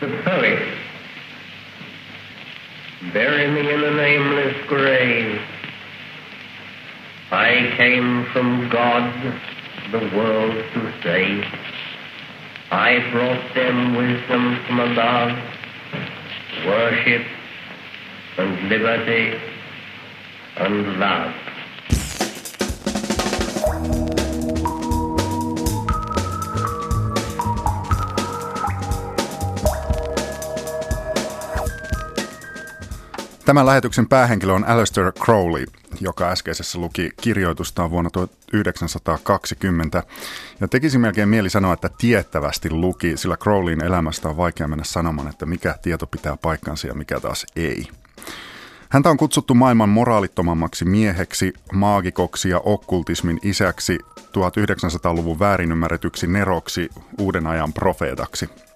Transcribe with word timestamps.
the 0.00 0.06
poet. 0.24 0.78
Bury 3.12 3.50
me 3.50 3.60
in 3.72 3.82
a 3.82 3.90
nameless 3.96 4.54
grave. 4.68 5.40
I 7.32 7.74
came 7.76 8.26
from 8.32 8.68
God, 8.70 9.12
the 9.90 10.16
world 10.16 10.54
to 10.54 11.02
save. 11.02 11.44
I 12.70 13.10
brought 13.10 13.54
them 13.54 13.96
wisdom 13.96 14.58
from 14.66 14.80
above, 14.80 15.38
worship 16.66 17.26
and 18.38 18.68
liberty 18.68 19.40
and 20.58 21.00
love. 21.00 21.34
Tämän 33.48 33.66
lähetyksen 33.66 34.08
päähenkilö 34.08 34.52
on 34.52 34.64
Alistair 34.64 35.12
Crowley, 35.12 35.66
joka 36.00 36.30
äskeisessä 36.30 36.78
luki 36.78 37.10
kirjoitustaan 37.20 37.90
vuonna 37.90 38.10
1920. 38.10 40.02
Ja 40.60 40.68
tekisi 40.68 40.98
melkein 40.98 41.28
mieli 41.28 41.50
sanoa, 41.50 41.74
että 41.74 41.90
tiettävästi 41.98 42.70
luki, 42.70 43.16
sillä 43.16 43.36
Crowleyin 43.36 43.84
elämästä 43.84 44.28
on 44.28 44.36
vaikea 44.36 44.68
mennä 44.68 44.84
sanomaan, 44.84 45.28
että 45.28 45.46
mikä 45.46 45.74
tieto 45.82 46.06
pitää 46.06 46.36
paikkansa 46.36 46.86
ja 46.86 46.94
mikä 46.94 47.20
taas 47.20 47.46
ei. 47.56 47.88
Häntä 48.88 49.10
on 49.10 49.16
kutsuttu 49.16 49.54
maailman 49.54 49.88
moraalittomammaksi 49.88 50.84
mieheksi, 50.84 51.52
maagikoksi 51.72 52.48
ja 52.48 52.60
okkultismin 52.60 53.38
isäksi, 53.42 53.98
1900-luvun 54.20 55.38
väärinymmärretyksi 55.38 56.26
neroksi, 56.26 56.90
uuden 57.18 57.46
ajan 57.46 57.72
profeetaksi– 57.72 58.48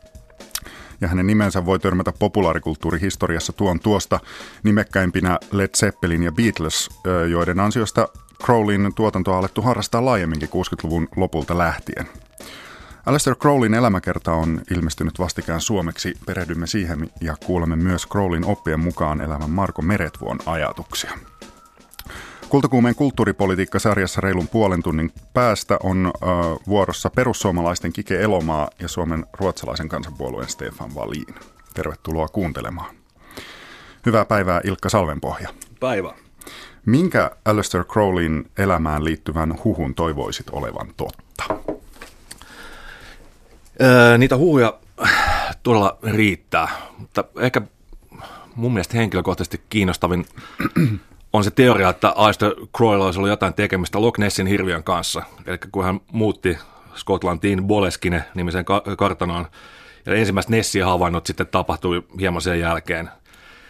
ja 1.03 1.09
hänen 1.09 1.27
nimensä 1.27 1.67
voi 1.67 1.79
törmätä 1.79 2.13
populaarikulttuurihistoriassa 2.19 3.53
tuon 3.53 3.81
tuosta 3.81 4.21
nimekkäimpinä 4.63 5.39
Led 5.51 5.71
Zeppelin 5.77 6.23
ja 6.23 6.33
Beatles, 6.33 6.91
joiden 7.31 7.61
ansiosta 7.61 8.09
Crowleyn 8.45 8.93
tuotantoa 8.95 9.39
alettu 9.39 9.63
harrastaa 9.63 10.05
laajemminkin 10.05 10.49
60-luvun 10.49 11.09
lopulta 11.17 11.59
lähtien. 11.59 12.09
Alistair 13.07 13.37
Crowleyn 13.37 13.75
elämäkerta 13.75 14.33
on 14.33 14.61
ilmestynyt 14.71 15.19
vastikään 15.19 15.61
suomeksi. 15.61 16.15
Perehdymme 16.27 16.67
siihen 16.67 17.11
ja 17.21 17.37
kuulemme 17.47 17.77
myös 17.77 18.09
Crowleyn 18.09 18.45
oppien 18.45 18.81
mukaan 18.81 19.21
elävän 19.21 19.51
Marko 19.51 19.83
Meretvuon 19.83 20.39
ajatuksia. 20.47 21.13
Kultakuumeen 22.53 22.95
kulttuuripolitiikka-sarjassa 22.95 24.21
reilun 24.21 24.49
puolen 24.49 24.83
tunnin 24.83 25.13
päästä 25.35 25.79
on 25.83 26.07
äh, 26.07 26.31
vuorossa 26.67 27.11
perussuomalaisten 27.11 27.93
Kike 27.93 28.23
Elomaa 28.23 28.69
ja 28.79 28.89
Suomen 28.89 29.27
ruotsalaisen 29.33 29.89
kansanpuolueen 29.89 30.49
Stefan 30.49 30.95
Wallin. 30.95 31.35
Tervetuloa 31.75 32.29
kuuntelemaan. 32.29 32.95
Hyvää 34.07 34.25
päivää 34.25 34.61
Ilkka 34.65 34.89
Salvenpohja. 34.89 35.49
Päivä. 35.81 36.15
Minkä 36.87 37.31
Alistair 37.45 37.85
Crowleyn 37.85 38.45
elämään 38.59 39.05
liittyvän 39.05 39.55
huhun 39.65 39.95
toivoisit 39.95 40.51
olevan 40.51 40.95
totta? 40.97 41.45
Öö, 43.83 44.19
niitä 44.19 44.37
huhuja 44.37 44.79
todella 45.63 45.99
riittää, 46.03 46.69
mutta 46.99 47.25
ehkä 47.41 47.63
mun 48.57 48.73
mielestä 48.73 48.97
henkilökohtaisesti 48.97 49.61
kiinnostavin 49.69 50.27
on 51.33 51.45
se 51.45 51.51
teoria, 51.51 51.89
että 51.89 52.09
Aister 52.09 52.53
Croylla 52.77 53.05
olisi 53.05 53.19
ollut 53.19 53.31
jotain 53.31 53.55
tekemistä 53.55 54.01
Loch 54.01 54.19
Nessin 54.19 54.47
hirviön 54.47 54.85
kanssa. 54.85 55.23
Eli 55.47 55.59
kun 55.73 55.85
hän 55.85 56.01
muutti 56.13 56.59
Skotlantiin 56.95 57.65
Boleskine 57.65 58.25
nimisen 58.35 58.65
kartanoon, 58.99 59.47
ja 60.07 60.15
ensimmäiset 60.15 60.51
Nessin 60.51 60.85
havainnot 60.85 61.27
sitten 61.27 61.47
tapahtui 61.47 62.03
hieman 62.21 62.43
sen 62.43 62.61
jälkeen. 62.61 63.11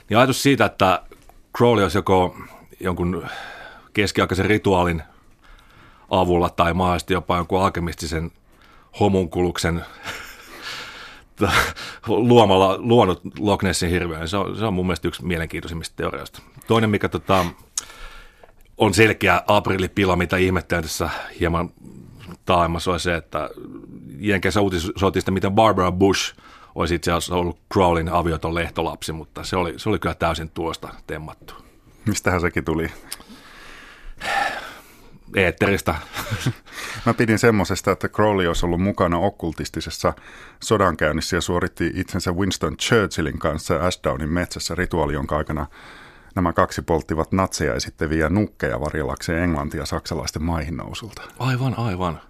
Niin 0.08 0.18
ajatus 0.18 0.42
siitä, 0.42 0.64
että 0.64 1.02
Crowley 1.56 1.82
olisi 1.82 1.98
joko 1.98 2.36
jonkun 2.80 3.26
keskiaikaisen 3.92 4.46
rituaalin 4.46 5.02
avulla 6.10 6.50
tai 6.50 6.74
mahdollisesti 6.74 7.14
jopa 7.14 7.36
jonkun 7.36 7.62
alkemistisen 7.62 8.30
homunkuluksen 9.00 9.84
luomalla 12.06 12.78
luonut 12.78 13.20
Loch 13.38 13.64
Nessin 13.64 13.90
hirveän. 13.90 14.28
Se 14.28 14.36
on, 14.36 14.56
se 14.56 14.64
on 14.64 14.74
mun 14.74 14.86
mielestä 14.86 15.08
yksi 15.08 15.24
mielenkiintoisimmista 15.24 15.96
teorioista. 15.96 16.42
Toinen, 16.66 16.90
mikä 16.90 17.08
tota, 17.08 17.46
on 18.78 18.94
selkeä 18.94 19.42
aprilipila, 19.46 20.16
mitä 20.16 20.36
ihmettelen 20.36 20.82
tässä 20.82 21.10
hieman 21.40 21.70
taemmassa, 22.44 22.92
on 22.92 23.00
se, 23.00 23.14
että 23.16 23.50
Jenkeissä 24.18 24.60
uutisoitiin 24.60 25.34
miten 25.34 25.52
Barbara 25.52 25.92
Bush 25.92 26.36
olisi 26.74 26.94
itse 26.94 27.12
asiassa 27.12 27.34
ollut 27.34 27.58
Crowlin 27.72 28.08
avioton 28.08 28.54
lehtolapsi, 28.54 29.12
mutta 29.12 29.44
se 29.44 29.56
oli, 29.56 29.74
se 29.76 29.88
oli 29.88 29.98
kyllä 29.98 30.14
täysin 30.14 30.50
tuosta 30.50 30.88
temmattu. 31.06 31.54
Mistähän 32.06 32.40
sekin 32.40 32.64
tuli? 32.64 32.88
Eetteristä. 35.36 35.94
Mä 37.06 37.14
pidin 37.14 37.38
semmosesta, 37.38 37.90
että 37.90 38.08
Crowley 38.08 38.46
olisi 38.46 38.66
ollut 38.66 38.80
mukana 38.80 39.18
okkultistisessa 39.18 40.12
sodankäynnissä 40.62 41.36
ja 41.36 41.40
suoritti 41.40 41.90
itsensä 41.94 42.32
Winston 42.32 42.76
Churchillin 42.76 43.38
kanssa 43.38 43.86
Ashdownin 43.86 44.32
metsässä 44.32 44.74
rituaali, 44.74 45.12
jonka 45.12 45.36
aikana 45.36 45.66
nämä 46.34 46.52
kaksi 46.52 46.82
polttivat 46.82 47.32
natseja 47.32 47.74
esittäviä 47.74 48.28
nukkeja 48.28 48.80
varjelakseen 48.80 49.42
Englantia 49.42 49.86
saksalaisten 49.86 50.42
maihin 50.42 50.76
nousulta. 50.76 51.22
Aivan, 51.38 51.78
aivan. 51.78 52.20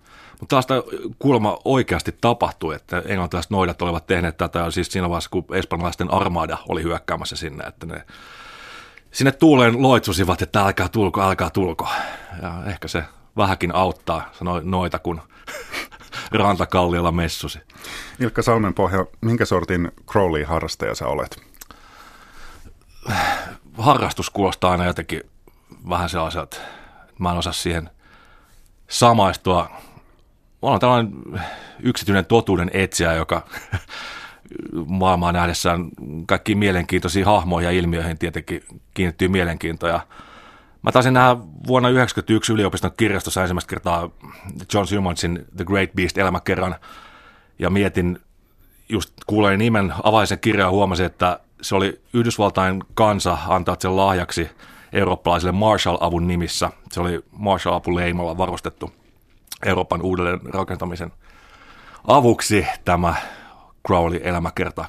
Mutta 0.41 0.57
taas 0.57 0.83
kuulemma 1.19 1.59
oikeasti 1.65 2.17
tapahtui, 2.21 2.75
että 2.75 3.03
englantilaiset 3.07 3.51
noidat 3.51 3.83
olivat 3.83 4.07
tehneet 4.07 4.37
tätä 4.37 4.71
siis 4.71 4.87
siinä 4.87 5.09
vaiheessa, 5.09 5.31
kun 5.31 5.45
espanjalaisten 5.53 6.11
armada 6.11 6.59
oli 6.69 6.83
hyökkäämässä 6.83 7.37
sinne, 7.37 7.65
että 7.65 7.87
ne 7.87 8.05
sinne 9.13 9.33
tuuleen 9.33 9.83
loitsusivat, 9.83 10.43
että 10.43 10.61
älkää 10.61 10.89
tulko, 10.89 11.23
älkää 11.23 11.51
tulko. 11.51 11.89
Ja 12.43 12.63
ehkä 12.67 12.89
se 12.89 13.05
vähänkin 13.37 13.75
auttaa, 13.75 14.31
sanoi 14.33 14.61
noita, 14.65 14.99
kun 14.99 15.21
rantakalliolla 16.33 17.13
messusi. 17.13 17.61
Ilkka 18.21 18.43
Salmenpohja, 18.43 19.07
minkä 19.21 19.45
sortin 19.45 19.93
Crowley-harrastaja 20.11 20.95
sä 20.95 21.07
olet? 21.07 21.43
Harrastus 23.79 24.31
kuulostaa 24.31 24.71
aina 24.71 24.85
jotenkin 24.85 25.21
vähän 25.89 26.09
sellaiselta, 26.09 26.45
että 26.45 26.73
mä 27.19 27.31
en 27.31 27.39
osaa 27.39 27.53
siihen 27.53 27.91
samaistua. 28.89 29.71
Mä 30.63 30.69
olen 30.69 30.81
tällainen 30.81 31.13
yksityinen 31.81 32.27
totuuden 32.27 32.71
etsijä, 32.73 33.13
joka 33.13 33.47
maailmaa 34.87 35.33
nähdessään 35.33 35.89
kaikkiin 36.27 36.59
mielenkiintoisiin 36.59 37.27
hahmoihin 37.27 37.67
ja 37.67 37.79
ilmiöihin 37.79 38.19
tietenkin 38.19 38.63
kiinnittyy 38.95 39.29
mielenkiintoja. 39.29 40.01
Mä 40.83 40.93
taisin 40.93 41.15
nähdä 41.15 41.37
vuonna 41.67 41.89
1991 41.89 42.53
yliopiston 42.53 42.91
kirjastossa 42.97 43.41
ensimmäistä 43.43 43.71
kertaa 43.71 44.11
John 44.75 44.87
Simonsin 44.87 45.47
The 45.57 45.65
Great 45.65 45.91
Beast 45.97 46.19
elämäkerran 46.19 46.75
ja 47.59 47.71
mietin, 47.71 48.19
just 48.89 49.13
kuulee 49.27 49.57
nimen, 49.57 49.95
avaisen 50.03 50.39
kirjaa 50.39 50.67
ja 50.67 50.71
huomasin, 50.71 51.07
että 51.07 51.41
se 51.63 51.75
oli 51.75 52.01
Yhdysvaltain 52.13 52.85
kansa 52.95 53.39
antaa 53.49 53.77
sen 53.79 53.97
lahjaksi 53.97 54.51
eurooppalaiselle 54.93 55.53
Marshall-avun 55.53 56.27
nimissä. 56.27 56.71
Se 56.93 57.01
oli 57.01 57.21
Marshall-apu 57.33 57.97
leimalla 57.97 58.39
varustettu 58.39 58.93
Euroopan 59.67 60.03
uudelleen 60.03 60.41
rakentamisen 60.45 61.13
avuksi 62.07 62.67
tämä 62.85 63.15
Crowley-elämäkerta. 63.87 64.85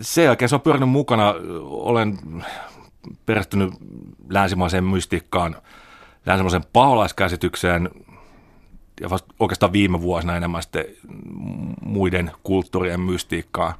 Sen 0.00 0.24
jälkeen 0.24 0.48
se 0.48 0.54
on 0.54 0.60
pyörinyt 0.60 0.88
mukana. 0.88 1.34
Olen 1.62 2.18
perehtynyt 3.26 3.74
länsimaiseen 4.28 4.84
mystiikkaan, 4.84 5.56
länsimaiseen 6.26 6.64
paholaiskäsitykseen 6.72 7.90
ja 9.00 9.10
vasta 9.10 9.34
oikeastaan 9.40 9.72
viime 9.72 10.00
vuosina 10.00 10.36
enemmän 10.36 10.62
sitten 10.62 10.84
muiden 11.82 12.30
kulttuurien 12.42 13.00
mystiikkaa. 13.00 13.74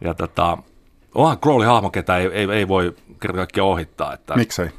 Ja 0.00 0.14
tota, 0.14 0.58
onhan 1.14 1.38
Crowley 1.38 1.66
hahmo, 1.66 1.90
ketä 1.90 2.16
ei, 2.16 2.26
ei, 2.26 2.46
ei 2.52 2.68
voi 2.68 2.96
kerta 3.20 3.36
kaikkiaan 3.36 3.68
ohittaa. 3.68 4.14
Että, 4.14 4.36
Miksei? 4.36 4.70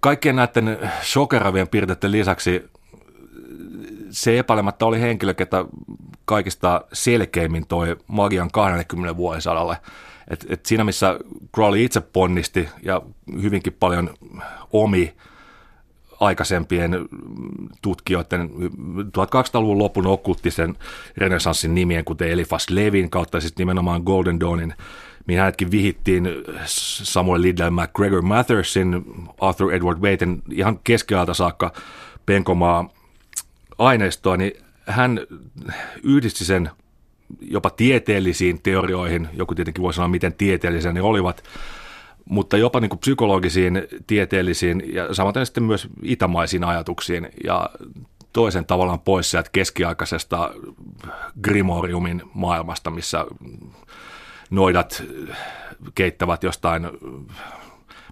Kaikkien 0.00 0.36
näiden 0.36 0.90
shokeravien 1.02 1.68
piirteiden 1.68 2.12
lisäksi 2.12 2.70
se 4.16 4.38
epäilemättä 4.38 4.86
oli 4.86 5.00
henkilö, 5.00 5.34
ketä 5.34 5.64
kaikista 6.24 6.84
selkeimmin 6.92 7.66
toi 7.66 7.96
magian 8.06 8.50
20 8.50 9.16
vuosisadalle. 9.16 9.76
Et, 10.28 10.46
et 10.48 10.66
siinä 10.66 10.84
missä 10.84 11.18
Crowley 11.54 11.84
itse 11.84 12.00
ponnisti 12.00 12.68
ja 12.82 13.02
hyvinkin 13.42 13.72
paljon 13.72 14.10
omi 14.72 15.14
aikaisempien 16.20 17.08
tutkijoiden 17.82 18.50
1200-luvun 19.06 19.78
lopun 19.78 20.06
okkulttisen 20.06 20.76
renessanssin 21.16 21.74
nimien, 21.74 22.04
kuten 22.04 22.30
Eliphas 22.30 22.70
Levin 22.70 23.10
kautta 23.10 23.40
siis 23.40 23.58
nimenomaan 23.58 24.02
Golden 24.02 24.40
Dawnin, 24.40 24.74
mihin 25.26 25.40
hänetkin 25.40 25.70
vihittiin 25.70 26.28
Samuel 27.02 27.42
Liddell 27.42 27.70
McGregor 27.70 28.22
Mathersin, 28.22 29.04
Arthur 29.40 29.72
Edward 29.72 29.98
Waiten 29.98 30.42
ihan 30.52 30.80
keskiajalta 30.84 31.34
saakka 31.34 31.72
penkomaa 32.26 32.95
aineistoa, 33.78 34.36
niin 34.36 34.52
hän 34.86 35.20
yhdisti 36.02 36.44
sen 36.44 36.70
jopa 37.40 37.70
tieteellisiin 37.70 38.62
teorioihin, 38.62 39.28
joku 39.32 39.54
tietenkin 39.54 39.82
voi 39.82 39.94
sanoa, 39.94 40.08
miten 40.08 40.34
tieteellisiä 40.34 40.92
ne 40.92 41.02
olivat, 41.02 41.44
mutta 42.24 42.56
jopa 42.56 42.80
niin 42.80 42.88
kuin 42.88 42.98
psykologisiin, 42.98 43.82
tieteellisiin 44.06 44.82
ja 44.94 45.14
samaten 45.14 45.46
sitten 45.46 45.62
myös 45.62 45.88
itämaisiin 46.02 46.64
ajatuksiin 46.64 47.28
ja 47.44 47.70
toisen 48.32 48.66
tavallaan 48.66 49.00
pois 49.00 49.30
sieltä 49.30 49.50
keskiaikaisesta 49.52 50.50
Grimoriumin 51.42 52.22
maailmasta, 52.34 52.90
missä 52.90 53.26
noidat 54.50 55.02
keittävät 55.94 56.42
jostain, 56.42 56.86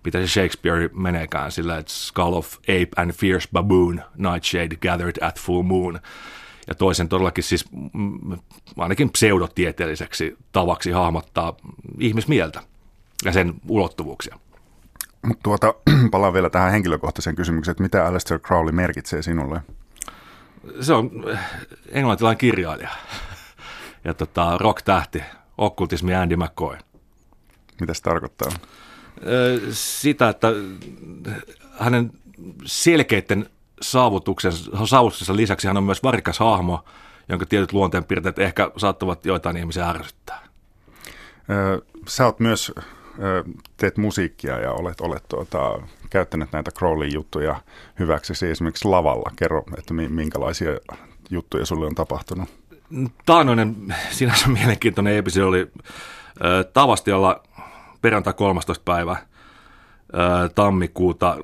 mitä 0.04 0.20
se 0.20 0.26
Shakespeare 0.26 0.90
meneekään 0.92 1.52
sillä, 1.52 1.78
että 1.78 1.92
Skull 1.92 2.32
of 2.32 2.54
Ape 2.58 2.88
and 2.96 3.12
Fierce 3.12 3.48
Baboon, 3.52 4.02
Nightshade 4.16 4.76
gathered 4.76 5.16
at 5.20 5.40
full 5.40 5.62
moon. 5.62 6.00
Ja 6.66 6.74
toisen 6.74 7.08
todellakin 7.08 7.44
siis 7.44 7.64
ainakin 8.76 9.10
pseudotieteelliseksi 9.10 10.36
tavaksi 10.52 10.90
hahmottaa 10.90 11.56
ihmismieltä 11.98 12.60
ja 13.24 13.32
sen 13.32 13.54
ulottuvuuksia. 13.68 14.38
Tuota, 15.42 15.74
palaan 16.10 16.32
vielä 16.32 16.50
tähän 16.50 16.72
henkilökohtaiseen 16.72 17.36
kysymykseen, 17.36 17.72
että 17.72 17.82
mitä 17.82 18.06
Aleister 18.06 18.38
Crowley 18.38 18.72
merkitsee 18.72 19.22
sinulle? 19.22 19.60
Se 20.80 20.92
on 20.92 21.10
englantilainen 21.88 22.38
kirjailija 22.38 22.90
ja 24.04 24.14
tota, 24.14 24.58
rock-tähti, 24.58 25.22
okkultismi 25.58 26.14
Andy 26.14 26.36
McCoy. 26.36 26.76
Mitä 27.80 27.94
se 27.94 28.02
tarkoittaa? 28.02 28.50
Sitä, 29.70 30.28
että 30.28 30.48
hänen 31.78 32.10
selkeiden 32.64 33.50
saavutuksensa, 33.80 34.86
saavutuksensa 34.86 35.36
lisäksi 35.36 35.66
hän 35.66 35.76
on 35.76 35.84
myös 35.84 36.02
varikas 36.02 36.38
hahmo, 36.38 36.84
jonka 37.28 37.46
tietyt 37.46 37.72
luonteenpiirteet 37.72 38.38
ehkä 38.38 38.70
saattavat 38.76 39.26
joitain 39.26 39.56
ihmisiä 39.56 39.88
ärsyttää. 39.88 40.46
Sä 42.08 42.24
oot 42.24 42.40
myös, 42.40 42.72
teet 43.76 43.96
musiikkia 43.96 44.58
ja 44.58 44.72
olet, 44.72 45.00
olet 45.00 45.28
tuota, 45.28 45.80
käyttänyt 46.10 46.52
näitä 46.52 46.70
Crowley-juttuja 46.70 47.60
hyväksi 47.98 48.46
esimerkiksi 48.46 48.88
lavalla. 48.88 49.30
Kerro, 49.36 49.64
että 49.78 49.94
minkälaisia 49.94 50.70
juttuja 51.30 51.66
sulle 51.66 51.86
on 51.86 51.94
tapahtunut. 51.94 52.48
Taanoinen, 53.26 53.94
sinänsä 54.10 54.48
mielenkiintoinen 54.48 55.16
episodi 55.16 55.46
oli 55.46 55.70
Tavastialla 56.72 57.42
perjantai 58.04 58.32
13. 58.32 58.84
päivä 58.84 59.16
tammikuuta. 60.54 61.36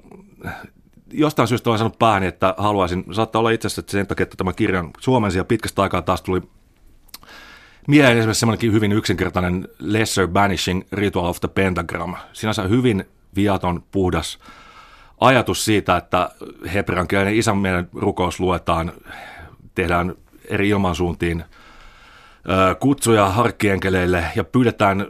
Jostain 1.13 1.49
syystä 1.49 1.71
olen 1.71 1.79
sanonut 1.79 1.99
päähäni, 1.99 2.27
että 2.27 2.55
haluaisin, 2.59 3.05
saattaa 3.13 3.39
olla 3.39 3.51
itse 3.51 3.67
asiassa 3.67 3.93
sen 3.93 4.07
takia, 4.07 4.23
että 4.23 4.37
tämä 4.37 4.53
kirjan 4.53 4.91
suomensi 4.99 5.39
ja 5.39 5.45
pitkästä 5.45 5.83
aikaa 5.83 6.03
taas 6.03 6.23
tuli 6.23 6.43
mieleen 7.89 8.19
esimerkiksi 8.19 8.41
semmoinenkin 8.41 8.73
hyvin 8.73 8.93
yksinkertainen 8.93 9.69
Lesser 9.79 10.29
Banishing 10.29 10.83
Ritual 10.93 11.27
of 11.27 11.41
the 11.41 11.49
Pentagram. 11.49 12.17
Sinänsä 12.33 12.63
hyvin 12.63 13.05
viaton, 13.37 13.83
puhdas 13.93 14.39
ajatus 15.21 15.65
siitä, 15.65 15.97
että 15.97 16.31
hebreankielinen 16.75 17.37
isän 17.37 17.57
meidän 17.57 17.89
rukous 17.95 18.41
luetaan, 18.41 18.93
tehdään 19.75 20.15
eri 20.49 20.69
ilmansuuntiin 20.69 21.45
kutsuja 22.81 23.29
harkkienkeleille 23.29 24.25
ja 24.37 24.45
pyydetään 24.45 25.07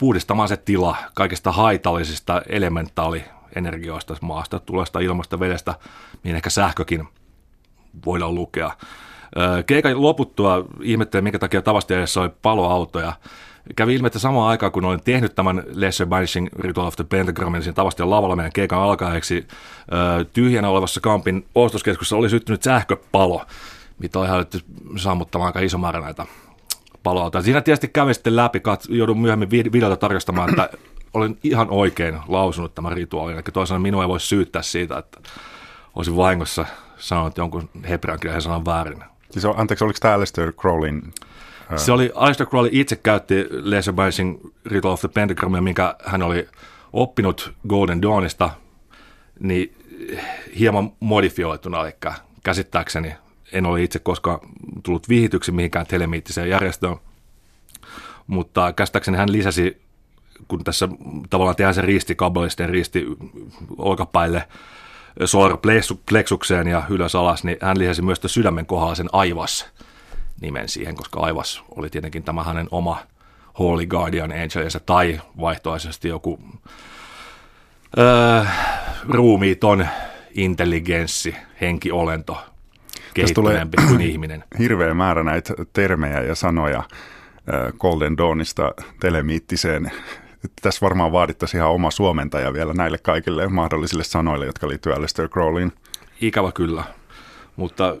puhdistamaan 0.00 0.48
se 0.48 0.56
tila 0.56 0.96
kaikista 1.14 1.52
haitallisista 1.52 2.42
elementaalienergioista, 2.48 4.16
maasta, 4.20 4.58
tulesta, 4.58 5.00
ilmasta, 5.00 5.40
vedestä, 5.40 5.74
mihin 6.24 6.36
ehkä 6.36 6.50
sähkökin 6.50 7.08
voidaan 8.06 8.34
lukea. 8.34 8.70
Keikan 9.66 10.02
loputtua 10.02 10.64
ihmettelin, 10.82 11.24
minkä 11.24 11.38
takia 11.38 11.62
tavasti 11.62 11.94
edessä 11.94 12.20
oli 12.20 12.30
paloautoja. 12.42 13.12
Kävi 13.76 13.94
ilme, 13.94 14.06
että 14.06 14.18
samaan 14.18 14.50
aikaan, 14.50 14.72
kun 14.72 14.84
olin 14.84 15.02
tehnyt 15.04 15.34
tämän 15.34 15.62
Lesser 15.66 16.06
Banishing 16.06 16.48
Ritual 16.58 16.86
of 16.86 16.96
the 16.96 17.04
Pentagramin 17.04 17.62
siinä 17.62 17.74
tavasti 17.74 18.02
lavalla 18.02 18.36
meidän 18.36 18.52
keikan 18.52 18.80
alkaeksi, 18.80 19.48
tyhjänä 20.32 20.68
olevassa 20.68 21.00
kampin 21.00 21.46
ostoskeskuksessa 21.54 22.16
oli 22.16 22.30
syttynyt 22.30 22.62
sähköpalo, 22.62 23.46
mitä 23.98 24.18
on 24.18 24.26
ihan 24.26 24.46
sammuttamaan 24.96 25.46
aika 25.46 25.60
iso 25.60 25.78
määrä 25.78 26.00
näitä 26.00 26.26
paloautoja. 27.02 27.42
Siinä 27.42 27.60
tietysti 27.60 27.88
kävin 27.88 28.14
sitten 28.14 28.36
läpi, 28.36 28.62
joudun 28.88 29.20
myöhemmin 29.20 29.50
videota 29.50 29.96
tarkastamaan, 29.96 30.50
että 30.50 30.70
olin 31.14 31.38
ihan 31.42 31.70
oikein 31.70 32.18
lausunut 32.28 32.74
tämän 32.74 32.92
rituaalin. 32.92 33.34
Eli 33.34 33.42
toisaalta 33.52 33.82
minua 33.82 34.02
ei 34.02 34.08
voi 34.08 34.20
syyttää 34.20 34.62
siitä, 34.62 34.98
että 34.98 35.20
olisin 35.94 36.16
vahingossa 36.16 36.66
sanonut 36.96 37.38
jonkun 37.38 37.70
hebrean 37.88 38.20
kirjan 38.20 38.42
sanan 38.42 38.64
väärin. 38.64 39.04
Siis 39.30 39.44
on, 39.44 39.54
anteeksi, 39.58 39.84
oliko 39.84 39.98
tämä 40.02 40.14
Aleister 40.14 40.52
Crowlin? 40.52 41.02
Ää... 41.70 41.78
Se 41.78 41.92
oli, 41.92 42.12
Aleister 42.14 42.46
Crowley 42.46 42.70
itse 42.72 42.96
käytti 42.96 43.46
Laser 43.62 43.94
Binding 43.94 44.52
Ritual 44.66 44.92
of 44.92 45.00
the 45.00 45.08
Pentagramia, 45.08 45.62
minkä 45.62 45.94
hän 46.04 46.22
oli 46.22 46.48
oppinut 46.92 47.52
Golden 47.68 48.02
Dawnista, 48.02 48.50
niin 49.40 49.74
hieman 50.58 50.92
modifioituna, 51.00 51.80
eli 51.80 51.92
käsittääkseni 52.42 53.14
en 53.52 53.66
ole 53.66 53.82
itse 53.82 53.98
koskaan 53.98 54.40
tullut 54.82 55.08
vihityksi 55.08 55.52
mihinkään 55.52 55.86
telemiittiseen 55.86 56.50
järjestöön, 56.50 56.96
mutta 58.26 58.72
käsittääkseni 58.72 59.16
hän 59.16 59.32
lisäsi, 59.32 59.82
kun 60.48 60.64
tässä 60.64 60.88
tavallaan 61.30 61.56
tehdään 61.56 61.74
se 61.74 61.82
risti 61.82 62.14
kabelisten 62.14 62.68
risti 62.68 63.06
olkapäille, 63.78 64.48
plexukseen 66.06 66.66
ja 66.66 66.82
ylös 66.88 67.14
alas, 67.14 67.44
niin 67.44 67.56
hän 67.60 67.78
lisäsi 67.78 68.02
myös 68.02 68.20
sydämen 68.26 68.66
kohdalla 68.66 68.94
sen 68.94 69.08
Aivas 69.12 69.66
nimen 70.40 70.68
siihen, 70.68 70.94
koska 70.94 71.20
Aivas 71.20 71.62
oli 71.76 71.90
tietenkin 71.90 72.22
tämä 72.22 72.42
hänen 72.42 72.68
oma 72.70 72.98
Holy 73.58 73.86
Guardian 73.86 74.32
Angelinsa 74.32 74.80
tai 74.80 75.20
vaihtoehtoisesti 75.40 76.08
joku 76.08 76.38
öö, 77.98 78.44
ruumiiton 79.08 79.86
intelligenssi, 80.34 81.36
henkiolento, 81.60 82.38
kehittyneempi 83.14 83.76
kuin 83.88 84.00
ihminen. 84.10 84.44
Hirveä 84.58 84.94
määrä 84.94 85.22
näitä 85.22 85.54
termejä 85.72 86.20
ja 86.22 86.34
sanoja 86.34 86.82
Golden 87.78 88.16
Dawnista 88.16 88.74
telemiittiseen 89.00 89.90
tässä 90.62 90.80
varmaan 90.82 91.12
vaadittaisiin 91.12 91.58
ihan 91.58 91.70
oma 91.70 91.90
suomentaja 91.90 92.52
vielä 92.52 92.72
näille 92.74 92.98
kaikille 92.98 93.48
mahdollisille 93.48 94.04
sanoille, 94.04 94.46
jotka 94.46 94.68
liittyvät 94.68 94.96
Aleister 94.96 95.28
Crowleyin. 95.28 95.72
Ikävä 96.20 96.52
kyllä, 96.52 96.84
mutta 97.56 97.96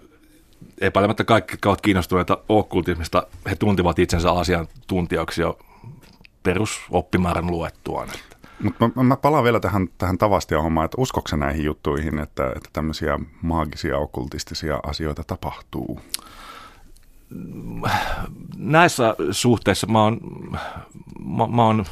epäilemättä 0.80 1.24
kaikki, 1.24 1.52
jotka 1.52 1.68
ovat 1.68 1.80
kiinnostuneita 1.80 2.38
okkultismista, 2.48 3.26
he 3.50 3.56
tuntivat 3.56 3.98
itsensä 3.98 4.32
asiantuntijaksi 4.32 5.42
jo 5.42 5.58
perusoppimäärän 6.42 7.46
luettuaan. 7.46 8.08
Mutta 8.62 8.90
mä, 8.94 9.02
mä 9.02 9.16
palaan 9.16 9.44
vielä 9.44 9.60
tähän, 9.60 9.88
tähän 9.98 10.18
tavastia 10.18 10.62
hommaan, 10.62 10.84
että 10.84 11.00
uskoksen 11.00 11.40
näihin 11.40 11.64
juttuihin, 11.64 12.18
että, 12.18 12.46
että 12.56 12.68
tämmöisiä 12.72 13.18
maagisia, 13.42 13.98
okkultistisia 13.98 14.80
asioita 14.82 15.24
tapahtuu? 15.26 16.00
Näissä 18.56 19.14
suhteissa 19.30 19.86
mä 19.86 20.02
oon, 20.02 20.20
mä, 21.24 21.46
mä 21.46 21.64
oon 21.64 21.84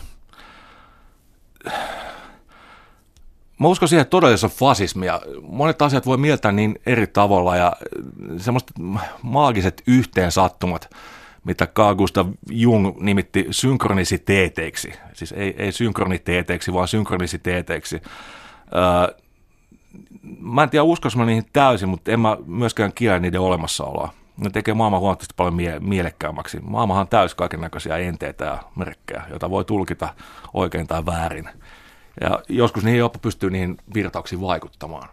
Mä 3.61 3.69
uskon 3.69 3.89
siihen, 3.89 4.03
että 4.03 4.11
todellisuus 4.11 4.53
on 4.53 4.59
fasismia. 4.59 5.21
Monet 5.43 5.83
asiat 5.83 6.07
voi 6.07 6.17
mieltää 6.17 6.53
niin 6.53 6.79
eri 6.87 7.07
tavalla 7.07 7.57
ja 7.57 7.73
semmoiset 8.37 8.71
maagiset 9.23 9.83
yhteensattumat, 9.87 10.91
mitä 11.49 11.67
Carl 11.67 11.95
Gustav 11.95 12.29
Jung 12.51 13.01
nimitti 13.01 13.47
synkronisiteeteiksi. 13.51 14.93
Siis 15.13 15.33
ei, 15.33 15.55
ei 15.59 15.73
synkroniteeteiksi, 15.73 16.73
vaan 16.73 16.89
synkronisiteeteiksi. 16.89 18.03
Öö, 18.75 19.17
mä 20.41 20.63
en 20.63 20.71
tiedä, 20.71 20.83
uskoisi 20.83 21.19
mä 21.19 21.25
niihin 21.25 21.47
täysin, 21.53 21.89
mutta 21.89 22.13
en 22.13 22.21
mä 22.21 22.37
myöskään 22.47 22.93
kiellä 22.93 23.19
niiden 23.19 23.41
olemassaoloa. 23.41 24.13
Ne 24.37 24.51
tekee 24.51 24.75
maailman 24.75 25.01
huomattavasti 25.01 25.35
paljon 25.37 25.55
mie- 25.55 25.81
mielekkäämmäksi. 25.81 26.61
Maailmahan 26.63 27.01
on 27.01 27.09
täys 27.09 27.35
kaiken 27.35 27.61
näköisiä 27.61 27.97
enteitä 27.97 28.45
ja 28.45 28.59
merkkejä, 28.77 29.23
joita 29.31 29.51
voi 29.51 29.65
tulkita 29.65 30.15
oikein 30.55 30.87
tai 30.87 31.07
väärin. 31.07 31.49
Ja 32.21 32.43
joskus 32.49 32.85
niihin 32.85 32.99
jopa 32.99 33.19
pystyy 33.19 33.51
niihin 33.51 33.77
virtauksiin 33.95 34.41
vaikuttamaan. 34.41 35.09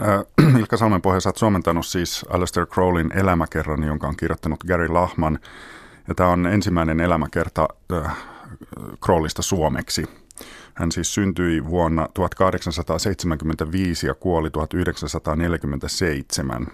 Äh, 0.00 0.56
Ilkka 0.60 0.76
Salmenpohja, 0.76 1.20
sä 1.20 1.28
oot 1.28 1.36
suomentanut 1.36 1.86
siis 1.86 2.26
Aleister 2.30 2.66
Crowlin 2.66 3.12
elämäkerran, 3.12 3.82
jonka 3.82 4.08
on 4.08 4.16
kirjoittanut 4.16 4.64
Gary 4.64 4.88
Lahman. 4.88 5.38
Ja 6.08 6.14
tämä 6.14 6.28
on 6.28 6.46
ensimmäinen 6.46 7.00
elämäkerta 7.00 7.68
äh, 7.92 8.16
Crowlista 9.04 9.42
suomeksi. 9.42 10.06
Hän 10.74 10.92
siis 10.92 11.14
syntyi 11.14 11.64
vuonna 11.64 12.08
1875 12.14 14.06
ja 14.06 14.14
kuoli 14.14 14.50
1947. 14.50 16.66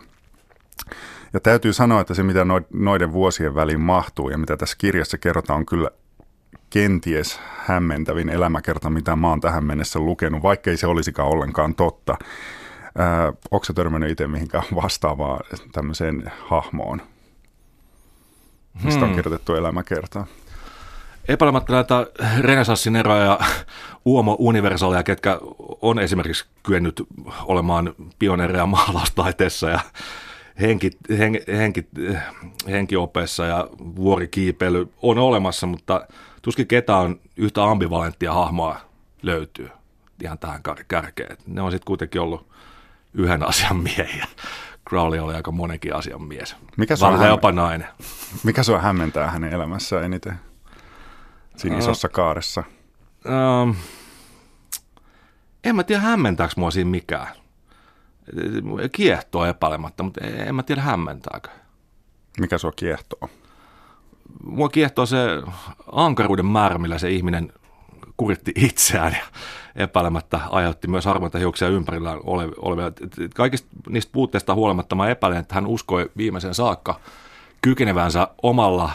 Ja 1.32 1.40
täytyy 1.40 1.72
sanoa, 1.72 2.00
että 2.00 2.14
se 2.14 2.22
mitä 2.22 2.46
noiden 2.72 3.12
vuosien 3.12 3.54
väliin 3.54 3.80
mahtuu 3.80 4.30
ja 4.30 4.38
mitä 4.38 4.56
tässä 4.56 4.76
kirjassa 4.78 5.18
kerrotaan 5.18 5.58
on 5.58 5.66
kyllä 5.66 5.90
kenties 6.70 7.40
hämmentävin 7.56 8.28
elämäkerta, 8.28 8.90
mitä 8.90 9.16
mä 9.16 9.28
oon 9.28 9.40
tähän 9.40 9.64
mennessä 9.64 9.98
lukenut, 9.98 10.42
vaikkei 10.42 10.76
se 10.76 10.86
olisikaan 10.86 11.28
ollenkaan 11.28 11.74
totta. 11.74 12.16
Onko 13.50 13.64
se 13.64 13.72
törmännyt 13.72 14.10
itse 14.10 14.26
mihinkään 14.26 14.64
vastaavaan 14.74 15.40
tämmöiseen 15.72 16.32
hahmoon? 16.46 17.02
mistä 18.82 19.00
hmm. 19.00 19.08
on 19.08 19.14
kirjoitettu 19.14 19.54
elämäkertaa. 19.54 20.26
Epäilemättä 21.28 21.72
näitä 21.72 22.06
renesanssin 22.40 22.96
eroja 22.96 23.24
ja 23.24 23.38
uomo-universaaleja, 24.04 25.02
ketkä 25.02 25.38
on 25.82 25.98
esimerkiksi 25.98 26.44
kyennyt 26.62 27.02
olemaan 27.44 27.94
pioneereja 28.18 28.66
maalaustaiteessa 28.66 29.68
ja 29.70 29.80
henki, 30.60 30.90
hen, 31.18 31.40
henki, 31.48 31.86
henkiopeessa 32.68 33.44
ja 33.44 33.68
vuorikiipeily 33.96 34.92
on 35.02 35.18
olemassa, 35.18 35.66
mutta 35.66 36.06
tuskin 36.42 36.66
ketään 36.66 37.00
on 37.00 37.20
yhtä 37.36 37.64
ambivalenttia 37.64 38.32
hahmoa 38.32 38.80
löytyy 39.22 39.68
ihan 40.22 40.38
tähän 40.38 40.62
kärkeen. 40.88 41.36
Ne 41.46 41.62
on 41.62 41.70
sitten 41.70 41.86
kuitenkin 41.86 42.20
ollut 42.20 42.53
yhden 43.14 43.48
asian 43.48 43.76
miehiä. 43.76 44.26
Crowley 44.88 45.18
oli 45.18 45.34
aika 45.34 45.52
monenkin 45.52 45.94
asian 45.94 46.22
mies. 46.22 46.56
Mikä 46.76 46.96
se 46.96 47.06
on 47.06 47.26
jopa 47.26 47.52
nainen. 47.52 47.88
Mikä 48.42 48.62
on 48.74 48.82
hämmentää 48.82 49.30
hänen 49.30 49.52
elämässään 49.52 50.04
eniten 50.04 50.40
siinä 51.56 51.76
uh, 51.76 51.82
isossa 51.82 52.08
kaaressa? 52.08 52.64
Uh, 53.24 53.76
en 55.64 55.76
mä 55.76 55.82
tiedä 55.82 56.02
hämmentääkö 56.02 56.54
mua 56.56 56.70
siinä 56.70 56.90
mikään. 56.90 57.28
Kiehtoo 58.92 59.44
epäilematta, 59.44 60.02
mutta 60.02 60.20
en 60.24 60.54
mä 60.54 60.62
tiedä 60.62 60.82
hämmentääkö. 60.82 61.48
Mikä 62.40 62.56
on 62.64 62.72
kiehtoo? 62.76 63.28
Mua 64.44 64.68
kiehtoo 64.68 65.06
se 65.06 65.18
ankaruuden 65.92 66.46
määrä, 66.46 66.78
millä 66.78 66.98
se 66.98 67.10
ihminen 67.10 67.52
kuritti 68.16 68.52
itseään 68.56 69.12
ja 69.12 69.24
epäilemättä 69.76 70.40
aiheutti 70.50 70.88
myös 70.88 71.04
harmaita 71.04 71.38
hiuksia 71.38 71.68
ympärillä 71.68 72.16
olevia. 72.56 72.92
Kaikista 73.34 73.68
niistä 73.88 74.12
puutteista 74.12 74.54
huolimatta 74.54 74.94
mä 74.94 75.08
epäilen, 75.08 75.38
että 75.38 75.54
hän 75.54 75.66
uskoi 75.66 76.10
viimeisen 76.16 76.54
saakka 76.54 77.00
kykenevänsä 77.62 78.28
omalla 78.42 78.90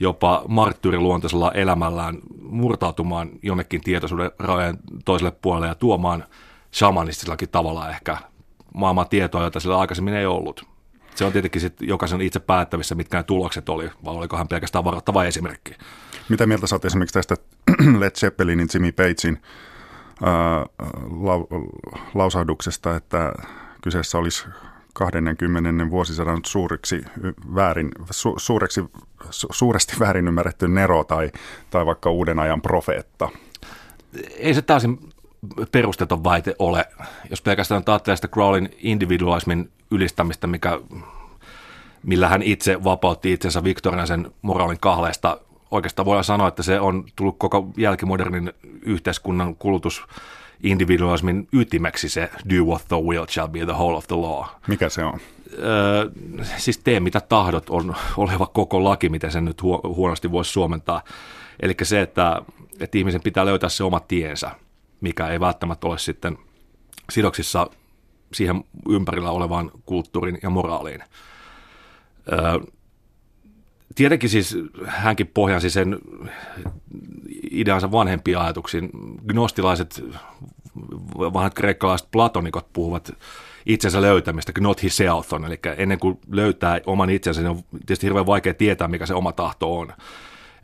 jopa 0.00 0.44
marttyyriluontoisella 0.48 1.52
elämällään 1.52 2.18
murtautumaan 2.42 3.30
jonnekin 3.42 3.80
tietoisuuden 3.80 4.30
rajojen 4.38 4.78
toiselle 5.04 5.30
puolelle 5.30 5.66
ja 5.66 5.74
tuomaan 5.74 6.24
shamanistisellakin 6.72 7.48
tavalla 7.48 7.90
ehkä 7.90 8.16
maailman 8.74 9.08
tietoa, 9.08 9.42
jota 9.42 9.60
sillä 9.60 9.78
aikaisemmin 9.78 10.14
ei 10.14 10.26
ollut. 10.26 10.66
Se 11.14 11.24
on 11.24 11.32
tietenkin 11.32 11.60
sitten 11.60 11.88
jokaisen 11.88 12.20
itse 12.20 12.40
päättävissä, 12.40 12.94
mitkä 12.94 13.16
ne 13.16 13.22
tulokset 13.22 13.68
oli, 13.68 13.90
vai 14.04 14.14
oliko 14.14 14.36
hän 14.36 14.48
pelkästään 14.48 14.84
varoittava 14.84 15.24
esimerkki. 15.24 15.74
Mitä 16.28 16.46
mieltä 16.46 16.66
oot 16.72 16.84
esimerkiksi 16.84 17.14
tästä 17.14 17.36
Led 18.00 18.10
Zeppelinin 18.10 18.68
Jimmy 18.74 18.92
Pagein 18.92 19.38
lau- 21.10 21.80
lausahduksesta, 22.14 22.96
että 22.96 23.32
kyseessä 23.82 24.18
olisi 24.18 24.44
20. 24.94 25.90
vuosisadan 25.90 26.40
suuriksi 26.46 27.04
väärin, 27.54 27.90
su, 28.10 28.34
suureksi, 28.36 28.84
su, 29.30 29.48
suuresti 29.50 29.96
väärin 30.00 30.28
ymmärretty 30.28 30.68
Nero 30.68 31.04
tai, 31.04 31.32
tai 31.70 31.86
vaikka 31.86 32.10
uuden 32.10 32.38
ajan 32.38 32.62
profeetta? 32.62 33.28
Ei 34.36 34.54
se 34.54 34.62
täysin 34.62 34.98
perusteton 35.72 36.24
väite 36.24 36.54
ole. 36.58 36.84
Jos 37.30 37.42
pelkästään 37.42 37.82
ajattelee 37.86 38.16
sitä 38.16 38.28
Crowlin 38.28 38.68
individualismin 38.78 39.70
ylistämistä, 39.90 40.46
mikä, 40.46 40.80
millä 42.02 42.28
hän 42.28 42.42
itse 42.42 42.84
vapautti 42.84 43.32
itsensä 43.32 43.64
Victoriasen 43.64 44.30
moraalin 44.42 44.80
kahleesta 44.80 45.40
oikeastaan 45.70 46.06
voidaan 46.06 46.24
sanoa, 46.24 46.48
että 46.48 46.62
se 46.62 46.80
on 46.80 47.04
tullut 47.16 47.38
koko 47.38 47.68
jälkimodernin 47.76 48.52
yhteiskunnan 48.82 49.56
kulutus 49.56 50.02
individualismin 50.62 51.48
ytimeksi 51.52 52.08
se 52.08 52.30
do 52.50 52.64
what 52.64 52.84
the 52.88 52.96
will 52.96 53.26
shall 53.28 53.48
be 53.48 53.64
the 53.64 53.72
whole 53.72 53.96
of 53.96 54.06
the 54.06 54.16
law. 54.16 54.44
Mikä 54.66 54.88
se 54.88 55.04
on? 55.04 55.20
Öö, 55.58 56.10
siis 56.56 56.78
tee 56.78 57.00
mitä 57.00 57.20
tahdot 57.20 57.70
on 57.70 57.94
oleva 58.16 58.46
koko 58.46 58.84
laki, 58.84 59.08
miten 59.08 59.32
sen 59.32 59.44
nyt 59.44 59.62
huonosti 59.62 60.32
voisi 60.32 60.52
suomentaa. 60.52 61.02
Eli 61.60 61.74
se, 61.82 62.00
että, 62.00 62.42
että 62.80 62.98
ihmisen 62.98 63.22
pitää 63.22 63.46
löytää 63.46 63.68
se 63.68 63.84
oma 63.84 64.00
tiensä, 64.00 64.50
mikä 65.00 65.28
ei 65.28 65.40
välttämättä 65.40 65.86
ole 65.86 65.98
sitten 65.98 66.38
sidoksissa 67.10 67.70
siihen 68.32 68.64
ympärillä 68.88 69.30
olevaan 69.30 69.70
kulttuuriin 69.86 70.38
ja 70.42 70.50
moraaliin. 70.50 71.02
Öö, 72.32 72.38
tietenkin 73.96 74.30
siis 74.30 74.58
hänkin 74.86 75.26
pohjasi 75.26 75.70
sen 75.70 75.98
ideansa 77.50 77.92
vanhempiin 77.92 78.38
ajatuksiin. 78.38 78.90
Gnostilaiset, 79.28 80.04
vanhat 81.18 81.54
kreikkalaiset 81.54 82.08
platonikot 82.10 82.72
puhuvat 82.72 83.12
itsensä 83.66 84.02
löytämistä, 84.02 84.52
not 84.60 84.82
himself 84.82 85.32
on, 85.32 85.44
eli 85.44 85.58
ennen 85.76 85.98
kuin 85.98 86.18
löytää 86.30 86.80
oman 86.86 87.10
itsensä, 87.10 87.40
niin 87.40 87.50
on 87.50 87.62
tietysti 87.72 88.06
hirveän 88.06 88.26
vaikea 88.26 88.54
tietää, 88.54 88.88
mikä 88.88 89.06
se 89.06 89.14
oma 89.14 89.32
tahto 89.32 89.78
on. 89.78 89.92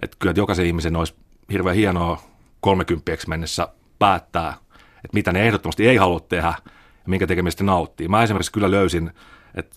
Että 0.02 0.16
kyllä 0.18 0.30
että 0.30 0.40
jokaisen 0.40 0.66
ihmisen 0.66 0.96
olisi 0.96 1.14
hirveän 1.52 1.76
hienoa 1.76 2.22
30 2.60 3.12
mennessä 3.26 3.68
päättää, 3.98 4.54
että 4.74 5.14
mitä 5.14 5.32
ne 5.32 5.46
ehdottomasti 5.46 5.88
ei 5.88 5.96
halua 5.96 6.20
tehdä 6.20 6.54
ja 6.66 7.06
minkä 7.06 7.26
tekemistä 7.26 7.64
nauttii. 7.64 8.08
Mä 8.08 8.22
esimerkiksi 8.22 8.52
kyllä 8.52 8.70
löysin, 8.70 9.10
että 9.54 9.76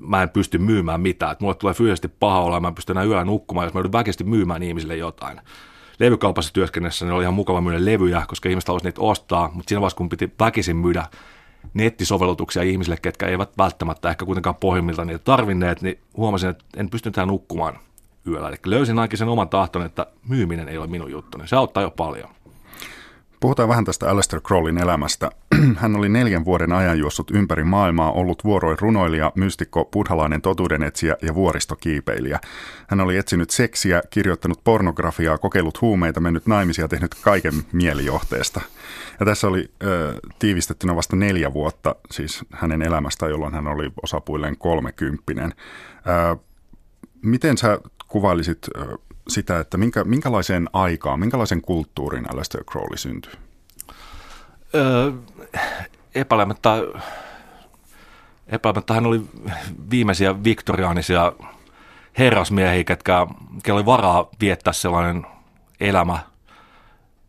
mä 0.00 0.22
en 0.22 0.30
pysty 0.30 0.58
myymään 0.58 1.00
mitään. 1.00 1.32
Että 1.32 1.44
mulle 1.44 1.54
tulee 1.54 1.74
fyysisesti 1.74 2.08
paha 2.08 2.40
olla, 2.40 2.60
mä 2.60 2.68
en 2.68 2.74
pysty 2.74 2.92
enää 2.92 3.04
yöllä 3.04 3.24
nukkumaan, 3.24 3.66
jos 3.66 3.74
mä 3.74 3.78
joudun 3.78 3.92
väkeästi 3.92 4.24
myymään 4.24 4.62
ihmisille 4.62 4.96
jotain. 4.96 5.40
Levykaupassa 5.98 6.52
työskennessä 6.52 7.04
niin 7.04 7.12
oli 7.12 7.22
ihan 7.22 7.34
mukava 7.34 7.60
myydä 7.60 7.84
levyjä, 7.84 8.22
koska 8.28 8.48
ihmiset 8.48 8.68
halusivat 8.68 8.94
niitä 8.94 9.06
ostaa, 9.06 9.50
mutta 9.54 9.68
siinä 9.68 9.80
vaiheessa 9.80 9.96
kun 9.96 10.08
piti 10.08 10.32
väkisin 10.40 10.76
myydä 10.76 11.06
nettisovellutuksia 11.74 12.62
ihmisille, 12.62 12.96
ketkä 13.02 13.26
eivät 13.26 13.58
välttämättä 13.58 14.10
ehkä 14.10 14.24
kuitenkaan 14.24 14.56
pohjimmilta 14.56 15.04
niitä 15.04 15.18
tarvinneet, 15.18 15.82
niin 15.82 15.98
huomasin, 16.16 16.50
että 16.50 16.64
en 16.76 16.90
pysty 16.90 17.10
tähän 17.10 17.28
nukkumaan 17.28 17.78
yöllä. 18.26 18.48
Eli 18.48 18.56
löysin 18.66 18.98
ainakin 18.98 19.18
sen 19.18 19.28
oman 19.28 19.48
tahton, 19.48 19.86
että 19.86 20.06
myyminen 20.28 20.68
ei 20.68 20.78
ole 20.78 20.86
minun 20.86 21.10
juttuni. 21.10 21.48
Se 21.48 21.56
auttaa 21.56 21.82
jo 21.82 21.90
paljon. 21.90 22.35
Puhutaan 23.40 23.68
vähän 23.68 23.84
tästä 23.84 24.10
Aleister 24.10 24.40
Crowlin 24.40 24.78
elämästä. 24.78 25.30
Hän 25.80 25.96
oli 25.96 26.08
neljän 26.08 26.44
vuoden 26.44 26.72
ajan 26.72 26.98
juossut 26.98 27.30
ympäri 27.30 27.64
maailmaa, 27.64 28.12
ollut 28.12 28.44
vuoroin 28.44 28.78
runoilija, 28.80 29.32
mystikko, 29.34 29.84
buddhalainen 29.84 30.42
totuudenetsijä 30.42 31.16
ja 31.22 31.34
vuoristokiipeilijä. 31.34 32.40
Hän 32.88 33.00
oli 33.00 33.16
etsinyt 33.16 33.50
seksiä, 33.50 34.02
kirjoittanut 34.10 34.64
pornografiaa, 34.64 35.38
kokeillut 35.38 35.80
huumeita, 35.80 36.20
mennyt 36.20 36.46
naimisia 36.46 36.84
ja 36.84 36.88
tehnyt 36.88 37.14
kaiken 37.14 37.54
mielijohteesta. 37.72 38.60
Ja 39.20 39.26
tässä 39.26 39.48
oli 39.48 39.70
ö, 39.82 40.14
tiivistettynä 40.38 40.96
vasta 40.96 41.16
neljä 41.16 41.52
vuotta 41.52 41.94
siis 42.10 42.44
hänen 42.52 42.82
elämästä, 42.82 43.26
jolloin 43.28 43.54
hän 43.54 43.66
oli 43.66 43.90
osapuilleen 44.02 44.56
kolmekymppinen. 44.58 45.54
Ö, 46.32 46.36
miten 47.22 47.58
sä 47.58 47.78
kuvailisit 48.08 48.58
ö, 48.76 48.98
sitä, 49.28 49.60
että 49.60 49.76
minkä, 49.76 50.04
minkälaiseen 50.04 50.68
aikaan, 50.72 51.20
minkälaisen 51.20 51.62
kulttuurin 51.62 52.32
Aleister 52.32 52.64
Crowley 52.64 52.96
syntyi? 52.96 53.32
Öö, 54.74 55.12
epäilemättä, 56.14 56.70
epäilemättä 58.46 58.94
hän 58.94 59.06
oli 59.06 59.22
viimeisiä 59.90 60.44
viktoriaanisia 60.44 61.32
herrasmiehiä, 62.18 62.84
ketkä, 62.84 63.26
ketkä 63.54 63.74
oli 63.74 63.86
varaa 63.86 64.28
viettää 64.40 64.72
sellainen 64.72 65.26
elämä, 65.80 66.18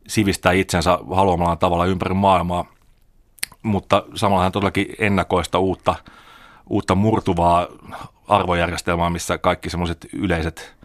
sivistää 0.08 0.52
itsensä 0.52 1.00
haluamallaan 1.16 1.58
tavalla 1.58 1.86
ympäri 1.86 2.14
maailmaa, 2.14 2.66
mutta 3.64 4.04
samalla 4.16 4.44
hän 4.44 4.52
todellakin 4.52 4.96
ennakoista 5.00 5.60
uutta, 5.60 5.96
uutta 6.70 6.96
murtuvaa 6.96 7.68
arvojärjestelmää, 8.28 9.10
missä 9.10 9.38
kaikki 9.38 9.70
semmoiset 9.70 10.08
yleiset 10.14 10.77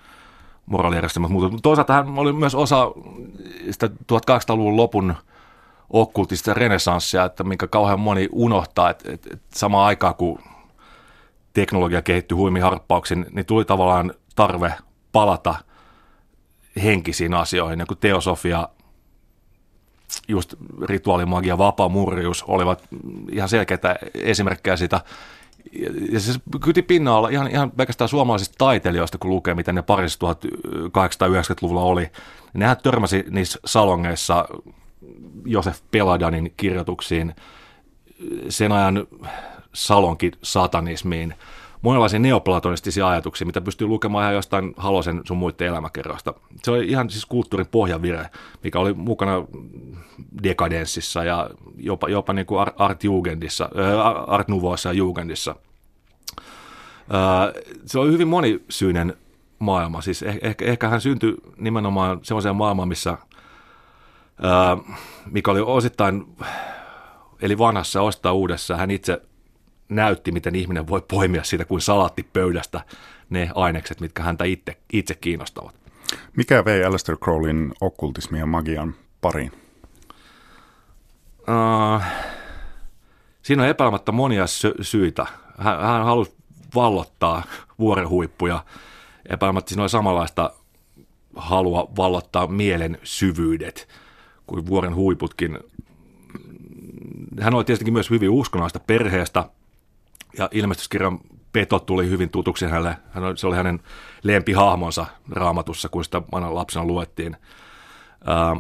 moraalijärjestelmät 0.73 1.31
muutu. 1.31 1.59
Toisaalta 1.63 1.93
hän 1.93 2.19
oli 2.19 2.33
myös 2.33 2.55
osa 2.55 2.93
sitä 3.71 3.87
1800-luvun 3.87 4.77
lopun 4.77 5.15
okkultista 5.91 6.55
renesanssia, 6.55 7.25
että 7.25 7.45
minkä 7.45 7.67
kauhean 7.67 8.01
moni 8.01 8.29
unohtaa, 8.33 8.91
että, 8.91 9.13
että, 9.13 9.29
että 9.33 9.59
samaan 9.59 9.87
aikaan 9.87 10.15
kun 10.15 10.39
teknologia 11.53 12.03
kehittyi 12.03 12.37
huimiharppauksin, 12.37 13.27
niin 13.33 13.47
tuli 13.47 13.65
tavallaan 13.65 14.15
tarve 14.37 14.75
palata 15.13 15.55
henkisiin 16.83 17.35
asioihin, 17.35 17.79
niin 17.79 17.87
kuin 17.87 17.99
teosofia, 17.99 18.69
just 20.29 20.55
rituaalimagia, 20.83 21.59
vapaa-murjuus 21.59 22.43
olivat 22.43 22.83
ihan 23.33 23.49
selkeitä 23.49 23.97
esimerkkejä 24.15 24.77
siitä 24.77 25.01
ja 26.13 26.21
se 26.21 26.33
kyti 26.65 26.83
pinnalla 26.83 27.29
ihan, 27.29 27.51
ihan 27.51 27.71
pelkästään 27.71 28.09
suomalaisista 28.09 28.55
taiteilijoista, 28.59 29.19
kun 29.19 29.31
lukee, 29.31 29.55
miten 29.55 29.75
ne 29.75 29.83
parissa 29.83 30.19
1890-luvulla 30.33 31.83
oli. 31.83 32.11
Nehän 32.55 32.77
törmäsi 32.83 33.25
niissä 33.31 33.59
salongeissa 33.65 34.49
Josef 35.45 35.81
Peladanin 35.91 36.55
kirjoituksiin, 36.57 37.35
sen 38.49 38.73
ajan 38.73 39.07
salonkin 39.73 40.33
satanismiin, 40.43 41.35
monenlaisia 41.83 42.19
neoplatonistisia 42.19 43.09
ajatuksia, 43.09 43.47
mitä 43.47 43.61
pystyy 43.61 43.87
lukemaan 43.87 44.23
ihan 44.23 44.35
jostain 44.35 44.75
Halosen 44.77 45.21
sun 45.25 45.37
muiden 45.37 45.69
elämäkerroista. 45.69 46.35
Se 46.63 46.71
oli 46.71 46.87
ihan 46.87 47.11
siis 47.11 47.27
kulttuurin 47.27 47.67
pohjavire, 47.71 48.31
mikä 48.65 48.79
oli 48.79 48.93
mukana 48.93 49.33
dekadenssissa 50.43 51.25
ja 51.25 51.51
jopa, 51.77 52.09
jopa 52.09 52.33
niin 52.33 52.47
kuin 52.47 52.67
Art, 52.77 53.05
Jugendissa, 53.05 53.69
Art 54.27 54.49
Nouveaussa 54.49 54.89
ja 54.89 54.93
Jugendissa. 54.93 55.57
se 57.87 57.99
on 57.99 58.13
hyvin 58.13 58.29
monisyinen 58.29 59.17
maailma. 59.59 60.01
Siis 60.01 60.23
ehkä, 60.23 60.49
ehkä, 60.49 60.65
ehkä 60.65 60.89
hän 60.89 61.01
syntyi 61.01 61.35
nimenomaan 61.57 62.21
sellaiseen 62.23 62.57
maailmaan, 62.57 62.89
missä, 62.89 63.19
mikä 65.31 65.51
oli 65.51 65.61
osittain, 65.61 66.37
eli 67.43 67.59
vanhassa 67.59 68.03
osittain 68.03 68.35
uudessa, 68.35 68.77
hän 68.77 68.91
itse 68.91 69.23
näytti, 69.95 70.33
miten 70.33 70.55
ihminen 70.55 70.89
voi 70.89 71.03
poimia 71.09 71.45
siitä 71.45 71.65
kuin 71.65 71.81
salaattipöydästä 71.81 72.81
ne 73.31 73.51
ainekset, 73.55 74.01
mitkä 74.01 74.23
häntä 74.23 74.45
itse, 74.45 74.77
itse 74.93 75.15
kiinnostavat. 75.15 75.75
Mikä 76.37 76.65
vei 76.65 76.85
Aleister 76.85 77.17
Crowleyn 77.17 77.73
okkultismin 77.81 78.41
ja 78.41 78.47
magian 78.47 78.95
pariin? 79.21 79.53
Uh, 81.39 82.03
siinä 83.43 83.63
on 83.63 83.69
epäilemättä 83.69 84.13
monia 84.13 84.47
sy- 84.47 84.75
syitä. 84.81 85.27
Hän, 85.59 85.81
hän 85.81 86.05
halusi 86.05 86.35
vallottaa 86.75 87.43
vuoren 87.79 88.09
huippuja. 88.09 88.65
Epäilemättä 89.29 89.69
siinä 89.69 89.83
oli 89.83 89.89
samanlaista 89.89 90.53
halua 91.37 91.89
vallottaa 91.97 92.47
mielen 92.47 92.99
syvyydet 93.03 93.89
kuin 94.47 94.67
vuoren 94.67 94.95
huiputkin. 94.95 95.59
Hän 97.41 97.55
oli 97.55 97.65
tietenkin 97.65 97.93
myös 97.93 98.11
hyvin 98.11 98.31
uskonnollista 98.31 98.81
perheestä, 98.81 99.45
ja 100.39 100.49
ilmestyskirjan 100.53 101.19
Peto 101.53 101.79
tuli 101.79 102.11
hyvin 102.11 102.31
tutuksi 102.31 102.67
hänelle. 102.67 102.97
Hän, 103.11 103.37
se 103.37 103.47
oli 103.47 103.57
hänen 103.57 103.81
lempihahmonsa 104.23 105.07
raamatussa, 105.31 105.89
kun 105.89 106.05
sitä 106.05 106.23
aina 106.33 106.55
lapsena 106.55 106.85
luettiin. 106.85 107.37
Ähm, 108.29 108.59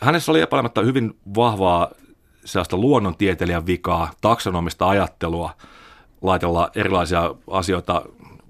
hänessä 0.00 0.32
oli 0.32 0.40
epäilemättä 0.40 0.80
hyvin 0.80 1.18
vahvaa 1.34 1.88
sellaista 2.44 2.76
luonnontieteilijän 2.76 3.66
vikaa, 3.66 4.10
taksonomista 4.20 4.88
ajattelua, 4.88 5.54
laitella 6.22 6.70
erilaisia 6.74 7.34
asioita 7.50 8.02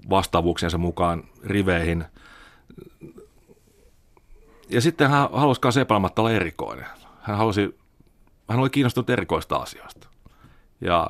vastaavuuksiensa 0.09 0.77
mukaan 0.77 1.23
riveihin. 1.43 2.05
Ja 4.69 4.81
sitten 4.81 5.09
hän 5.09 5.29
halusi 5.33 5.61
myös 5.63 5.77
epäilemättä 5.77 6.21
olla 6.21 6.31
erikoinen. 6.31 6.85
Hän, 7.21 7.37
halusi, 7.37 7.79
hän 8.49 8.59
oli 8.59 8.69
kiinnostunut 8.69 9.09
erikoista 9.09 9.55
asioista. 9.55 10.07
Ja 10.81 11.09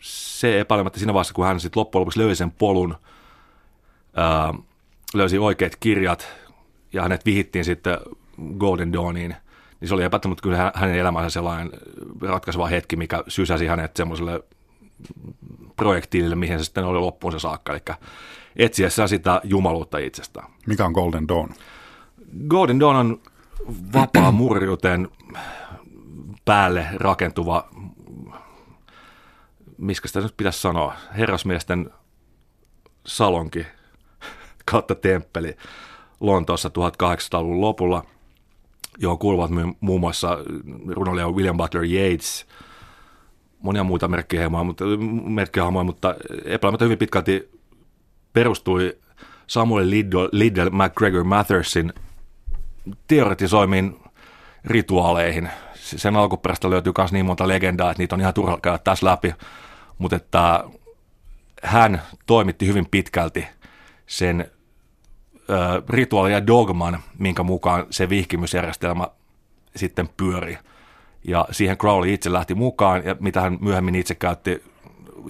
se 0.00 0.60
epäilemättä 0.60 0.98
siinä 0.98 1.14
vaiheessa, 1.14 1.34
kun 1.34 1.46
hän 1.46 1.60
sitten 1.60 1.80
loppujen 1.80 2.00
lopuksi 2.00 2.18
löysi 2.18 2.38
sen 2.38 2.50
polun, 2.50 2.96
ää, 4.16 4.54
löysi 5.14 5.38
oikeat 5.38 5.76
kirjat 5.80 6.28
ja 6.92 7.02
hänet 7.02 7.26
vihittiin 7.26 7.64
sitten 7.64 7.98
Golden 8.58 8.92
Dawniin, 8.92 9.36
niin 9.80 9.88
se 9.88 9.94
oli 9.94 10.04
epäilemättä 10.04 10.42
kyllä 10.42 10.72
hänen 10.74 10.98
elämänsä 10.98 11.30
sellainen 11.30 11.70
ratkaiseva 12.20 12.66
hetki, 12.66 12.96
mikä 12.96 13.24
sysäsi 13.28 13.66
hänet 13.66 13.96
semmoiselle 13.96 14.42
projektiilille, 15.76 16.36
mihin 16.36 16.58
se 16.58 16.64
sitten 16.64 16.84
oli 16.84 16.98
loppuun 16.98 17.32
se 17.32 17.38
saakka, 17.38 17.72
eli 17.72 17.82
etsiessään 18.56 19.08
sitä 19.08 19.40
jumaluutta 19.44 19.98
itsestään. 19.98 20.50
Mikä 20.66 20.84
on 20.84 20.92
Golden 20.92 21.28
Dawn? 21.28 21.48
Golden 22.48 22.80
Dawn 22.80 22.96
on 22.96 23.20
vapaa 23.92 24.32
murjuuteen 24.32 25.08
päälle 26.44 26.86
rakentuva 26.94 27.68
miskä 29.80 30.08
sitä 30.08 30.20
nyt 30.20 30.36
pitäisi 30.36 30.60
sanoa, 30.60 30.94
herrasmiesten 31.16 31.90
salonki 33.06 33.66
kautta 34.70 34.94
temppeli 34.94 35.56
Lontoossa 36.20 36.68
1800-luvun 36.68 37.60
lopulla, 37.60 38.04
johon 38.98 39.18
kuuluvat 39.18 39.50
muun 39.80 40.00
muassa 40.00 40.38
runoilija 40.88 41.28
William 41.28 41.56
Butler 41.56 41.84
Yeats, 41.84 42.46
monia 43.62 43.84
muita 43.84 44.08
merkkihahmoja, 44.08 44.64
mutta, 44.64 44.84
merkkihahmoja, 45.24 45.84
mutta 45.84 46.14
epäilemättä 46.44 46.84
hyvin 46.84 46.98
pitkälti 46.98 47.50
perustui 48.32 48.98
Samuel 49.46 49.90
Liddell, 49.90 50.28
Liddell 50.32 50.70
McGregor 50.70 51.24
Mathersin 51.24 51.92
teoretisoimiin 53.06 53.96
rituaaleihin. 54.64 55.48
Sen 55.74 56.16
alkuperäistä 56.16 56.70
löytyy 56.70 56.92
myös 56.98 57.12
niin 57.12 57.26
monta 57.26 57.48
legendaa, 57.48 57.90
että 57.90 58.02
niitä 58.02 58.14
on 58.14 58.20
ihan 58.20 58.34
turha 58.34 58.58
käydä 58.62 58.78
tässä 58.78 59.06
läpi 59.06 59.34
mutta 60.00 60.16
että 60.16 60.64
hän 61.62 62.02
toimitti 62.26 62.66
hyvin 62.66 62.86
pitkälti 62.90 63.46
sen 64.06 64.50
ö, 65.50 65.82
rituaali 65.88 66.32
ja 66.32 66.46
dogman, 66.46 66.98
minkä 67.18 67.42
mukaan 67.42 67.86
se 67.90 68.08
vihkimysjärjestelmä 68.08 69.08
sitten 69.76 70.08
pyöri. 70.16 70.58
Ja 71.24 71.46
siihen 71.50 71.78
Crowley 71.78 72.12
itse 72.12 72.32
lähti 72.32 72.54
mukaan, 72.54 73.02
ja 73.04 73.16
mitä 73.20 73.40
hän 73.40 73.58
myöhemmin 73.60 73.94
itse 73.94 74.14
käytti 74.14 74.62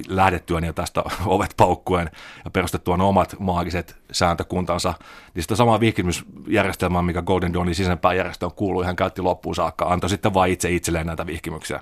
lähdettyään 0.08 0.64
jo 0.64 0.72
tästä 0.72 1.02
ovet 1.26 1.54
paukkuen 1.56 2.10
ja 2.44 2.50
perustettuaan 2.50 3.00
omat 3.00 3.36
maagiset 3.38 3.96
sääntökuntansa, 4.12 4.94
niin 5.34 5.42
sitä 5.42 5.56
samaa 5.56 5.80
vihkimysjärjestelmää, 5.80 7.02
mikä 7.02 7.22
Golden 7.22 7.52
Dawnin 7.52 7.74
sisäänpäin 7.74 8.18
järjestelmään 8.18 8.56
kuului, 8.56 8.86
hän 8.86 8.96
käytti 8.96 9.22
loppuun 9.22 9.54
saakka, 9.54 9.84
antoi 9.84 10.10
sitten 10.10 10.34
vain 10.34 10.52
itse 10.52 10.70
itselleen 10.70 11.06
näitä 11.06 11.26
vihkimyksiä. 11.26 11.80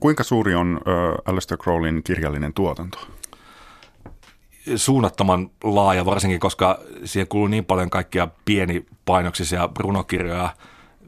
Kuinka 0.00 0.22
suuri 0.22 0.54
on 0.54 0.80
Aleister 1.24 1.58
Crowleyn 1.58 2.02
kirjallinen 2.02 2.52
tuotanto? 2.52 2.98
Suunnattoman 4.76 5.50
laaja, 5.64 6.04
varsinkin 6.04 6.40
koska 6.40 6.80
siihen 7.04 7.28
kuuluu 7.28 7.48
niin 7.48 7.64
paljon 7.64 7.90
kaikkia 7.90 8.28
pienipainoksisia 8.44 9.68
runokirjoja. 9.78 10.50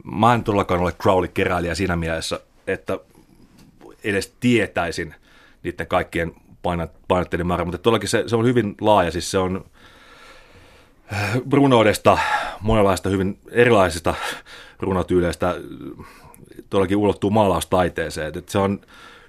Mä 0.05 0.35
en 0.35 0.45
todellakaan 0.45 0.81
ole 0.81 0.92
Crowley-keräilijä 0.92 1.75
siinä 1.75 1.97
mielessä, 1.97 2.40
että 2.66 2.99
edes 4.05 4.35
tietäisin 4.40 5.14
niiden 5.62 5.87
kaikkien 5.87 6.33
painotteiden 7.09 7.47
määrä, 7.47 7.64
mutta 7.64 7.79
todellakin 7.79 8.09
se, 8.09 8.25
se 8.27 8.37
on 8.37 8.45
hyvin 8.45 8.75
laaja, 8.81 9.11
siis 9.11 9.31
se 9.31 9.38
on 9.38 9.64
runoudesta, 11.53 12.19
monenlaista 12.61 13.09
hyvin 13.09 13.38
erilaisista 13.51 14.14
runotyyleistä, 14.81 15.55
todellakin 16.71 16.97
ulottuu 16.97 17.31
maalaustaiteeseen. 17.31 18.33
Että 18.38 18.53
se 18.53 18.59
on 18.59 18.81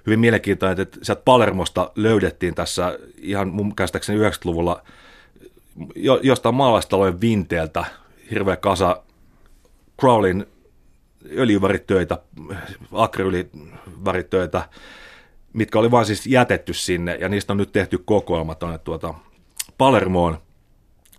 hyvin 0.06 0.20
mielenkiintoinen, 0.20 0.80
että 0.80 0.98
sieltä 1.02 1.22
Palermosta 1.24 1.92
löydettiin 1.96 2.54
tässä 2.54 2.98
ihan 3.18 3.48
mun 3.48 3.76
käsittääkseni 3.76 4.18
90-luvulla 4.28 4.82
jostain 6.22 6.54
maalaistalojen 6.54 7.20
vinteeltä 7.20 7.84
hirveä 8.30 8.56
kasa 8.56 9.02
Crowlin 10.00 10.46
öljyväritöitä, 11.36 12.18
akryyliväritöitä, 12.92 14.68
mitkä 15.52 15.78
oli 15.78 15.90
vain 15.90 16.06
siis 16.06 16.26
jätetty 16.26 16.72
sinne, 16.72 17.14
ja 17.14 17.28
niistä 17.28 17.52
on 17.52 17.56
nyt 17.56 17.72
tehty 17.72 17.98
kokoelma 17.98 18.54
tuonne 18.54 18.78
tuota 18.78 19.14
Palermoon. 19.78 20.38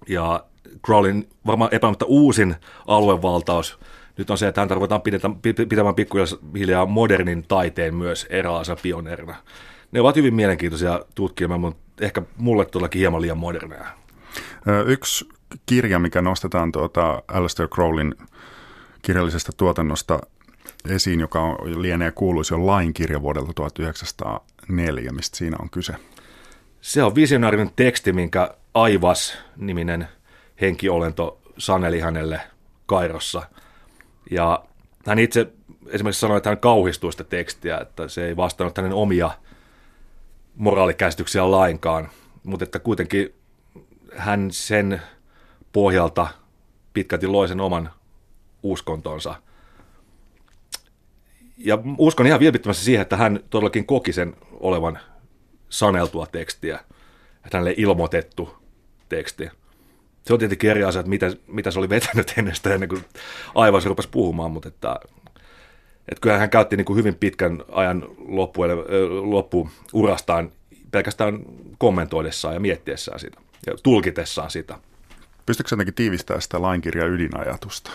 Ja 0.08 0.44
Crowlin 0.86 1.30
varmaan 1.46 1.74
epäimättä 1.74 2.06
uusin 2.06 2.56
aluevaltaus 2.88 3.80
nyt 4.20 4.30
on 4.30 4.38
se, 4.38 4.48
että 4.48 4.62
häntä 4.62 4.76
ruvetaan 4.76 5.02
pitämään 5.70 5.96
pikkuhiljaa 5.96 6.86
modernin 6.86 7.46
taiteen 7.48 7.96
myös 7.96 8.28
eräänlaisena 8.30 8.80
pioneerina. 8.84 9.36
Ne 9.92 10.02
ovat 10.02 10.16
hyvin 10.16 10.34
mielenkiintoisia 10.34 11.02
tutkijoita, 11.16 11.58
mutta 11.58 12.06
ehkä 12.06 12.22
mulle 12.38 12.66
todellakin 12.66 13.00
hieman 13.00 13.22
liian 13.22 13.38
moderneja. 13.38 13.86
Yksi 14.86 15.30
kirja, 15.66 16.00
mikä 16.00 16.22
nostetaan 16.22 16.72
tuota 16.72 17.24
Alistair 17.28 17.70
Crowlin 17.70 18.16
kirjallisesta 19.02 19.52
tuotannosta 19.58 20.20
esiin, 20.90 21.20
joka 21.20 21.42
on, 21.42 21.82
lienee 21.82 22.12
kuuluisi 22.12 22.54
on 22.54 22.68
lain 22.68 22.94
kirja 22.94 23.22
vuodelta 23.22 23.54
1904, 23.54 25.12
mistä 25.12 25.38
siinä 25.38 25.58
on 25.62 25.70
kyse. 25.70 25.94
Se 26.82 27.04
on 27.04 27.16
visionaarinen 27.16 27.72
teksti, 27.76 28.14
minkä 28.14 28.54
Aivas-niminen 28.74 30.08
henkiolento 30.62 31.42
saneli 31.58 32.00
hänelle 32.00 32.42
Kairossa– 32.86 33.44
ja 34.32 34.66
hän 35.06 35.20
itse 35.20 35.48
esimerkiksi 35.88 36.20
sanoi, 36.20 36.38
että 36.38 36.50
hän 36.50 36.58
kauhistui 36.58 37.12
sitä 37.12 37.24
tekstiä, 37.24 37.78
että 37.78 38.08
se 38.08 38.26
ei 38.26 38.36
vastannut 38.36 38.78
hänen 38.78 38.94
omia 38.94 39.32
moraalikäsityksiä 40.56 41.52
lainkaan, 41.52 42.10
mutta 42.44 42.64
että 42.64 42.80
kuitenkin 42.80 43.34
hän 44.16 44.52
sen 44.52 45.02
pohjalta 45.74 46.28
pitkälti 46.94 47.28
loi 47.28 47.48
sen 47.48 47.62
oman 47.62 47.92
uskontonsa. 48.64 49.36
Ja 51.58 51.78
uskon 51.98 52.28
ihan 52.28 52.40
vilpittömästi 52.40 52.84
siihen, 52.84 53.02
että 53.02 53.18
hän 53.18 53.40
todellakin 53.50 53.86
koki 53.86 54.14
sen 54.14 54.36
olevan 54.52 55.00
saneltua 55.70 56.26
tekstiä, 56.26 56.80
että 57.46 57.58
hänelle 57.58 57.74
ilmoitettu 57.78 58.58
teksti 59.10 59.50
se 60.30 60.34
on 60.34 60.40
tietenkin 60.40 60.70
eri 60.70 60.84
asia, 60.84 61.00
että 61.00 61.10
mitä, 61.10 61.32
mitä 61.48 61.72
se 61.72 61.80
oli 61.80 61.90
vetänyt 61.90 62.34
ennen 62.38 62.56
sitä, 62.56 62.74
ennen 62.74 62.90
kuin 62.90 63.06
aivan 63.56 63.82
se 63.82 63.90
rupesi 63.90 64.10
puhumaan, 64.10 64.52
mutta 64.52 64.68
että, 64.68 64.96
että 66.10 66.22
kyllähän 66.22 66.40
hän 66.40 66.50
käytti 66.50 66.78
niin 66.78 66.86
kuin 66.86 66.98
hyvin 66.98 67.16
pitkän 67.16 67.64
ajan 67.72 68.06
loppu, 68.28 68.62
loppuurastaan 69.22 70.52
pelkästään 70.92 71.40
kommentoidessaan 71.78 72.54
ja 72.54 72.60
miettiessään 72.60 73.20
sitä 73.20 73.42
ja 73.68 73.74
tulkitessaan 73.84 74.52
sitä. 74.52 74.78
Pystytkö 75.46 75.74
jotenkin 75.74 75.94
tiivistämään 75.94 76.42
sitä 76.42 76.62
lainkirja 76.62 77.06
ydinajatusta? 77.06 77.92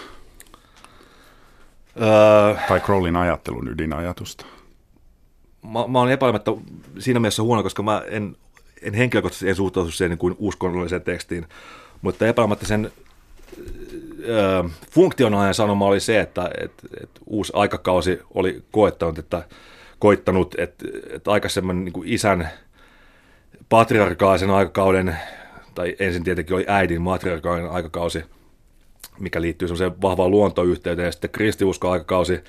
Öö, 2.03 2.55
tai 2.68 2.81
Crowlin 2.81 3.16
ajattelun 3.16 3.68
ydinajatusta? 3.68 4.47
Mä, 5.62 5.87
mä 5.88 6.01
olen 6.01 6.12
epäilemättä 6.12 6.51
siinä 6.99 7.20
mielessä 7.20 7.42
huono, 7.42 7.62
koska 7.62 7.83
mä 7.83 8.03
en 8.09 8.37
en 8.85 8.94
henkilökohtaisesti 8.94 9.49
en 9.49 9.57
suhtautu 9.57 9.90
siihen 9.90 10.11
niin 10.11 10.18
kuin 10.18 10.37
uskonnolliseen 10.38 11.03
tekstiin, 11.03 11.47
mutta 12.04 12.26
epäilemättä 12.26 12.66
sen 12.66 12.92
ö, 14.28 14.64
funktionaalinen 14.90 15.54
sanoma 15.54 15.86
oli 15.86 16.00
se, 16.00 16.20
että 16.20 16.50
et, 16.60 16.72
et 17.02 17.10
uusi 17.26 17.52
aikakausi 17.56 18.20
oli 18.34 18.62
koettanut, 18.70 19.18
että, 19.18 19.42
koittanut, 19.98 20.54
että, 20.58 20.84
että 21.10 21.30
aikaisemman 21.30 21.84
niin 21.84 21.92
kuin 21.92 22.08
isän 22.08 22.48
patriarkaalisen 23.68 24.50
aikakauden, 24.50 25.16
tai 25.74 25.96
ensin 25.98 26.24
tietenkin 26.24 26.56
oli 26.56 26.64
äidin 26.68 27.02
matriarkaalinen 27.02 27.70
aikakausi, 27.70 28.24
mikä 29.18 29.40
liittyy 29.40 29.68
semmoiseen 29.68 30.02
vahvaan 30.02 30.30
luontoyhteyteen, 30.30 31.06
ja 31.06 31.12
sitten 31.12 31.30
kristiusko 31.30 31.90
aikakausi 31.90 32.44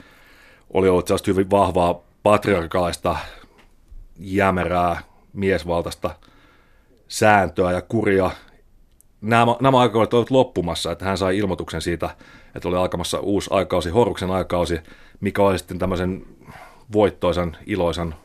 oli 0.73 0.89
ollut 0.89 1.07
sellaista 1.07 1.31
hyvin 1.31 1.49
vahvaa 1.49 2.01
patriarkaalista, 2.23 3.15
jämerää, 4.19 5.01
miesvaltaista 5.33 6.15
sääntöä 7.07 7.71
ja 7.71 7.81
kuria. 7.81 8.31
Nämä, 9.25 9.55
nämä 9.61 9.79
aikakaudet 9.79 10.13
olivat 10.13 10.31
loppumassa, 10.31 10.91
että 10.91 11.05
hän 11.05 11.17
sai 11.17 11.37
ilmoituksen 11.37 11.81
siitä, 11.81 12.09
että 12.55 12.67
oli 12.67 12.77
alkamassa 12.77 13.19
uusi 13.19 13.49
aikausi, 13.53 13.89
Horuksen 13.89 14.31
aikausi, 14.31 14.79
mikä 15.19 15.41
oli 15.41 15.57
sitten 15.57 15.79
tämmöisen 15.79 16.25
voittoisan, 16.93 17.57
iloisan 17.65 18.15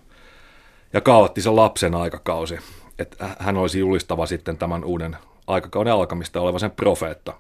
ja 0.92 1.00
kaoottisen 1.00 1.56
lapsen 1.56 1.94
aikakausi. 1.94 2.58
Että 2.98 3.28
hän 3.38 3.56
olisi 3.56 3.78
julistava 3.78 4.26
sitten 4.26 4.56
tämän 4.56 4.84
uuden 4.84 5.16
aikakauden 5.46 5.92
alkamista 5.92 6.40
oleva 6.40 6.58
sen 6.58 6.70
profeetta. 6.70 7.34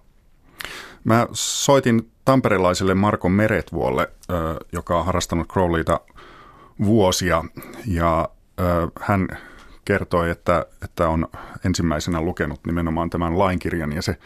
Mä 1.04 1.26
soitin 1.32 2.10
tamperelaiselle 2.24 2.94
Marko 2.94 3.28
Meretvuolle, 3.28 4.10
joka 4.72 4.98
on 4.98 5.06
harrastanut 5.06 5.48
Crowleyta 5.48 6.00
vuosia, 6.84 7.44
ja 7.86 8.28
hän 9.00 9.28
kertoi, 9.90 10.30
että, 10.30 10.66
että 10.84 11.08
on 11.08 11.26
ensimmäisenä 11.64 12.20
lukenut 12.20 12.60
nimenomaan 12.66 13.10
tämän 13.10 13.38
lainkirjan 13.38 13.92
ja 13.92 14.02
se 14.02 14.16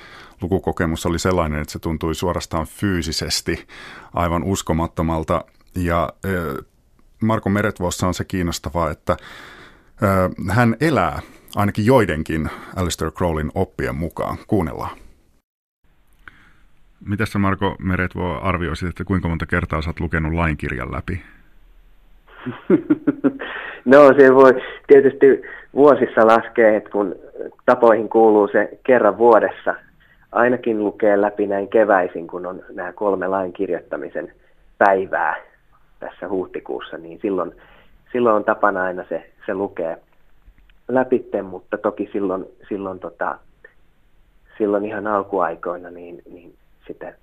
lukukokemus 0.40 1.06
oli 1.06 1.18
sellainen, 1.18 1.60
että 1.60 1.72
se 1.72 1.78
tuntui 1.78 2.14
suorastaan 2.14 2.66
fyysisesti 2.66 3.66
aivan 4.14 4.44
uskomattomalta. 4.44 5.44
Ja 5.74 6.12
Marko 7.22 7.50
Meretvuossa 7.50 8.06
on 8.06 8.14
se 8.14 8.24
kiinnostavaa, 8.24 8.90
että 8.90 9.16
hän 10.50 10.76
elää 10.80 11.22
ainakin 11.56 11.86
joidenkin 11.86 12.50
Alistair 12.76 13.10
Crowlin 13.10 13.50
oppien 13.54 13.96
mukaan. 13.96 14.38
Kuunnellaan. 14.46 14.96
Miten 17.00 17.26
sä 17.26 17.38
Marko 17.38 17.76
Meretvuo 17.78 18.40
arvioisit, 18.42 18.88
että 18.88 19.04
kuinka 19.04 19.28
monta 19.28 19.46
kertaa 19.46 19.82
sä 19.82 19.90
oot 19.90 20.00
lukenut 20.00 20.32
lainkirjan 20.32 20.92
läpi? 20.92 21.22
no 23.84 23.98
se 24.18 24.34
voi 24.34 24.52
tietysti 24.86 25.42
vuosissa 25.74 26.26
laskea, 26.26 26.76
että 26.76 26.90
kun 26.90 27.14
tapoihin 27.66 28.08
kuuluu 28.08 28.48
se 28.48 28.78
kerran 28.86 29.18
vuodessa, 29.18 29.74
ainakin 30.32 30.84
lukee 30.84 31.20
läpi 31.20 31.46
näin 31.46 31.68
keväisin, 31.68 32.26
kun 32.26 32.46
on 32.46 32.62
nämä 32.72 32.92
kolme 32.92 33.28
lain 33.28 33.52
kirjoittamisen 33.52 34.32
päivää 34.78 35.36
tässä 36.00 36.28
huhtikuussa, 36.28 36.98
niin 36.98 37.18
silloin, 37.22 37.52
silloin 38.12 38.36
on 38.36 38.44
tapana 38.44 38.82
aina 38.82 39.04
se, 39.08 39.30
se 39.46 39.54
lukee 39.54 39.98
läpitte, 40.88 41.42
mutta 41.42 41.78
toki 41.78 42.08
silloin, 42.12 42.44
silloin, 42.68 42.98
tota, 42.98 43.38
silloin 44.58 44.84
ihan 44.84 45.06
alkuaikoina 45.06 45.90
niin, 45.90 46.22
niin 46.30 46.54
sitä 46.86 47.14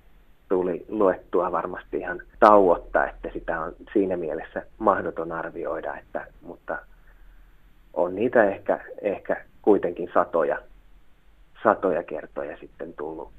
tuli 0.52 0.84
luettua 0.88 1.52
varmasti 1.52 1.96
ihan 1.96 2.22
tauotta, 2.40 3.06
että 3.06 3.28
sitä 3.32 3.60
on 3.60 3.72
siinä 3.92 4.16
mielessä 4.16 4.62
mahdoton 4.78 5.32
arvioida, 5.32 5.96
että, 5.96 6.26
mutta 6.42 6.78
on 7.94 8.14
niitä 8.14 8.44
ehkä, 8.44 8.80
ehkä 9.02 9.44
kuitenkin 9.62 10.10
satoja, 10.14 10.58
satoja 11.62 12.02
kertoja 12.02 12.56
sitten 12.56 12.92
tullut, 12.92 13.30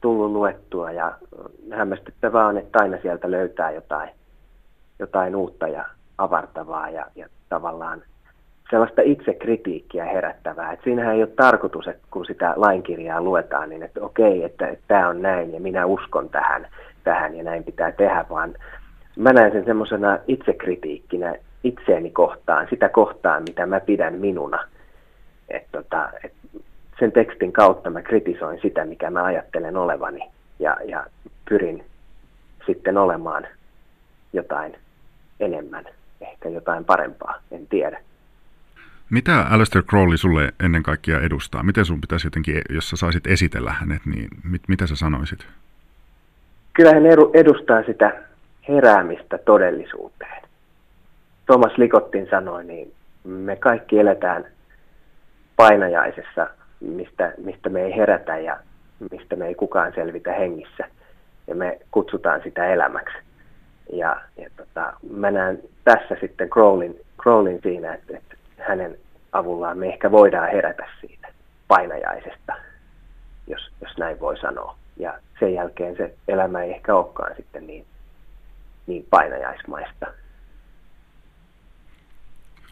tullut 0.00 0.30
luettua. 0.30 0.92
Ja 0.92 1.18
hämmästyttävää 1.72 2.46
on, 2.46 2.58
että 2.58 2.78
aina 2.82 2.98
sieltä 3.02 3.30
löytää 3.30 3.70
jotain, 3.70 4.10
jotain 4.98 5.36
uutta 5.36 5.68
ja 5.68 5.84
avartavaa 6.18 6.90
ja, 6.90 7.06
ja 7.14 7.28
tavallaan 7.48 8.02
sellaista 8.70 9.02
itsekritiikkiä 9.04 10.04
herättävää. 10.04 10.72
Et 10.72 10.80
siinähän 10.84 11.14
ei 11.14 11.22
ole 11.22 11.30
tarkoitus, 11.36 11.88
että 11.88 12.06
kun 12.10 12.26
sitä 12.26 12.52
lainkirjaa 12.56 13.20
luetaan, 13.20 13.68
niin 13.68 13.82
että 13.82 14.00
okei, 14.00 14.44
että, 14.44 14.76
tämä 14.88 15.08
on 15.08 15.22
näin 15.22 15.54
ja 15.54 15.60
minä 15.60 15.86
uskon 15.86 16.28
tähän, 16.28 16.68
tähän 17.04 17.36
ja 17.36 17.44
näin 17.44 17.64
pitää 17.64 17.92
tehdä, 17.92 18.24
vaan 18.30 18.54
mä 19.16 19.32
näen 19.32 19.52
sen 19.52 19.64
semmoisena 19.64 20.18
itsekritiikkinä 20.28 21.34
itseeni 21.64 22.10
kohtaan, 22.10 22.66
sitä 22.70 22.88
kohtaan, 22.88 23.42
mitä 23.42 23.66
mä 23.66 23.80
pidän 23.80 24.14
minuna. 24.14 24.64
Et 25.48 25.66
tota, 25.72 26.08
et 26.24 26.32
sen 26.98 27.12
tekstin 27.12 27.52
kautta 27.52 27.90
mä 27.90 28.02
kritisoin 28.02 28.60
sitä, 28.62 28.84
mikä 28.84 29.10
mä 29.10 29.24
ajattelen 29.24 29.76
olevani 29.76 30.30
ja, 30.58 30.76
ja 30.84 31.06
pyrin 31.48 31.84
sitten 32.66 32.98
olemaan 32.98 33.46
jotain 34.32 34.76
enemmän, 35.40 35.84
ehkä 36.20 36.48
jotain 36.48 36.84
parempaa, 36.84 37.34
en 37.50 37.66
tiedä. 37.66 38.00
Mitä 39.10 39.46
Alistair 39.50 39.84
Crowley 39.84 40.16
sulle 40.16 40.52
ennen 40.64 40.82
kaikkea 40.82 41.20
edustaa? 41.20 41.62
Miten 41.62 41.84
sun 41.84 42.00
pitäisi 42.00 42.26
jotenkin, 42.26 42.62
jos 42.70 42.90
sä 42.90 42.96
saisit 42.96 43.26
esitellä 43.26 43.72
hänet, 43.72 44.06
niin 44.06 44.28
mit, 44.44 44.62
mitä 44.68 44.86
sä 44.86 44.96
sanoisit? 44.96 45.46
Kyllä 46.72 46.92
hän 46.92 47.06
edustaa 47.34 47.82
sitä 47.82 48.22
heräämistä 48.68 49.38
todellisuuteen. 49.38 50.42
Thomas 51.46 51.78
Likottin 51.78 52.26
sanoi, 52.30 52.64
niin 52.64 52.92
me 53.24 53.56
kaikki 53.56 53.98
eletään 53.98 54.44
painajaisessa, 55.56 56.48
mistä, 56.80 57.32
mistä 57.44 57.68
me 57.68 57.82
ei 57.82 57.96
herätä 57.96 58.38
ja 58.38 58.56
mistä 59.10 59.36
me 59.36 59.46
ei 59.46 59.54
kukaan 59.54 59.92
selvitä 59.94 60.32
hengissä. 60.32 60.84
Ja 61.46 61.54
me 61.54 61.78
kutsutaan 61.90 62.40
sitä 62.42 62.66
elämäksi. 62.66 63.16
Ja, 63.92 64.20
ja 64.36 64.50
tota, 64.56 64.92
mä 65.10 65.30
näen 65.30 65.58
tässä 65.84 66.16
sitten 66.20 66.50
Crowlin, 66.50 67.00
Crowlin 67.22 67.60
siinä, 67.62 67.94
että, 67.94 68.16
että 68.16 68.35
hänen 68.68 68.98
avullaan 69.32 69.78
me 69.78 69.86
ehkä 69.86 70.10
voidaan 70.10 70.50
herätä 70.50 70.86
siitä 71.00 71.28
painajaisesta, 71.68 72.52
jos, 73.46 73.70
jos 73.80 73.98
näin 73.98 74.20
voi 74.20 74.38
sanoa. 74.38 74.76
Ja 74.96 75.18
sen 75.40 75.54
jälkeen 75.54 75.96
se 75.96 76.14
elämä 76.28 76.62
ei 76.62 76.70
ehkä 76.72 76.94
olekaan 76.94 77.36
sitten 77.36 77.66
niin, 77.66 77.84
niin 78.86 79.06
painajaismaista. 79.10 80.06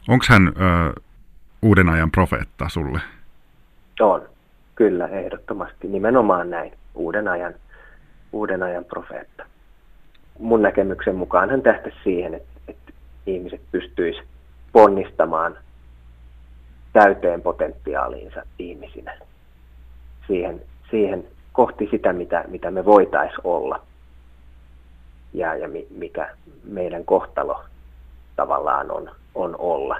Onko 0.09 0.25
hän 0.29 0.49
ö, 0.49 1.01
uuden 1.63 1.89
ajan 1.89 2.11
profeetta 2.11 2.69
sulle? 2.69 3.01
On, 4.01 4.29
kyllä, 4.75 5.07
ehdottomasti. 5.07 5.89
Nimenomaan 5.89 6.51
näin, 6.51 6.73
uuden 6.95 7.29
ajan, 7.29 7.55
uuden 8.33 8.63
ajan 8.63 8.85
profeetta. 8.85 9.45
Mun 10.39 10.63
näkemyksen 10.63 11.15
mukaan 11.15 11.51
hän 11.51 11.63
tähtäisi 11.63 11.99
siihen, 12.05 12.35
että, 12.35 12.61
että 12.69 12.93
ihmiset 13.27 13.61
pystyisivät 13.73 14.27
ponnistamaan 14.73 15.57
täyteen 16.95 17.43
potentiaaliinsa 17.43 18.43
ihmisinä. 18.59 19.19
Siihen, 20.27 20.63
siihen 20.91 21.25
kohti 21.53 21.89
sitä, 21.91 22.13
mitä, 22.13 22.45
mitä 22.49 22.71
me 22.71 22.85
voitaisiin 22.85 23.41
olla 23.45 23.81
ja, 25.33 25.55
ja 25.55 25.69
mikä 25.91 26.31
meidän 26.65 27.05
kohtalo 27.05 27.65
tavallaan 28.37 28.91
on, 28.91 29.11
on 29.35 29.57
olla. 29.59 29.99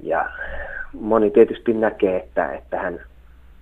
Ja 0.00 0.30
moni 1.00 1.30
tietysti 1.30 1.72
näkee, 1.72 2.16
että, 2.16 2.52
että 2.52 2.80
hän, 2.80 3.00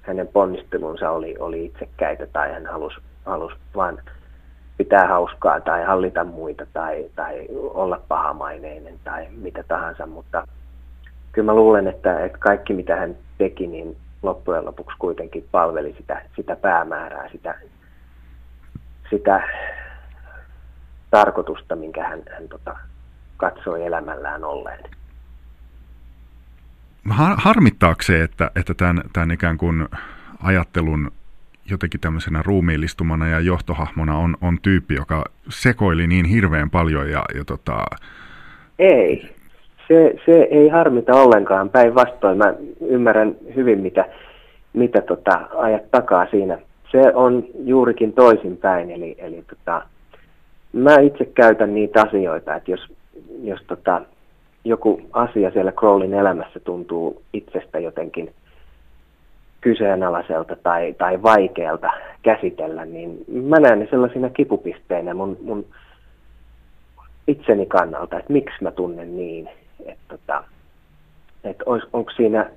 hänen 0.03 0.29
ponnistelunsa 0.29 1.11
oli, 1.11 1.37
oli 1.38 1.64
itsekäitä 1.64 2.27
tai 2.27 2.53
hän 2.53 2.66
halusi, 2.66 2.97
halusi 3.27 3.57
vain 3.77 3.99
pitää 4.77 5.09
hauskaa 5.09 5.61
tai 5.61 5.85
hallita 5.85 6.25
muita 6.25 6.66
tai, 6.73 7.11
tai 7.16 7.47
olla 7.53 8.01
pahamaineinen 8.09 8.95
tai 9.05 9.27
mitä 9.31 9.62
tahansa, 9.68 10.07
mutta 10.07 10.49
kyllä 11.33 11.47
mä 11.47 11.55
luulen, 11.55 11.88
että, 11.88 12.25
että 12.25 12.38
kaikki 12.38 12.75
mitä 12.75 12.97
hän 12.97 13.16
teki, 13.38 13.66
niin 13.66 13.97
loppujen 14.23 14.64
lopuksi 14.64 14.97
kuitenkin 14.99 15.49
palveli 15.51 15.95
sitä, 15.97 16.23
sitä 16.37 16.57
päämäärää, 16.57 17.29
sitä, 17.29 17.55
sitä 19.11 19.42
tarkoitusta, 21.11 21.77
minkä 21.77 22.09
hän, 22.09 22.23
hän 22.35 22.49
tota, 22.49 22.77
katsoi 23.37 23.87
elämällään 23.87 24.45
olleen. 24.45 24.85
Har, 27.11 27.35
harmittaako 27.38 28.03
se, 28.03 28.23
että, 28.23 28.51
että 28.57 28.75
tämän, 28.75 29.03
tämän 29.12 29.31
ikään 29.31 29.59
kuin 29.59 29.88
ajattelun 30.42 31.11
jotenkin 31.71 32.01
tämmöisenä 32.01 32.42
ruumiillistumana 32.42 33.29
ja 33.29 33.40
johtohahmona 33.40 34.16
on, 34.16 34.37
on 34.40 34.59
tyyppi, 34.62 34.95
joka 34.95 35.25
sekoili 35.49 36.07
niin 36.07 36.27
hirveän 36.27 36.71
paljon 36.71 37.11
ja, 37.11 37.25
ja 37.35 37.45
tota... 37.45 37.85
Ei, 38.79 39.35
se, 39.88 40.14
se 40.27 40.33
ei 40.33 40.68
harmita 40.68 41.14
ollenkaan. 41.14 41.71
Päinvastoin 41.71 42.38
mä 42.38 42.55
ymmärrän 42.81 43.37
hyvin, 43.55 43.79
mitä, 43.79 44.05
mitä 44.73 45.01
tota, 45.01 45.40
ajat 45.55 45.90
takaa 45.90 46.27
siinä. 46.31 46.59
Se 46.92 47.12
on 47.14 47.45
juurikin 47.64 48.12
toisinpäin. 48.12 48.90
Eli, 48.90 49.14
eli 49.18 49.45
tota, 49.51 49.83
mä 50.73 50.95
itse 51.01 51.25
käytän 51.25 51.75
niitä 51.75 52.03
asioita, 52.03 52.55
että 52.55 52.71
jos, 52.71 52.92
jos 53.42 53.61
tota, 53.66 54.01
joku 54.64 55.01
asia 55.12 55.51
siellä 55.51 55.73
Crowlin 55.73 56.14
elämässä 56.14 56.61
tuntuu 56.61 57.23
itsestä 57.33 57.79
jotenkin 57.79 58.33
kyseenalaiselta 59.61 60.57
tai, 60.62 60.95
tai 60.99 61.23
vaikealta 61.23 61.90
käsitellä, 62.23 62.85
niin 62.85 63.25
mä 63.29 63.61
näen 63.61 63.79
ne 63.79 63.88
sellaisina 63.90 64.31
kipupisteinä 64.31 65.14
mun, 65.14 65.37
mun 65.42 65.64
itseni 67.27 67.66
kannalta, 67.66 68.18
että 68.18 68.33
miksi 68.33 68.57
mä 68.61 68.71
tunnen 68.71 69.16
niin, 69.16 69.49
että, 69.87 70.05
tota, 70.09 70.45
että 71.45 71.64
onko 71.92 72.11
siinä, 72.16 72.51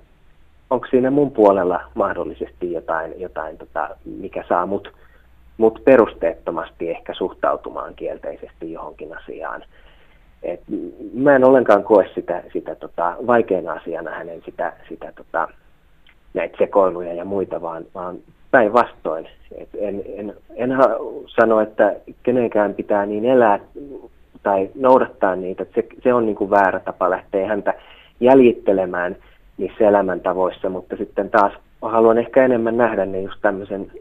onko 0.70 0.88
siinä 0.90 1.12
mun 1.12 1.32
puolella 1.32 1.82
mahdollisesti 1.94 2.72
jotain, 2.72 3.22
jotain 3.22 3.58
tota, 3.58 3.90
mikä 4.06 4.44
saa 4.50 4.66
mut, 4.66 4.94
mut 5.58 5.82
perusteettomasti 5.86 6.90
ehkä 6.90 7.14
suhtautumaan 7.14 7.96
kielteisesti 7.96 8.72
johonkin 8.72 9.18
asiaan. 9.18 9.64
Et 10.44 10.62
mä 11.14 11.36
en 11.36 11.44
ollenkaan 11.44 11.84
koe 11.84 12.10
sitä, 12.16 12.44
sitä 12.54 12.76
tota, 12.76 13.16
vaikeana 13.28 13.74
asiana 13.74 14.12
hänen 14.12 14.42
sitä, 14.46 14.74
sitä 14.90 15.12
tota, 15.16 15.48
näitä 16.34 16.58
sekoiluja 16.58 17.14
ja 17.14 17.26
muita, 17.26 17.62
vaan, 17.62 17.86
vaan 17.96 18.18
päinvastoin. 18.52 19.28
En, 19.78 20.04
en, 20.16 20.36
en 20.56 20.70
sano, 21.28 21.60
että 21.62 21.96
kenenkään 22.24 22.74
pitää 22.74 23.06
niin 23.06 23.26
elää 23.26 23.60
tai 24.46 24.70
noudattaa 24.76 25.36
niitä. 25.36 25.66
Se, 25.76 25.88
se 26.04 26.14
on 26.14 26.26
niin 26.26 26.36
kuin 26.36 26.50
väärä 26.50 26.80
tapa 26.80 27.10
lähteä 27.10 27.48
häntä 27.48 27.74
jäljittelemään 28.20 29.16
niissä 29.58 29.88
elämäntavoissa, 29.88 30.70
mutta 30.70 30.96
sitten 30.96 31.30
taas 31.30 31.54
haluan 31.82 32.18
ehkä 32.18 32.46
enemmän 32.46 32.78
nähdä 32.78 33.06
ne 33.06 33.22
just 33.22 33.42
tämmöisen 33.42 33.92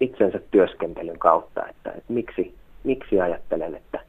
itsensä 0.00 0.40
työskentelyn 0.50 1.18
kautta, 1.18 1.66
että, 1.68 1.90
että 1.90 2.12
miksi, 2.12 2.54
miksi 2.84 3.20
ajattelen, 3.20 3.74
että, 3.74 4.00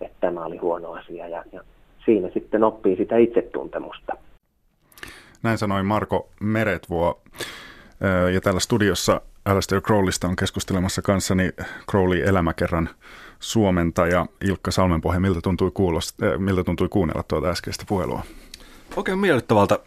että 0.00 0.16
tämä 0.20 0.44
oli 0.44 0.56
huono 0.56 0.92
asia 0.92 1.28
ja, 1.28 1.44
ja 1.52 1.60
siinä 2.04 2.28
sitten 2.34 2.64
oppii 2.64 2.96
sitä 2.96 3.16
itsetuntemusta. 3.16 4.12
Näin 5.42 5.58
sanoi 5.58 5.82
Marko 5.82 6.28
Meretvuo. 6.40 7.20
Ja 8.34 8.40
täällä 8.40 8.60
studiossa 8.60 9.20
Alastair 9.44 9.80
Crowleysta 9.80 10.28
on 10.28 10.36
keskustelemassa 10.36 11.02
kanssani 11.02 11.50
Crowley 11.90 12.22
elämäkerran 12.28 12.88
suomentaja 13.42 14.26
Ilkka 14.44 14.70
Salmenpohja. 14.70 15.20
Miltä 15.20 15.40
tuntui, 15.40 15.70
kuulost, 15.74 16.22
äh, 16.22 16.38
miltä 16.38 16.64
tuntui 16.64 16.88
kuunnella 16.88 17.22
tuota 17.22 17.48
äskeistä 17.48 17.84
puhelua? 17.88 18.22
Oikein 18.96 19.18
miellyttävältä. 19.18 19.78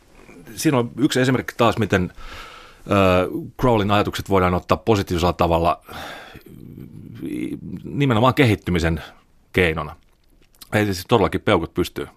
Siinä 0.56 0.78
on 0.78 0.92
yksi 0.98 1.22
esimerkki 1.22 1.54
taas, 1.58 1.78
miten 1.78 2.12
äh, 2.14 2.18
Crowlin 3.62 3.92
ajatukset 3.92 4.30
voidaan 4.30 4.54
ottaa 4.54 4.78
positiivisella 4.78 5.34
tavalla 5.34 5.82
nimenomaan 7.84 8.34
kehittymisen 8.34 9.04
keinona. 9.54 9.96
Ei 10.74 10.86
siis 10.86 11.06
todellakin 11.08 11.42
peukut 11.42 11.74
pystyy. 11.74 12.08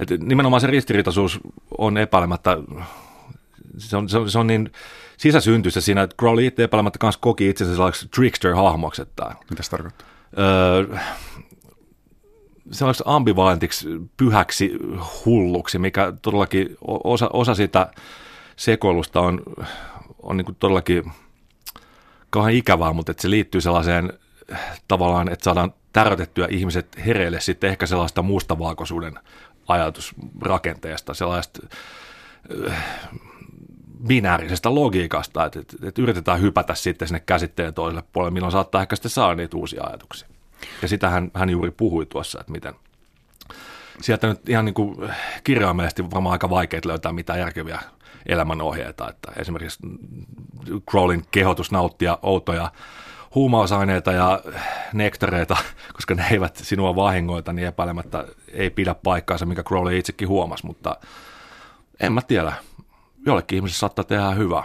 Et 0.00 0.10
nimenomaan 0.20 0.60
se 0.60 0.66
ristiriitaisuus 0.66 1.40
on 1.78 1.98
epäilemättä, 1.98 2.56
se 3.78 3.96
on, 3.96 4.08
se 4.08 4.18
on, 4.18 4.30
se 4.30 4.38
on 4.38 4.46
niin 4.46 4.72
sisäsyntyistä 5.16 5.80
siinä, 5.80 6.02
että 6.02 6.16
Crowley 6.16 6.46
itse 6.46 6.64
epäilemättä 6.64 6.98
kanssa 6.98 7.20
koki 7.20 7.48
itsensä 7.48 7.74
sellaiseksi 7.74 8.08
trickster-hahmoksi. 8.16 9.06
Mitä 9.50 9.62
se 9.62 9.70
tarkoittaa? 9.70 10.13
Öö, 10.38 10.98
sellaiseksi 12.70 13.04
ambivalentiksi, 13.06 13.88
pyhäksi 14.16 14.72
hulluksi, 15.24 15.78
mikä 15.78 16.12
todellakin 16.22 16.76
osa, 17.04 17.30
osa 17.32 17.54
sitä 17.54 17.90
sekoilusta 18.56 19.20
on, 19.20 19.42
on 20.22 20.36
niin 20.36 20.56
todellakin 20.58 21.12
kauhean 22.30 22.54
ikävää, 22.54 22.92
mutta 22.92 23.12
että 23.12 23.22
se 23.22 23.30
liittyy 23.30 23.60
sellaiseen 23.60 24.12
tavallaan, 24.88 25.32
että 25.32 25.44
saadaan 25.44 25.74
tärötettyä 25.92 26.48
ihmiset 26.50 27.06
hereille 27.06 27.40
sitten 27.40 27.70
ehkä 27.70 27.86
sellaista 27.86 28.22
mustavalkoisuuden 28.22 29.18
ajatusrakenteesta, 29.68 31.14
sellaista 31.14 31.60
binäärisestä 34.06 34.74
logiikasta, 34.74 35.44
että, 35.44 35.60
että, 35.60 35.76
että 35.82 36.02
yritetään 36.02 36.40
hypätä 36.40 36.74
sitten 36.74 37.08
sinne 37.08 37.20
käsitteen 37.20 37.74
toiselle 37.74 38.02
puolelle, 38.12 38.34
milloin 38.34 38.52
saattaa 38.52 38.82
ehkä 38.82 38.96
sitten 38.96 39.10
saada 39.10 39.34
niitä 39.34 39.56
uusia 39.56 39.84
ajatuksia. 39.84 40.28
Ja 40.82 40.88
sitä 40.88 41.08
hän, 41.08 41.30
hän 41.34 41.50
juuri 41.50 41.70
puhui 41.70 42.06
tuossa, 42.06 42.40
että 42.40 42.52
miten 42.52 42.74
sieltä 44.00 44.26
nyt 44.26 44.48
ihan 44.48 44.64
niin 44.64 44.74
kuin 44.74 44.96
kirjaimellisesti 45.44 46.10
varmaan 46.10 46.32
aika 46.32 46.50
vaikea 46.50 46.80
löytää 46.84 47.12
mitään 47.12 47.38
järkeviä 47.38 47.80
elämänohjeita, 48.26 49.10
että 49.10 49.32
esimerkiksi 49.36 49.78
Crowlin 50.90 51.24
kehotus 51.30 51.72
nauttia 51.72 52.18
outoja 52.22 52.72
huumausaineita 53.34 54.12
ja 54.12 54.40
nektareita, 54.92 55.56
koska 55.94 56.14
ne 56.14 56.24
eivät 56.30 56.56
sinua 56.56 56.96
vahingoita, 56.96 57.52
niin 57.52 57.68
epäilemättä 57.68 58.24
ei 58.52 58.70
pidä 58.70 58.94
paikkaansa, 58.94 59.46
mikä 59.46 59.62
Crowley 59.62 59.98
itsekin 59.98 60.28
huomasi, 60.28 60.66
mutta 60.66 60.96
en 62.00 62.12
mä 62.12 62.22
tiedä. 62.22 62.52
Jollekin 63.26 63.56
ihmiselle 63.56 63.78
saattaa 63.78 64.04
tehdä 64.04 64.30
hyvää. 64.30 64.64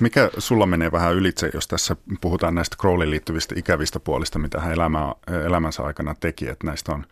Mikä 0.00 0.30
sulla 0.38 0.66
menee 0.66 0.92
vähän 0.92 1.14
ylitse, 1.14 1.50
jos 1.54 1.68
tässä 1.68 1.96
puhutaan 2.20 2.54
näistä 2.54 2.76
Crowleyin 2.80 3.10
liittyvistä 3.10 3.54
ikävistä 3.58 4.00
puolista, 4.00 4.38
mitä 4.38 4.60
hän 4.60 4.72
elämä, 4.72 5.14
elämänsä 5.46 5.82
aikana 5.82 6.14
teki, 6.20 6.48
että 6.48 6.66
näistä 6.66 6.92
on 6.92 7.06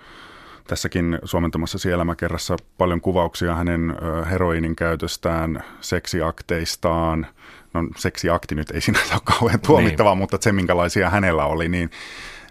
tässäkin 0.66 1.18
suomentamassa 1.24 1.90
elämäkerrassa 1.90 2.56
paljon 2.78 3.00
kuvauksia 3.00 3.54
hänen 3.54 3.96
heroinin 4.30 4.76
käytöstään, 4.76 5.64
seksiakteistaan, 5.80 7.26
no 7.74 7.80
seksiakti 7.96 8.54
nyt 8.54 8.70
ei 8.70 8.80
sinänsä 8.80 9.14
ole 9.14 9.20
kauhean 9.24 9.60
tuomittava, 9.60 10.10
niin. 10.10 10.18
mutta 10.18 10.38
se 10.40 10.52
minkälaisia 10.52 11.10
hänellä 11.10 11.44
oli, 11.44 11.68
niin, 11.68 11.90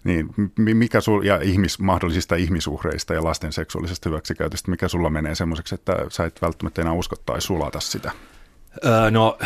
niin 0.03 0.33
mikä 0.57 1.01
sul, 1.01 1.23
ja 1.23 1.41
ihmis, 1.41 1.79
mahdollisista 1.79 2.35
ihmisuhreista 2.35 3.13
ja 3.13 3.23
lasten 3.23 3.53
seksuaalisesta 3.53 4.09
hyväksikäytöstä, 4.09 4.71
mikä 4.71 4.87
sulla 4.87 5.09
menee 5.09 5.35
semmoiseksi, 5.35 5.75
että 5.75 5.95
sä 6.09 6.25
et 6.25 6.41
välttämättä 6.41 6.81
enää 6.81 6.93
usko 6.93 7.15
tai 7.25 7.41
sulata 7.41 7.79
sitä? 7.79 8.11
Öö, 8.85 9.11
no 9.11 9.37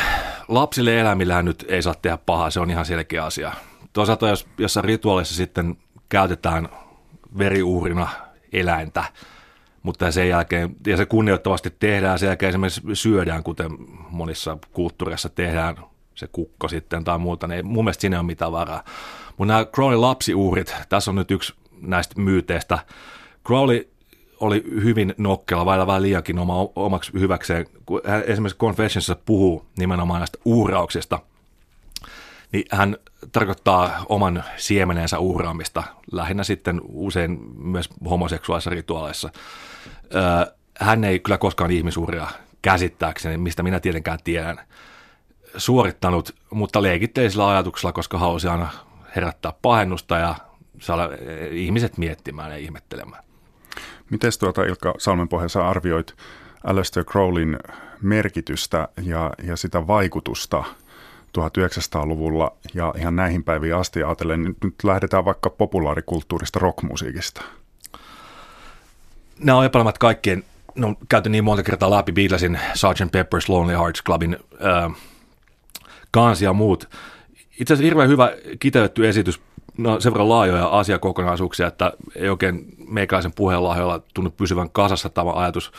lapsille 0.47 0.99
elämillään 0.99 1.45
nyt 1.45 1.65
ei 1.67 1.81
saa 1.81 1.95
tehdä 2.01 2.17
pahaa, 2.17 2.49
se 2.49 2.59
on 2.59 2.71
ihan 2.71 2.85
selkeä 2.85 3.25
asia. 3.25 3.51
Toisaalta 3.93 4.29
jos 4.29 4.47
jossain 4.57 4.83
rituaalissa 4.83 5.35
sitten 5.35 5.77
käytetään 6.09 6.69
veriuhrina 7.37 8.07
eläintä, 8.53 9.03
mutta 9.83 10.11
sen 10.11 10.29
jälkeen, 10.29 10.75
ja 10.87 10.97
se 10.97 11.05
kunnioittavasti 11.05 11.69
tehdään, 11.79 12.19
sen 12.19 12.27
jälkeen 12.27 12.49
esimerkiksi 12.49 12.81
syödään, 12.93 13.43
kuten 13.43 13.71
monissa 14.09 14.57
kulttuureissa 14.71 15.29
tehdään 15.29 15.75
se 16.15 16.27
kukko 16.27 16.67
sitten 16.67 17.03
tai 17.03 17.19
muuta, 17.19 17.47
niin 17.47 17.65
mun 17.65 17.83
mielestä 17.83 18.01
siinä 18.01 18.15
ei 18.15 18.19
ole 18.19 18.25
mitään 18.25 18.51
varaa. 18.51 18.83
Mutta 19.37 19.53
nämä 19.53 19.65
Crowley 19.65 19.97
lapsiuhrit, 19.97 20.75
tässä 20.89 21.11
on 21.11 21.15
nyt 21.15 21.31
yksi 21.31 21.53
näistä 21.81 22.21
myyteistä. 22.21 22.79
Crowley 23.45 23.89
oli 24.39 24.63
hyvin 24.83 25.13
nokkela, 25.17 25.65
vailla 25.65 25.87
vähän 25.87 26.01
liiankin 26.01 26.39
oma, 26.39 26.67
omaksi 26.75 27.13
hyväkseen, 27.13 27.65
kun 27.85 28.01
hän 28.05 28.23
esimerkiksi 28.27 28.57
Confessionsa 28.57 29.15
puhuu 29.25 29.65
nimenomaan 29.77 30.19
näistä 30.19 30.37
uhrauksista, 30.45 31.19
niin 32.51 32.65
hän 32.71 32.97
tarkoittaa 33.31 34.05
oman 34.09 34.43
siemenensä 34.57 35.19
uhraamista, 35.19 35.83
lähinnä 36.11 36.43
sitten 36.43 36.81
usein 36.83 37.39
myös 37.57 37.89
homoseksuaalisissa 38.09 38.69
rituaaleissa. 38.69 39.29
Hän 40.79 41.03
ei 41.03 41.19
kyllä 41.19 41.37
koskaan 41.37 41.71
ihmisuhria 41.71 42.27
käsittääkseni, 42.61 43.37
mistä 43.37 43.63
minä 43.63 43.79
tietenkään 43.79 44.19
tiedän, 44.23 44.59
suorittanut, 45.57 46.35
mutta 46.49 46.81
leikitteisellä 46.81 47.49
ajatuksella, 47.49 47.93
koska 47.93 48.17
halusi 48.17 48.47
aina 48.47 48.69
herättää 49.15 49.53
pahennusta 49.61 50.17
ja 50.17 50.35
saada 50.79 51.09
ihmiset 51.51 51.97
miettimään 51.97 52.51
ja 52.51 52.57
ihmettelemään. 52.57 53.23
Miten 54.09 54.31
tuota 54.39 54.63
Ilkka 54.63 54.93
Salmenpohja 54.97 55.49
sä 55.49 55.67
arvioit 55.67 56.13
Aleister 56.63 57.03
Crowlin 57.03 57.59
merkitystä 58.01 58.87
ja, 59.01 59.31
ja 59.43 59.55
sitä 59.55 59.87
vaikutusta 59.87 60.63
1900-luvulla 61.37 62.51
ja 62.73 62.93
ihan 62.97 63.15
näihin 63.15 63.43
päiviin 63.43 63.75
asti 63.75 64.03
ajatellen, 64.03 64.43
nyt, 64.43 64.57
nyt 64.63 64.75
lähdetään 64.83 65.25
vaikka 65.25 65.49
populaarikulttuurista 65.49 66.59
rockmusiikista. 66.59 67.41
Nämä 69.39 69.57
on 69.57 69.65
epäilemättä 69.65 69.99
kaikkien, 69.99 70.43
no 70.75 70.95
käyty 71.09 71.29
niin 71.29 71.43
monta 71.43 71.63
kertaa 71.63 71.91
läpi 71.91 72.11
Beatlesin 72.11 72.59
Sgt. 72.73 73.01
Pepper's 73.01 73.45
Lonely 73.47 73.77
Hearts 73.77 74.03
Clubin 74.03 74.37
äh, 74.65 74.95
kansi 76.11 76.45
ja 76.45 76.53
muut. 76.53 76.89
Itse 77.59 77.73
asiassa 77.73 77.85
hirveän 77.85 78.09
hyvä 78.09 78.31
kiteytetty 78.59 79.07
esitys, 79.07 79.41
no 79.77 79.99
sen 79.99 80.13
verran 80.13 80.29
laajoja 80.29 80.67
asiakokonaisuuksia, 80.67 81.67
että 81.67 81.93
ei 82.15 82.29
oikein 82.29 82.65
meikäläisen 82.87 83.31
puheenlahjoilla 83.35 84.01
tunnu 84.13 84.31
pysyvän 84.31 84.69
kasassa 84.69 85.09
tämä 85.09 85.31
ajatus. 85.31 85.71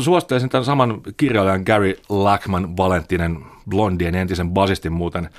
Suosittelisin 0.00 0.48
tämän 0.48 0.64
saman 0.64 1.00
kirjailijan 1.16 1.62
Gary 1.66 1.94
Lackman 2.08 2.76
Valentinen 2.76 3.38
Blondien 3.68 4.14
entisen 4.14 4.50
basistin 4.50 4.92
muuten 4.92 5.30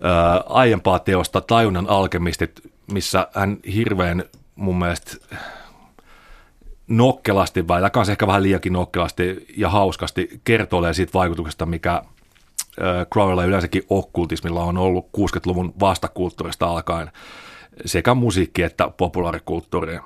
ää, 0.00 0.44
aiempaa 0.48 0.98
teosta 0.98 1.40
Tajunnan 1.40 1.88
alkemistit, 1.88 2.60
missä 2.92 3.28
hän 3.34 3.56
hirveän 3.74 4.24
mun 4.56 4.78
mielestä 4.78 5.16
nokkelasti, 6.88 7.68
vai 7.68 7.90
kanssa 7.90 8.12
ehkä 8.12 8.26
vähän 8.26 8.42
liiankin 8.42 8.72
nokkelasti 8.72 9.46
ja 9.56 9.68
hauskasti 9.68 10.40
kertoo 10.44 10.92
siitä 10.92 11.12
vaikutuksesta, 11.14 11.66
mikä 11.66 12.02
Crowella 13.12 13.44
yleensäkin 13.44 13.82
okkultismilla 13.88 14.64
on 14.64 14.78
ollut 14.78 15.08
60-luvun 15.18 15.74
vastakulttuurista 15.80 16.66
alkaen 16.66 17.10
sekä 17.84 18.14
musiikki 18.14 18.62
että 18.62 18.88
populaarikulttuuri. 18.96 19.98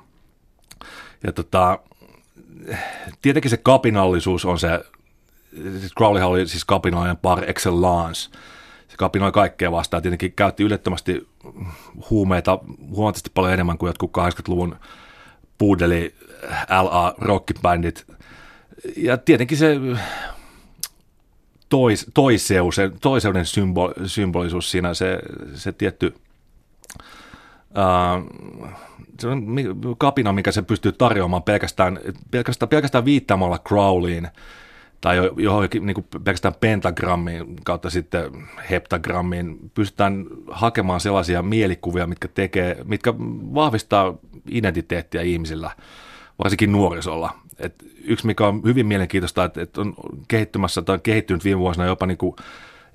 Ja 1.23 1.31
tota, 1.31 1.79
tietenkin 3.21 3.51
se 3.51 3.57
kapinallisuus 3.57 4.45
on 4.45 4.59
se, 4.59 4.85
siis 5.79 5.93
Crowleyhan 5.97 6.31
oli 6.31 6.47
siis 6.47 6.65
kapinallinen 6.65 7.17
par 7.17 7.49
excellence. 7.49 8.29
Se 8.87 8.97
kapinoi 8.97 9.31
kaikkea 9.31 9.71
vastaan. 9.71 10.03
Tietenkin 10.03 10.33
käytti 10.33 10.63
ylettömästi 10.63 11.27
huumeita 12.09 12.59
huomattavasti 12.89 13.31
paljon 13.33 13.53
enemmän 13.53 13.77
kuin 13.77 13.89
jotkut 13.89 14.11
80-luvun 14.17 14.75
puudeli 15.57 16.15
LA 16.69 17.15
rockibändit. 17.17 18.05
Ja 18.97 19.17
tietenkin 19.17 19.57
se 19.57 19.75
tois, 21.69 22.11
toiseus, 22.13 22.77
toiseuden 23.01 23.45
symbol, 23.45 23.93
symbolisuus 24.05 24.71
siinä, 24.71 24.93
se, 24.93 25.19
se 25.53 25.71
tietty 25.71 26.15
uh, 27.77 28.27
se 29.19 29.27
on 29.27 29.45
kapina, 29.97 30.33
mikä 30.33 30.51
se 30.51 30.61
pystyy 30.61 30.91
tarjoamaan 30.91 31.43
pelkästään, 31.43 31.99
pelkästään, 32.31 32.69
pelkästään 32.69 33.05
viittaamalla 33.05 33.59
Crowleyin 33.59 34.27
tai 35.01 35.17
johonkin 35.37 35.85
niin 35.85 36.07
pelkästään 36.23 36.55
pentagrammiin 36.59 37.55
kautta 37.63 37.89
sitten 37.89 38.47
heptagrammiin, 38.69 39.71
pystytään 39.73 40.25
hakemaan 40.51 40.99
sellaisia 40.99 41.41
mielikuvia, 41.41 42.07
mitkä, 42.07 42.27
tekee, 42.27 42.77
mitkä 42.83 43.13
vahvistaa 43.53 44.13
identiteettiä 44.51 45.21
ihmisillä, 45.21 45.71
varsinkin 46.43 46.71
nuorisolla. 46.71 47.33
Et 47.59 47.75
yksi, 48.03 48.25
mikä 48.25 48.47
on 48.47 48.61
hyvin 48.65 48.87
mielenkiintoista, 48.87 49.43
että, 49.43 49.61
että 49.61 49.81
on 49.81 49.93
kehittymässä 50.27 50.81
tai 50.81 50.93
on 50.93 51.01
kehittynyt 51.01 51.43
viime 51.43 51.59
vuosina 51.59 51.85
jopa 51.85 52.05
niin 52.05 52.17
kuin 52.17 52.35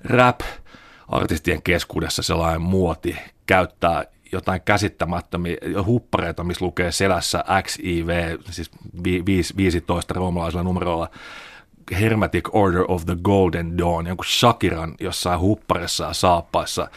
rap-artistien 0.03 1.61
keskuudessa 1.61 2.23
sellainen 2.23 2.61
muoti 2.61 3.15
käyttää 3.45 4.05
jotain 4.31 4.61
käsittämättömiä 4.65 5.57
huppareita, 5.85 6.43
missä 6.43 6.65
lukee 6.65 6.91
selässä 6.91 7.43
XIV, 7.61 8.37
siis 8.49 8.71
15 9.57 10.13
roomalaisella 10.13 10.63
numerolla, 10.63 11.09
Hermetic 11.91 12.49
Order 12.51 12.85
of 12.87 13.05
the 13.05 13.15
Golden 13.23 13.77
Dawn, 13.77 14.07
jonkun 14.07 14.25
Shakiran 14.25 14.95
jossain 14.99 15.39
hupparissa 15.39 16.03
ja 16.03 16.13
saappaissa. 16.13 16.87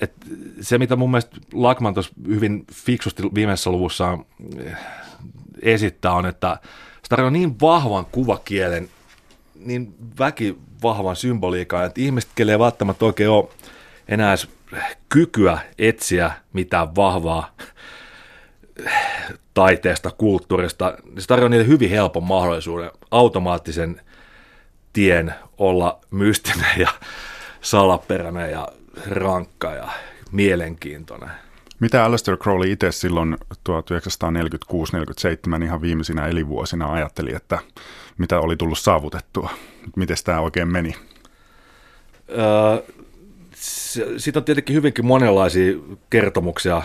Et 0.00 0.12
se, 0.60 0.78
mitä 0.78 0.96
mun 0.96 1.10
mielestä 1.10 1.36
Lakman 1.52 1.94
tuossa 1.94 2.12
hyvin 2.26 2.64
fiksusti 2.72 3.22
viimeisessä 3.34 3.70
luvussa 3.70 4.18
esittää, 5.62 6.12
on, 6.12 6.26
että 6.26 6.58
se 7.02 7.08
tarjoaa 7.08 7.30
niin 7.30 7.60
vahvan 7.60 8.06
kuvakielen, 8.06 8.88
niin 9.54 9.94
väkivahvan 10.18 11.16
symboliikan, 11.16 11.84
että 11.84 12.00
ihmiset, 12.00 12.30
kelle 12.34 12.52
ei 12.52 12.58
välttämättä 12.58 13.04
oikein 13.04 13.30
ole 13.30 13.48
enää 14.08 14.30
edes 14.30 14.48
kykyä 15.08 15.58
etsiä 15.78 16.32
mitään 16.52 16.94
vahvaa 16.96 17.54
taiteesta, 19.54 20.10
kulttuurista, 20.10 20.96
se 21.18 21.26
tarjoaa 21.26 21.48
niille 21.48 21.66
hyvin 21.66 21.90
helpon 21.90 22.24
mahdollisuuden, 22.24 22.90
automaattisen 23.10 24.00
tien 24.92 25.34
olla 25.58 26.00
mystinen 26.10 26.78
ja 26.78 26.88
salaperäinen 27.60 28.50
ja 28.50 28.68
rankka 29.10 29.74
ja 29.74 29.88
mielenkiintoinen. 30.32 31.30
Mitä 31.82 32.04
Aleister 32.04 32.36
Crowley 32.36 32.72
itse 32.72 32.92
silloin 32.92 33.36
1946-47 35.54 35.62
ihan 35.64 35.82
viimeisinä 35.82 36.26
elinvuosina 36.26 36.92
ajatteli, 36.92 37.34
että 37.34 37.58
mitä 38.18 38.40
oli 38.40 38.56
tullut 38.56 38.78
saavutettua? 38.78 39.50
Miten 39.96 40.16
tämä 40.24 40.40
oikein 40.40 40.68
meni? 40.68 40.94
Öö, 42.28 42.94
siitä 44.16 44.38
on 44.38 44.44
tietenkin 44.44 44.76
hyvinkin 44.76 45.06
monenlaisia 45.06 45.72
kertomuksia. 46.10 46.82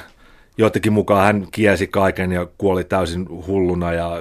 Joitakin 0.58 0.94
mukaan 0.94 1.26
hän 1.26 1.48
kiesi 1.52 1.88
kaiken 1.88 2.32
ja 2.32 2.48
kuoli 2.58 2.84
täysin 2.84 3.30
hulluna 3.30 3.94
ja 3.94 4.12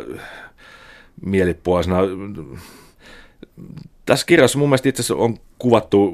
mielipuolisena. 1.27 1.97
Tässä 4.07 4.27
kirjassa 4.27 4.59
mun 4.59 4.69
mielestä 4.69 4.89
itse 4.89 5.03
asiassa 5.03 5.25
on 5.25 5.39
kuvattu 5.59 6.13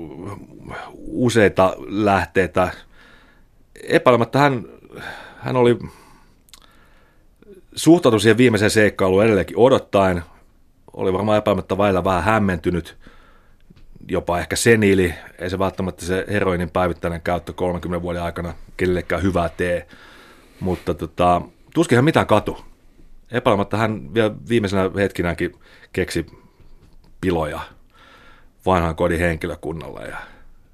useita 0.97 1.77
lähteitä. 1.79 2.71
Epäilemättä 3.83 4.39
hän, 4.39 4.65
hän 5.39 5.57
oli 5.57 5.79
suhtautu 7.75 8.19
siihen 8.19 8.39
viimeiseen 8.39 8.71
seikkailuun 8.71 9.25
edelleenkin 9.25 9.59
odottaen. 9.59 10.23
Oli 10.93 11.13
varmaan 11.13 11.39
epäilemättä 11.39 11.77
vailla 11.77 12.05
vähän 12.05 12.25
hämmentynyt– 12.25 12.97
jopa 14.09 14.39
ehkä 14.39 14.57
seniili, 14.57 15.15
ei 15.39 15.51
se 15.51 15.59
välttämättä 15.59 16.05
se 16.05 16.25
heroinin 16.29 16.71
päivittäinen 16.71 17.21
käyttö 17.21 17.53
30 17.53 18.03
vuoden 18.03 18.23
aikana 18.23 18.55
kenellekään 18.77 19.23
hyvää 19.23 19.49
tee, 19.49 19.87
mutta 20.61 20.95
tota, 20.95 21.43
tuskinhan 21.75 22.05
mitään 22.05 22.27
katu. 22.27 22.65
Epäilemättä 23.31 23.77
hän 23.77 24.15
vielä 24.15 24.35
viimeisenä 24.49 24.91
hetkinäkin 24.97 25.55
keksi 25.93 26.27
piloja 27.21 27.61
vanhan 28.67 28.97
kodin 28.97 29.21
henkilökunnalle 29.21 30.05
ja 30.05 30.17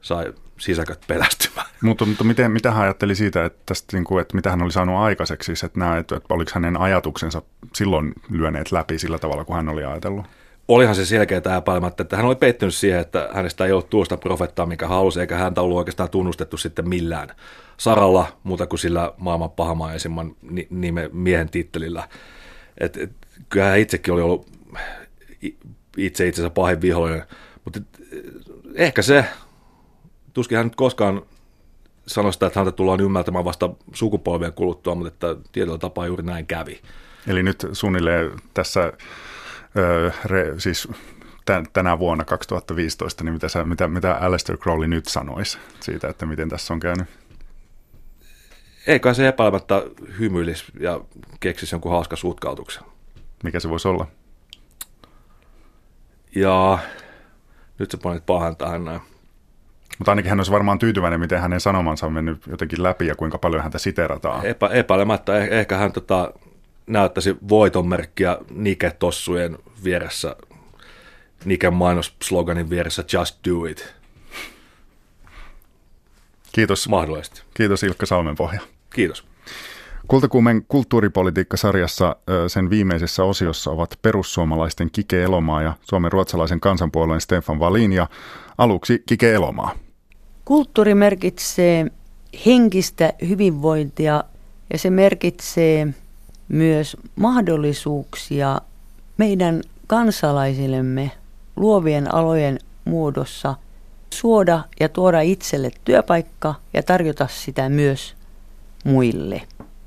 sai 0.01 0.33
sisäköt 0.61 1.05
pelästymään. 1.07 1.67
Mutta, 1.83 2.05
mutta 2.05 2.25
miten, 2.25 2.51
mitä 2.51 2.71
hän 2.71 2.83
ajatteli 2.83 3.14
siitä, 3.14 3.45
että, 3.45 3.59
tästä, 3.67 3.97
niin 3.97 4.05
kuin, 4.05 4.23
että 4.23 4.37
mitä 4.37 4.51
hän 4.51 4.62
oli 4.62 4.73
saanut 4.73 4.97
aikaiseksi, 4.97 5.53
että, 5.53 5.79
nämä, 5.79 5.99
että, 5.99 6.17
että 6.17 6.35
oliko 6.35 6.51
hänen 6.55 6.77
ajatuksensa 6.77 7.43
silloin 7.75 8.12
lyöneet 8.31 8.73
läpi 8.73 8.99
sillä 8.99 9.19
tavalla, 9.19 9.45
kuin 9.45 9.57
hän 9.57 9.69
oli 9.69 9.85
ajatellut? 9.85 10.27
olihan 10.69 10.95
se 10.95 11.07
selkeä 11.07 11.41
tämä 11.41 11.57
epäilemättä, 11.57 12.03
että 12.03 12.17
hän 12.17 12.27
oli 12.27 12.37
pettynyt 12.37 12.75
siihen, 12.75 13.01
että 13.01 13.29
hänestä 13.33 13.64
ei 13.64 13.73
ollut 13.73 13.91
tuosta 13.91 14.17
profettaa, 14.17 14.67
mikä 14.67 14.88
halusi, 14.88 15.21
eikä 15.21 15.37
häntä 15.37 15.61
ollut 15.61 15.79
oikeastaan 15.79 16.11
tunnustettu 16.11 16.57
sitten 16.57 16.88
millään 16.88 17.29
saralla, 17.77 18.27
muuta 18.43 18.67
kuin 18.67 18.79
sillä 18.79 19.12
maailman 19.17 19.51
pahamaisemman 19.51 20.37
nime, 20.71 21.11
miehen 21.12 21.49
tittelillä. 21.49 22.09
Et, 22.79 22.97
et, 22.97 23.12
kyllä 23.49 23.67
hän 23.67 23.79
itsekin 23.79 24.14
oli 24.14 24.23
ollut 24.23 24.47
itse 25.97 26.29
itsensä 26.29 26.51
pahin 26.51 26.81
vihollinen, 26.81 27.23
mutta 27.64 27.81
et, 27.81 28.01
ehkä 28.75 29.03
se, 29.03 29.25
tuskin 30.33 30.57
hän 30.57 30.67
nyt 30.67 30.77
koskaan 30.77 31.23
sanoi 32.09 32.33
sitä, 32.33 32.47
että 32.47 32.61
häntä 32.61 32.73
tullaan 32.73 33.01
ymmärtämään 33.01 33.44
vasta 33.44 33.71
sukupolvien 33.92 34.53
kuluttua, 34.53 34.94
mutta 34.94 35.09
että 35.09 35.51
tietyllä 35.53 35.79
tapaa 35.79 36.07
juuri 36.07 36.23
näin 36.23 36.47
kävi. 36.47 36.81
Eli 37.27 37.42
nyt 37.42 37.66
suunnilleen 37.73 38.31
tässä 38.55 38.92
re, 40.25 40.55
siis 40.59 40.88
tänä 41.73 41.99
vuonna 41.99 42.25
2015, 42.25 43.25
niin 43.25 43.33
mitä, 43.33 43.49
sä, 43.49 43.64
mitä, 43.64 43.88
mitä 43.88 44.14
Aleister 44.14 44.57
Crowley 44.57 44.88
nyt 44.88 45.07
sanoisi 45.07 45.59
siitä, 45.81 46.09
että 46.09 46.27
miten 46.27 46.49
tässä 46.49 46.75
on 46.75 46.81
käynyt? 46.81 47.07
Eikä 48.87 49.14
se 49.14 49.29
epäilemättä 49.29 49.83
hymyilisi 50.18 50.64
ja 50.81 51.01
keksisi 51.40 51.75
jonkun 51.75 51.92
hauska 51.92 52.16
sutkautuksen. 52.16 52.83
Mikä 53.44 53.61
se 53.61 53.68
voisi 53.71 53.88
olla? 53.88 54.07
Ja 56.35 56.79
nyt 57.79 57.90
se 57.90 57.97
panit 57.97 58.27
pahan 58.27 58.57
tähän 58.57 58.85
näin. 58.85 59.01
Mutta 59.99 60.11
ainakin 60.11 60.29
hän 60.29 60.39
olisi 60.39 60.53
varmaan 60.53 60.79
tyytyväinen, 60.79 61.21
miten 61.21 61.41
hänen 61.41 61.61
sanomansa 61.61 62.07
on 62.07 62.13
mennyt 62.13 62.47
jotenkin 62.47 62.83
läpi 62.83 63.07
ja 63.07 63.15
kuinka 63.15 63.39
paljon 63.39 63.63
häntä 63.63 63.79
siterataan. 63.79 64.47
Epä, 64.47 64.69
epäilemättä. 64.69 65.39
Eh, 65.39 65.49
ehkä 65.59 65.77
hän 65.77 65.93
tota, 65.93 66.33
näyttäisi 66.87 67.37
voitonmerkkiä 67.49 68.39
Nike-tossujen 68.51 69.59
vieressä, 69.85 70.37
Niken 71.45 71.75
mainossloganin 71.75 72.71
vieressä 72.71 73.05
Just 73.13 73.39
Do 73.49 73.65
It. 73.65 73.95
Kiitos. 76.53 76.89
Mahdollisesti. 76.89 77.43
Kiitos 77.55 77.83
Ilkka 77.83 78.07
Salmenpohja. 78.07 78.61
Kiitos. 78.95 79.25
Kultakuumen 80.09 80.65
kulttuuripolitiikka-sarjassa 80.69 82.17
sen 82.49 82.71
viimeisessä 82.71 83.25
osiossa 83.25 83.71
ovat 83.71 83.99
perussuomalaisten 84.03 84.91
Kike 84.91 85.23
Elomaa 85.23 85.63
ja 85.63 85.73
Suomen 85.83 86.13
ruotsalaisen 86.13 86.61
kansanpuolueen 86.61 87.21
Stefan 87.21 87.61
Valin 87.61 87.93
ja 87.93 88.07
aluksi 88.59 89.03
Kike 89.07 89.35
Elomaa. 89.35 89.75
Kulttuuri 90.49 90.95
merkitsee 90.95 91.87
henkistä 92.47 93.13
hyvinvointia 93.29 94.25
ja 94.73 94.79
se 94.79 94.90
merkitsee 94.90 95.87
myös 96.49 96.96
mahdollisuuksia 97.17 98.61
meidän 99.17 99.63
kansalaisillemme 99.87 101.11
luovien 101.57 102.15
alojen 102.15 102.59
muodossa 102.85 103.55
suoda 104.15 104.65
ja 104.81 104.88
tuoda 104.88 105.21
itselle 105.21 105.71
työpaikka 105.85 106.55
ja 106.75 106.83
tarjota 106.83 107.27
sitä 107.31 107.69
myös 107.69 108.15
muille. 108.85 109.42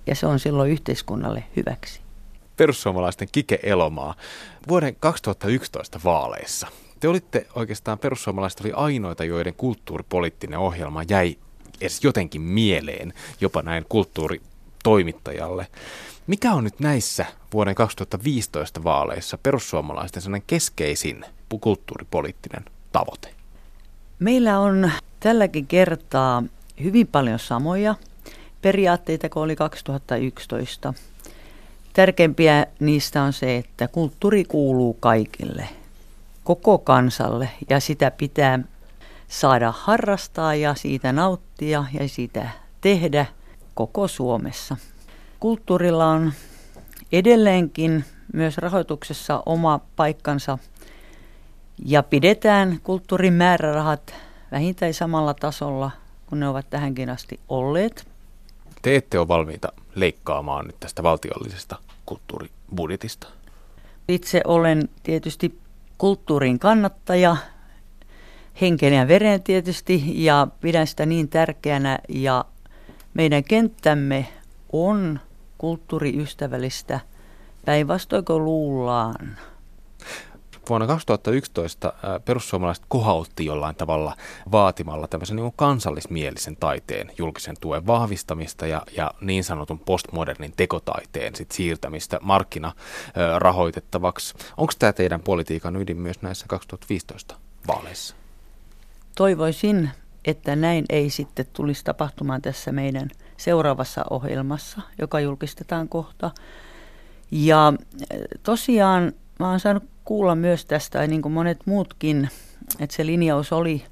Ja 0.07 0.15
se 0.15 0.27
on 0.27 0.39
silloin 0.39 0.71
yhteiskunnalle 0.71 1.43
hyväksi. 1.55 2.01
Perussuomalaisten 2.57 3.27
Kike 3.31 3.59
Elomaa. 3.63 4.15
Vuoden 4.67 4.95
2011 4.99 5.99
vaaleissa 6.03 6.67
te 7.01 7.07
olitte 7.07 7.47
oikeastaan, 7.55 7.99
perussuomalaiset 7.99 8.59
oli 8.61 8.71
ainoita, 8.75 9.23
joiden 9.23 9.53
kulttuuripoliittinen 9.53 10.59
ohjelma 10.59 11.03
jäi 11.09 11.37
edes 11.81 12.03
jotenkin 12.03 12.41
mieleen, 12.41 13.13
jopa 13.41 13.61
näin 13.61 13.85
kulttuuritoimittajalle. 13.89 15.67
Mikä 16.27 16.53
on 16.53 16.63
nyt 16.63 16.79
näissä 16.79 17.25
vuoden 17.53 17.75
2015 17.75 18.83
vaaleissa 18.83 19.37
perussuomalaisten 19.43 20.21
sellainen 20.21 20.47
keskeisin 20.47 21.25
kulttuuripoliittinen 21.61 22.65
tavoite? 22.91 23.29
Meillä 24.19 24.59
on 24.59 24.91
tälläkin 25.19 25.67
kertaa 25.67 26.43
hyvin 26.83 27.07
paljon 27.07 27.39
samoja 27.39 27.95
periaatteita 28.61 29.29
kuin 29.29 29.43
oli 29.43 29.55
2011. 29.55 30.93
tärkeimpiä 31.93 32.65
niistä 32.79 33.23
on 33.23 33.33
se, 33.33 33.57
että 33.57 33.87
kulttuuri 33.87 34.45
kuuluu 34.45 34.93
kaikille, 34.93 35.69
koko 36.55 36.77
kansalle 36.77 37.49
ja 37.69 37.79
sitä 37.79 38.11
pitää 38.11 38.59
saada 39.27 39.73
harrastaa 39.77 40.55
ja 40.55 40.75
siitä 40.75 41.11
nauttia 41.11 41.85
ja 41.99 42.09
siitä 42.09 42.49
tehdä 42.81 43.25
koko 43.73 44.07
Suomessa. 44.07 44.77
Kulttuurilla 45.39 46.07
on 46.07 46.33
edelleenkin 47.11 48.05
myös 48.33 48.57
rahoituksessa 48.57 49.43
oma 49.45 49.79
paikkansa 49.95 50.57
ja 51.85 52.03
pidetään 52.03 52.79
kulttuurin 52.83 53.33
määrärahat 53.33 54.15
vähintään 54.51 54.93
samalla 54.93 55.33
tasolla 55.33 55.91
kuin 56.25 56.39
ne 56.39 56.47
ovat 56.47 56.69
tähänkin 56.69 57.09
asti 57.09 57.39
olleet. 57.49 58.07
Te 58.81 58.95
ette 58.95 59.19
ole 59.19 59.27
valmiita 59.27 59.71
leikkaamaan 59.95 60.65
nyt 60.65 60.79
tästä 60.79 61.03
valtiollisesta 61.03 61.77
kulttuuribudjetista? 62.05 63.27
Itse 64.07 64.41
olen 64.45 64.89
tietysti 65.03 65.60
kulttuurin 66.01 66.59
kannattaja, 66.59 67.37
henken 68.61 68.93
ja 68.93 69.07
veren 69.07 69.43
tietysti, 69.43 70.03
ja 70.25 70.47
pidän 70.61 70.87
sitä 70.87 71.05
niin 71.05 71.29
tärkeänä. 71.29 71.99
Ja 72.09 72.45
meidän 73.13 73.43
kenttämme 73.43 74.27
on 74.73 75.19
kulttuuriystävällistä, 75.57 76.99
päinvastoin 77.65 78.25
kuin 78.25 78.45
luullaan. 78.45 79.37
Vuonna 80.69 80.87
2011 80.87 81.93
perussuomalaiset 82.25 82.85
kohautti 82.87 83.45
jollain 83.45 83.75
tavalla 83.75 84.15
vaatimalla 84.51 85.07
tämmöisen 85.07 85.35
niin 85.35 85.53
kansallismielisen 85.55 86.55
taiteen 86.55 87.11
julkisen 87.17 87.55
tuen 87.61 87.87
vahvistamista 87.87 88.67
ja, 88.67 88.81
ja 88.97 89.11
niin 89.21 89.43
sanotun 89.43 89.79
postmodernin 89.79 90.53
tekotaiteen 90.57 91.35
sit 91.35 91.51
siirtämistä 91.51 92.19
markkinarahoitettavaksi. 92.21 94.33
Onko 94.57 94.73
tämä 94.79 94.93
teidän 94.93 95.21
politiikan 95.21 95.75
ydin 95.75 95.97
myös 95.97 96.21
näissä 96.21 96.45
2015 96.47 97.35
vaaleissa? 97.67 98.15
Toivoisin, 99.15 99.89
että 100.25 100.55
näin 100.55 100.85
ei 100.89 101.09
sitten 101.09 101.45
tulisi 101.53 101.83
tapahtumaan 101.83 102.41
tässä 102.41 102.71
meidän 102.71 103.09
seuraavassa 103.37 104.05
ohjelmassa, 104.09 104.81
joka 104.99 105.19
julkistetaan 105.19 105.89
kohta. 105.89 106.31
Ja 107.31 107.73
tosiaan 108.43 109.13
mä 109.41 109.49
oon 109.49 109.59
saanut 109.59 109.83
kuulla 110.03 110.35
myös 110.35 110.65
tästä, 110.65 111.07
niin 111.07 111.21
kuin 111.21 111.31
monet 111.31 111.59
muutkin, 111.65 112.29
että 112.79 112.95
se 112.95 113.05
linjaus 113.05 113.53
oli 113.53 113.83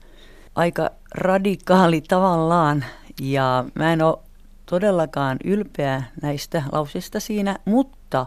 aika 0.56 0.90
radikaali 1.16 2.02
tavallaan. 2.02 2.86
Ja 3.22 3.66
mä 3.76 3.94
en 3.94 4.02
ole 4.02 4.18
todellakaan 4.66 5.38
ylpeä 5.44 6.04
näistä 6.22 6.64
lausista 6.72 7.20
siinä, 7.20 7.56
mutta 7.66 8.26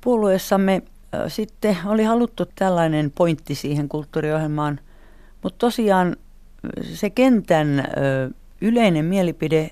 puolueessamme 0.00 0.82
sitten 1.28 1.76
oli 1.86 2.04
haluttu 2.04 2.46
tällainen 2.54 3.12
pointti 3.14 3.54
siihen 3.54 3.88
kulttuuriohjelmaan. 3.88 4.80
Mutta 5.42 5.58
tosiaan 5.58 6.16
se 6.82 7.10
kentän 7.10 7.84
yleinen 8.60 9.04
mielipide 9.04 9.70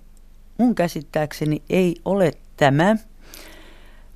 mun 0.59 0.75
käsittääkseni 0.75 1.63
ei 1.71 1.95
ole 2.05 2.33
tämä– 2.57 2.97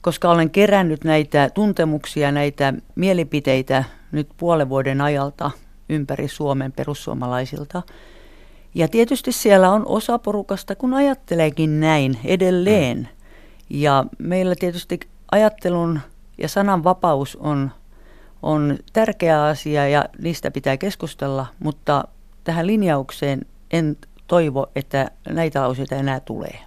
koska 0.06 0.30
olen 0.30 0.50
kerännyt 0.50 1.04
näitä 1.04 1.50
tuntemuksia, 1.54 2.32
näitä 2.32 2.74
mielipiteitä 2.94 3.84
nyt 4.12 4.28
puolen 4.36 4.68
vuoden 4.68 5.00
ajalta 5.00 5.50
ympäri 5.88 6.28
Suomen 6.28 6.72
perussuomalaisilta. 6.72 7.82
Ja 8.74 8.88
tietysti 8.88 9.32
siellä 9.32 9.72
on 9.72 9.86
osa 9.86 10.18
porukasta, 10.18 10.74
kun 10.74 10.94
ajatteleekin 10.94 11.80
näin 11.80 12.18
edelleen. 12.24 12.98
Mm. 12.98 13.06
Ja 13.70 14.04
meillä 14.18 14.54
tietysti 14.58 15.00
ajattelun 15.32 16.00
ja 16.38 16.48
sananvapaus 16.48 17.36
on, 17.36 17.70
on 18.42 18.78
tärkeä 18.92 19.44
asia 19.44 19.88
ja 19.88 20.04
niistä 20.18 20.50
pitää 20.50 20.76
keskustella, 20.76 21.46
mutta 21.58 22.04
tähän 22.44 22.66
linjaukseen 22.66 23.46
en 23.70 23.96
toivo, 24.26 24.66
että 24.76 25.10
näitä 25.28 25.60
lauseita 25.60 25.94
enää 25.94 26.20
tulee. 26.20 26.65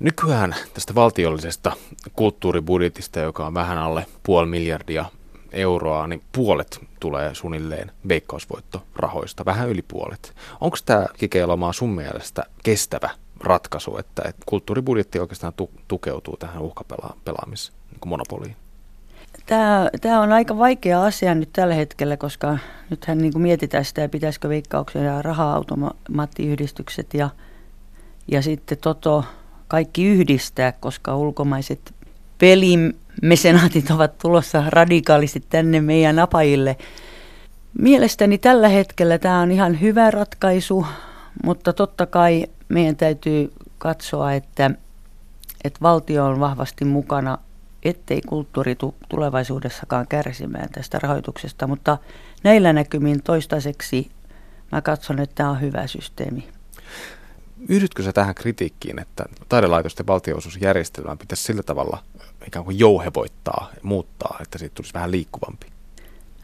Nykyään 0.00 0.54
tästä 0.74 0.94
valtiollisesta 0.94 1.72
kulttuuribudjetista, 2.12 3.20
joka 3.20 3.46
on 3.46 3.54
vähän 3.54 3.78
alle 3.78 4.06
puoli 4.22 4.46
miljardia 4.46 5.04
euroa, 5.52 6.06
niin 6.06 6.22
puolet 6.32 6.80
tulee 7.00 7.34
suunnilleen 7.34 7.92
veikkausvoittorahoista, 8.08 9.44
vähän 9.44 9.68
yli 9.68 9.82
puolet. 9.82 10.34
Onko 10.60 10.76
tämä 10.84 11.06
Kikeilomaa 11.18 11.72
sun 11.72 11.90
mielestä 11.90 12.42
kestävä 12.62 13.10
ratkaisu, 13.40 13.96
että, 13.98 14.32
kulttuuribudjetti 14.46 15.18
oikeastaan 15.18 15.52
tu- 15.52 15.70
tukeutuu 15.88 16.36
tähän 16.36 16.62
uhkapelaamismonopoliin? 16.62 18.56
Niin 19.36 19.46
tämä, 19.46 19.90
tämä 20.00 20.20
on 20.20 20.32
aika 20.32 20.58
vaikea 20.58 21.04
asia 21.04 21.34
nyt 21.34 21.50
tällä 21.52 21.74
hetkellä, 21.74 22.16
koska 22.16 22.58
nythän 22.90 23.18
niin 23.18 23.32
kuin 23.32 23.42
mietitään 23.42 23.84
sitä, 23.84 24.08
pitäisikö 24.08 24.48
veikkauksen 24.48 25.04
ja 25.04 25.22
raha-automaattiyhdistykset 25.22 27.14
ja, 27.14 27.30
ja 28.28 28.42
sitten 28.42 28.78
Toto 28.78 29.24
kaikki 29.70 30.06
yhdistää, 30.06 30.72
koska 30.72 31.16
ulkomaiset 31.16 31.94
pelimesenaatit 32.38 33.90
ovat 33.90 34.18
tulossa 34.18 34.64
radikaalisti 34.68 35.44
tänne 35.48 35.80
meidän 35.80 36.18
apajille. 36.18 36.76
Mielestäni 37.78 38.38
tällä 38.38 38.68
hetkellä 38.68 39.18
tämä 39.18 39.40
on 39.40 39.50
ihan 39.50 39.80
hyvä 39.80 40.10
ratkaisu, 40.10 40.86
mutta 41.44 41.72
totta 41.72 42.06
kai 42.06 42.46
meidän 42.68 42.96
täytyy 42.96 43.52
katsoa, 43.78 44.32
että, 44.32 44.70
että 45.64 45.78
valtio 45.82 46.26
on 46.26 46.40
vahvasti 46.40 46.84
mukana, 46.84 47.38
ettei 47.82 48.20
kulttuuri 48.20 48.76
tulevaisuudessakaan 49.08 50.06
kärsimään 50.08 50.68
tästä 50.72 50.98
rahoituksesta, 50.98 51.66
mutta 51.66 51.98
näillä 52.44 52.72
näkymin 52.72 53.22
toistaiseksi 53.22 54.10
mä 54.72 54.82
katson, 54.82 55.18
että 55.18 55.34
tämä 55.34 55.50
on 55.50 55.60
hyvä 55.60 55.86
systeemi. 55.86 56.48
Yhdytkö 57.68 58.02
sä 58.02 58.12
tähän 58.12 58.34
kritiikkiin, 58.34 58.98
että 58.98 59.24
taidelaitosten 59.48 60.06
valtionosuusjärjestelmää 60.06 61.16
pitäisi 61.16 61.42
sillä 61.42 61.62
tavalla 61.62 61.98
ikään 62.46 62.64
kuin 62.64 62.78
jouhevoittaa, 62.78 63.70
muuttaa, 63.82 64.38
että 64.42 64.58
siitä 64.58 64.74
tulisi 64.74 64.94
vähän 64.94 65.10
liikkuvampi? 65.10 65.66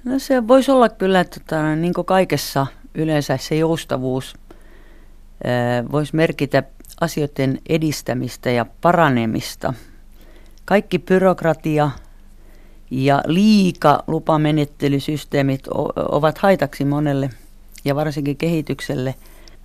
No 0.04 0.18
se 0.18 0.48
voisi 0.48 0.70
olla 0.70 0.88
kyllä, 0.88 1.20
että 1.20 1.40
tota, 1.40 1.76
niin 1.76 1.94
kuin 1.94 2.04
kaikessa 2.04 2.66
yleensä 2.94 3.36
se 3.36 3.56
joustavuus 3.56 4.34
voisi 5.92 6.16
merkitä 6.16 6.62
asioiden 7.00 7.60
edistämistä 7.68 8.50
ja 8.50 8.66
paranemista. 8.80 9.74
Kaikki 10.64 10.98
byrokratia 10.98 11.90
ja 12.90 13.22
liika 13.26 14.04
lupamenettelysysteemit 14.06 15.68
ovat 15.96 16.38
haitaksi 16.38 16.84
monelle 16.84 17.30
ja 17.84 17.94
varsinkin 17.94 18.36
kehitykselle– 18.36 19.14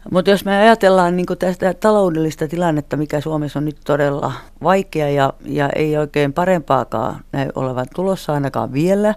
mutta 0.10 0.32
jos 0.32 0.46
me 0.46 0.58
ajatellaan 0.58 1.18
niin 1.18 1.26
tästä 1.40 1.74
taloudellista 1.74 2.48
tilannetta, 2.48 2.98
mikä 2.98 3.22
Suomessa 3.22 3.60
on 3.60 3.66
nyt 3.66 3.78
todella 3.86 4.34
vaikea 4.64 5.10
ja, 5.10 5.34
ja 5.46 5.70
ei 5.76 5.98
oikein 5.98 6.34
parempaakaan 6.34 7.24
näy 7.32 7.50
olevan 7.56 7.86
tulossa 7.96 8.34
ainakaan 8.34 8.74
vielä, 8.74 9.16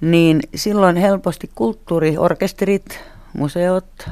niin 0.00 0.40
silloin 0.54 0.96
helposti 0.96 1.50
kulttuuri, 1.54 2.18
orkesterit, 2.18 3.00
museot, 3.32 4.08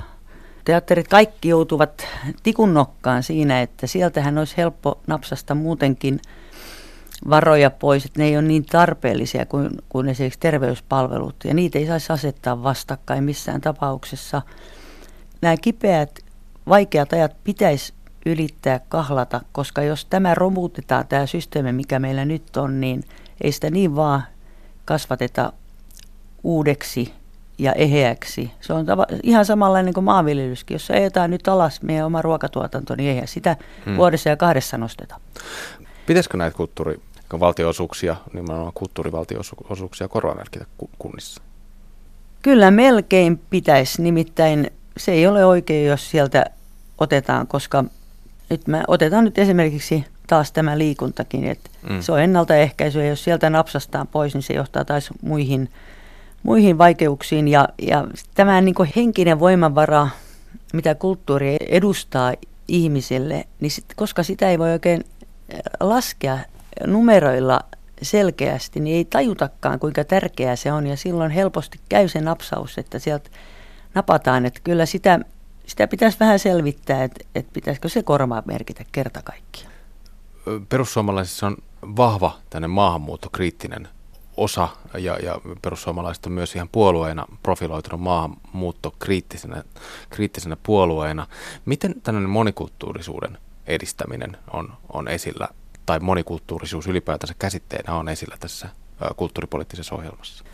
teatterit, 0.64 1.08
kaikki 1.08 1.48
joutuvat 1.48 2.06
tikun 2.42 2.74
nokkaan 2.74 3.22
siinä, 3.22 3.62
että 3.62 3.86
sieltähän 3.86 4.38
olisi 4.38 4.56
helppo 4.56 5.00
napsasta 5.06 5.54
muutenkin 5.54 6.20
varoja 7.30 7.70
pois, 7.70 8.04
että 8.04 8.20
ne 8.20 8.26
ei 8.26 8.36
ole 8.36 8.42
niin 8.42 8.64
tarpeellisia 8.64 9.46
kuin, 9.46 9.70
kuin 9.88 10.08
esimerkiksi 10.08 10.40
terveyspalvelut, 10.40 11.36
ja 11.44 11.54
niitä 11.54 11.78
ei 11.78 11.86
saisi 11.86 12.12
asettaa 12.12 12.62
vastakkain 12.62 13.24
missään 13.24 13.60
tapauksessa– 13.60 14.42
nämä 15.42 15.56
kipeät, 15.56 16.20
vaikeat 16.68 17.12
ajat 17.12 17.36
pitäisi 17.44 17.92
ylittää 18.26 18.80
kahlata, 18.88 19.40
koska 19.52 19.82
jos 19.82 20.04
tämä 20.04 20.34
romutetaan, 20.34 21.06
tämä 21.06 21.26
systeemi, 21.26 21.72
mikä 21.72 21.98
meillä 21.98 22.24
nyt 22.24 22.56
on, 22.56 22.80
niin 22.80 23.04
ei 23.40 23.52
sitä 23.52 23.70
niin 23.70 23.96
vaan 23.96 24.22
kasvateta 24.84 25.52
uudeksi 26.42 27.14
ja 27.58 27.72
eheäksi. 27.72 28.50
Se 28.60 28.72
on 28.72 28.86
tava, 28.86 29.06
ihan 29.22 29.44
samanlainen 29.44 29.94
kuin 29.94 30.04
maanviljelyskin. 30.04 30.74
Jos 30.74 30.90
ajetaan 30.90 31.30
nyt 31.30 31.48
alas 31.48 31.82
meidän 31.82 32.06
oma 32.06 32.22
ruokatuotanto, 32.22 32.94
niin 32.94 33.10
eihän 33.10 33.28
sitä 33.28 33.56
hmm. 33.86 33.96
vuodessa 33.96 34.28
ja 34.28 34.36
kahdessa 34.36 34.78
nosteta. 34.78 35.20
Pitäisikö 36.06 36.36
näitä 36.36 36.56
kulttuuri, 36.56 37.00
valtionosuuksia, 37.40 38.16
nimenomaan 38.32 38.72
kulttuurivaltionosuuksia 38.74 40.08
korvamerkitä 40.08 40.66
kunnissa? 40.98 41.42
Kyllä 42.42 42.70
melkein 42.70 43.40
pitäisi, 43.50 44.02
nimittäin 44.02 44.70
se 45.00 45.12
ei 45.12 45.26
ole 45.26 45.44
oikein, 45.44 45.86
jos 45.86 46.10
sieltä 46.10 46.44
otetaan, 46.98 47.46
koska 47.46 47.84
nyt 48.50 48.68
mä 48.68 48.82
otetaan 48.88 49.24
nyt 49.24 49.38
esimerkiksi 49.38 50.04
taas 50.26 50.52
tämä 50.52 50.78
liikuntakin, 50.78 51.44
että 51.44 51.70
mm. 51.90 52.00
se 52.00 52.12
on 52.12 52.20
ennaltaehkäisy 52.20 53.00
ja 53.00 53.08
jos 53.08 53.24
sieltä 53.24 53.50
napsastaan 53.50 54.06
pois, 54.06 54.34
niin 54.34 54.42
se 54.42 54.54
johtaa 54.54 54.84
taas 54.84 55.10
muihin, 55.22 55.68
muihin 56.42 56.78
vaikeuksiin 56.78 57.48
ja, 57.48 57.68
ja 57.82 58.06
tämä 58.34 58.60
niin 58.60 58.74
henkinen 58.96 59.40
voimavara, 59.40 60.08
mitä 60.72 60.94
kulttuuri 60.94 61.56
edustaa 61.68 62.34
ihmiselle, 62.68 63.44
niin 63.60 63.70
sit, 63.70 63.84
koska 63.96 64.22
sitä 64.22 64.50
ei 64.50 64.58
voi 64.58 64.72
oikein 64.72 65.04
laskea 65.80 66.38
numeroilla 66.86 67.60
selkeästi, 68.02 68.80
niin 68.80 68.96
ei 68.96 69.04
tajutakaan 69.04 69.78
kuinka 69.78 70.04
tärkeää 70.04 70.56
se 70.56 70.72
on 70.72 70.86
ja 70.86 70.96
silloin 70.96 71.30
helposti 71.30 71.80
käy 71.88 72.08
se 72.08 72.20
napsaus, 72.20 72.78
että 72.78 72.98
sieltä 72.98 73.30
napataan, 73.94 74.46
että 74.46 74.60
kyllä 74.64 74.86
sitä, 74.86 75.20
sitä 75.66 75.86
pitäisi 75.88 76.20
vähän 76.20 76.38
selvittää, 76.38 77.04
että, 77.04 77.24
että 77.34 77.52
pitäisikö 77.52 77.88
se 77.88 78.02
kormaa 78.02 78.42
merkitä 78.46 78.84
kerta 78.92 79.22
kaikkiaan. 79.22 79.72
Perussuomalaisissa 80.68 81.46
on 81.46 81.56
vahva 81.82 82.38
tänne 82.50 82.68
maahanmuuttokriittinen 82.68 83.88
osa 84.36 84.68
ja, 84.98 85.16
ja 85.16 85.40
perussuomalaiset 85.62 86.26
on 86.26 86.32
myös 86.32 86.56
ihan 86.56 86.68
puolueena 86.72 87.26
profiloitunut 87.42 88.00
maahanmuuttokriittisenä 88.00 89.64
kriittisenä 90.10 90.56
puolueena. 90.62 91.26
Miten 91.64 91.94
tällainen 92.02 92.30
monikulttuurisuuden 92.30 93.38
edistäminen 93.66 94.36
on, 94.52 94.72
on 94.92 95.08
esillä, 95.08 95.48
tai 95.86 96.00
monikulttuurisuus 96.00 96.86
ylipäätänsä 96.86 97.34
käsitteenä 97.38 97.94
on 97.94 98.08
esillä 98.08 98.36
tässä 98.40 98.68
kulttuuripoliittisessa 99.16 99.94
ohjelmassa? 99.94 100.44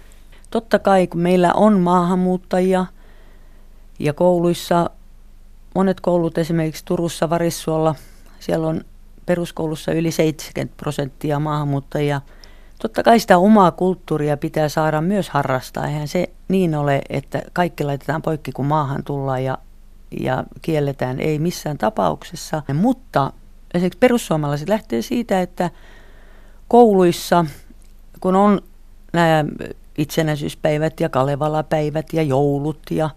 Totta 0.51 0.79
kai, 0.79 1.07
kun 1.07 1.21
meillä 1.21 1.53
on 1.55 1.81
maahanmuuttajia 1.81 2.87
ja 3.99 4.13
kouluissa, 4.13 4.91
monet 5.75 6.01
koulut 6.01 6.39
esimerkiksi 6.39 6.85
Turussa, 6.85 7.31
Varissuolla, 7.31 7.95
siellä 8.41 8.67
on 8.67 8.81
peruskoulussa 9.27 9.93
yli 9.93 10.11
70 10.11 10.75
prosenttia 10.77 11.41
maahanmuuttajia. 11.41 12.21
Totta 12.83 13.03
kai 13.03 13.21
sitä 13.21 13.39
omaa 13.39 13.71
kulttuuria 13.71 14.37
pitää 14.37 14.69
saada 14.69 15.01
myös 15.01 15.31
harrastaa. 15.31 15.87
Eihän 15.87 16.09
se 16.09 16.27
niin 16.49 16.75
ole, 16.75 17.03
että 17.09 17.43
kaikki 17.53 17.85
laitetaan 17.85 18.23
poikki, 18.23 18.53
kun 18.53 18.67
maahan 18.67 19.05
tullaan 19.05 19.45
ja, 19.45 19.59
ja 20.21 20.45
kielletään. 20.63 21.21
Ei 21.21 21.39
missään 21.39 21.79
tapauksessa. 21.79 22.63
Mutta 22.75 23.33
esimerkiksi 23.75 23.99
perussuomalaiset 23.99 24.69
lähtee 24.69 25.03
siitä, 25.03 25.41
että 25.41 25.71
kouluissa, 26.69 27.45
kun 28.21 28.37
on 28.37 28.61
nämä 29.13 29.45
itsenäisyyspäivät 29.99 31.01
ja 31.01 31.09
Kalevala-päivät 31.09 32.13
ja 32.13 32.23
joulut 32.23 32.81
ja, 32.91 33.11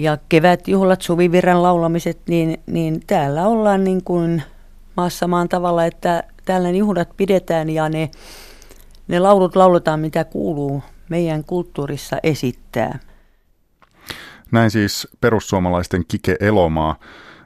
ja 0.00 0.18
kevätjuhlat, 0.28 1.02
suvivirran 1.02 1.62
laulamiset, 1.62 2.18
niin, 2.28 2.60
niin 2.66 3.00
täällä 3.06 3.46
ollaan 3.46 3.84
niin 3.84 4.04
kuin 4.04 4.42
maassa 4.96 5.28
maan 5.28 5.48
tavalla, 5.48 5.84
että 5.84 6.22
täällä 6.44 6.70
juhlat 6.70 7.08
pidetään 7.16 7.70
ja 7.70 7.88
ne, 7.88 8.10
ne 9.08 9.18
laulut 9.18 9.56
lauletaan, 9.56 10.00
mitä 10.00 10.24
kuuluu 10.24 10.82
meidän 11.08 11.44
kulttuurissa 11.44 12.16
esittää. 12.22 12.98
Näin 14.52 14.70
siis 14.70 15.08
perussuomalaisten 15.20 16.04
Kike 16.08 16.36
Elomaa. 16.40 16.96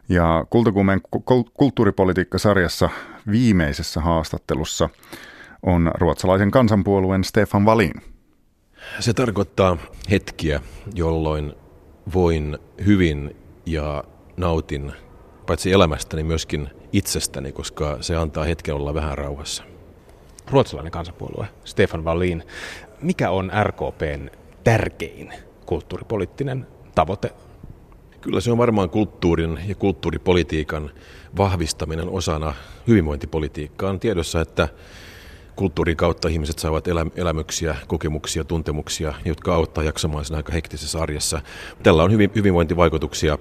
Ja 0.08 0.46
Kultakuumeen 0.50 1.00
kulttuuripolitiikka-sarjassa 1.54 2.90
viimeisessä 3.30 4.00
haastattelussa 4.00 4.88
on 5.62 5.90
ruotsalaisen 5.94 6.50
kansanpuolueen 6.50 7.24
Stefan 7.24 7.64
Valin. 7.64 7.94
Se 9.00 9.12
tarkoittaa 9.12 9.76
hetkiä, 10.10 10.60
jolloin 10.94 11.52
voin 12.14 12.58
hyvin 12.86 13.36
ja 13.66 14.04
nautin 14.36 14.92
paitsi 15.46 15.72
elämästäni 15.72 16.22
myöskin 16.22 16.68
itsestäni, 16.92 17.52
koska 17.52 17.98
se 18.00 18.16
antaa 18.16 18.44
hetken 18.44 18.74
olla 18.74 18.94
vähän 18.94 19.18
rauhassa. 19.18 19.64
Ruotsalainen 20.50 20.92
kansanpuolue, 20.92 21.46
Stefan 21.64 22.04
Wallin. 22.04 22.42
Mikä 23.02 23.30
on 23.30 23.50
RKPn 23.64 24.30
tärkein 24.64 25.34
kulttuuripoliittinen 25.66 26.66
tavoite? 26.94 27.30
Kyllä 28.20 28.40
se 28.40 28.52
on 28.52 28.58
varmaan 28.58 28.90
kulttuurin 28.90 29.58
ja 29.66 29.74
kulttuuripolitiikan 29.74 30.90
vahvistaminen 31.36 32.08
osana 32.08 32.54
hyvinvointipolitiikkaa. 32.86 33.90
On 33.90 34.00
tiedossa, 34.00 34.40
että 34.40 34.68
kulttuurin 35.56 35.96
kautta 35.96 36.28
ihmiset 36.28 36.58
saavat 36.58 36.88
elämyksiä, 37.16 37.76
kokemuksia, 37.86 38.44
tuntemuksia, 38.44 39.14
jotka 39.24 39.54
auttaa 39.54 39.84
jaksamaan 39.84 40.24
sen 40.24 40.36
aika 40.36 40.52
hektisessä 40.52 41.02
arjessa. 41.02 41.40
Tällä 41.82 42.02
on 42.02 42.12
hyvin, 42.12 42.30
hyvinvointivaikutuksia 42.34 43.38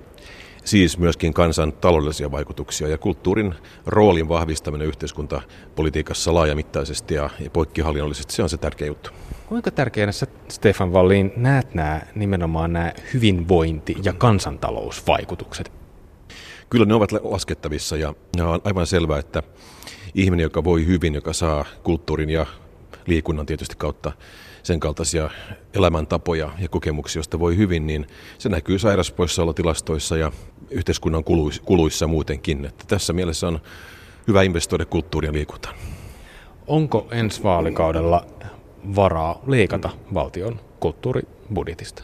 siis 0.63 0.97
myöskin 0.97 1.33
kansan 1.33 1.73
taloudellisia 1.73 2.31
vaikutuksia 2.31 2.87
ja 2.87 2.97
kulttuurin 2.97 3.55
roolin 3.85 4.29
vahvistaminen 4.29 4.87
yhteiskuntapolitiikassa 4.87 6.33
laajamittaisesti 6.33 7.13
ja, 7.13 7.29
poikkihallinnollisesti, 7.53 8.33
se 8.33 8.43
on 8.43 8.49
se 8.49 8.57
tärkeä 8.57 8.87
juttu. 8.87 9.09
Kuinka 9.45 9.71
tärkeänä 9.71 10.11
sä, 10.11 10.27
Stefan 10.49 10.93
Wallin, 10.93 11.33
näet 11.35 11.73
nämä 11.73 12.01
nimenomaan 12.15 12.73
nämä 12.73 12.93
hyvinvointi- 13.13 13.97
ja 14.03 14.13
kansantalousvaikutukset? 14.13 15.71
Kyllä 16.69 16.85
ne 16.85 16.93
ovat 16.93 17.11
laskettavissa 17.11 17.97
ja, 17.97 18.13
ja 18.37 18.47
on 18.47 18.61
aivan 18.63 18.87
selvää, 18.87 19.19
että 19.19 19.43
ihminen, 20.15 20.43
joka 20.43 20.63
voi 20.63 20.85
hyvin, 20.85 21.13
joka 21.13 21.33
saa 21.33 21.65
kulttuurin 21.83 22.29
ja 22.29 22.45
liikunnan 23.07 23.45
tietysti 23.45 23.75
kautta 23.77 24.11
sen 24.63 24.79
kaltaisia 24.79 25.29
elämäntapoja 25.73 26.51
ja 26.59 26.69
kokemuksia, 26.69 27.19
joista 27.19 27.39
voi 27.39 27.57
hyvin, 27.57 27.87
niin 27.87 28.07
se 28.37 28.49
näkyy 28.49 28.79
sairauspoissaolotilastoissa 28.79 30.17
ja 30.17 30.31
yhteiskunnan 30.69 31.23
kuluissa 31.65 32.07
muutenkin. 32.07 32.65
Että 32.65 32.85
tässä 32.87 33.13
mielessä 33.13 33.47
on 33.47 33.59
hyvä 34.27 34.43
investoida 34.43 34.85
kulttuuria 34.85 35.29
ja 35.29 35.33
liikuntaan. 35.33 35.75
Onko 36.67 37.07
ensi 37.11 37.43
vaalikaudella 37.43 38.25
varaa 38.95 39.41
leikata 39.47 39.89
valtion 40.13 40.59
kulttuuribudjetista? 40.79 42.03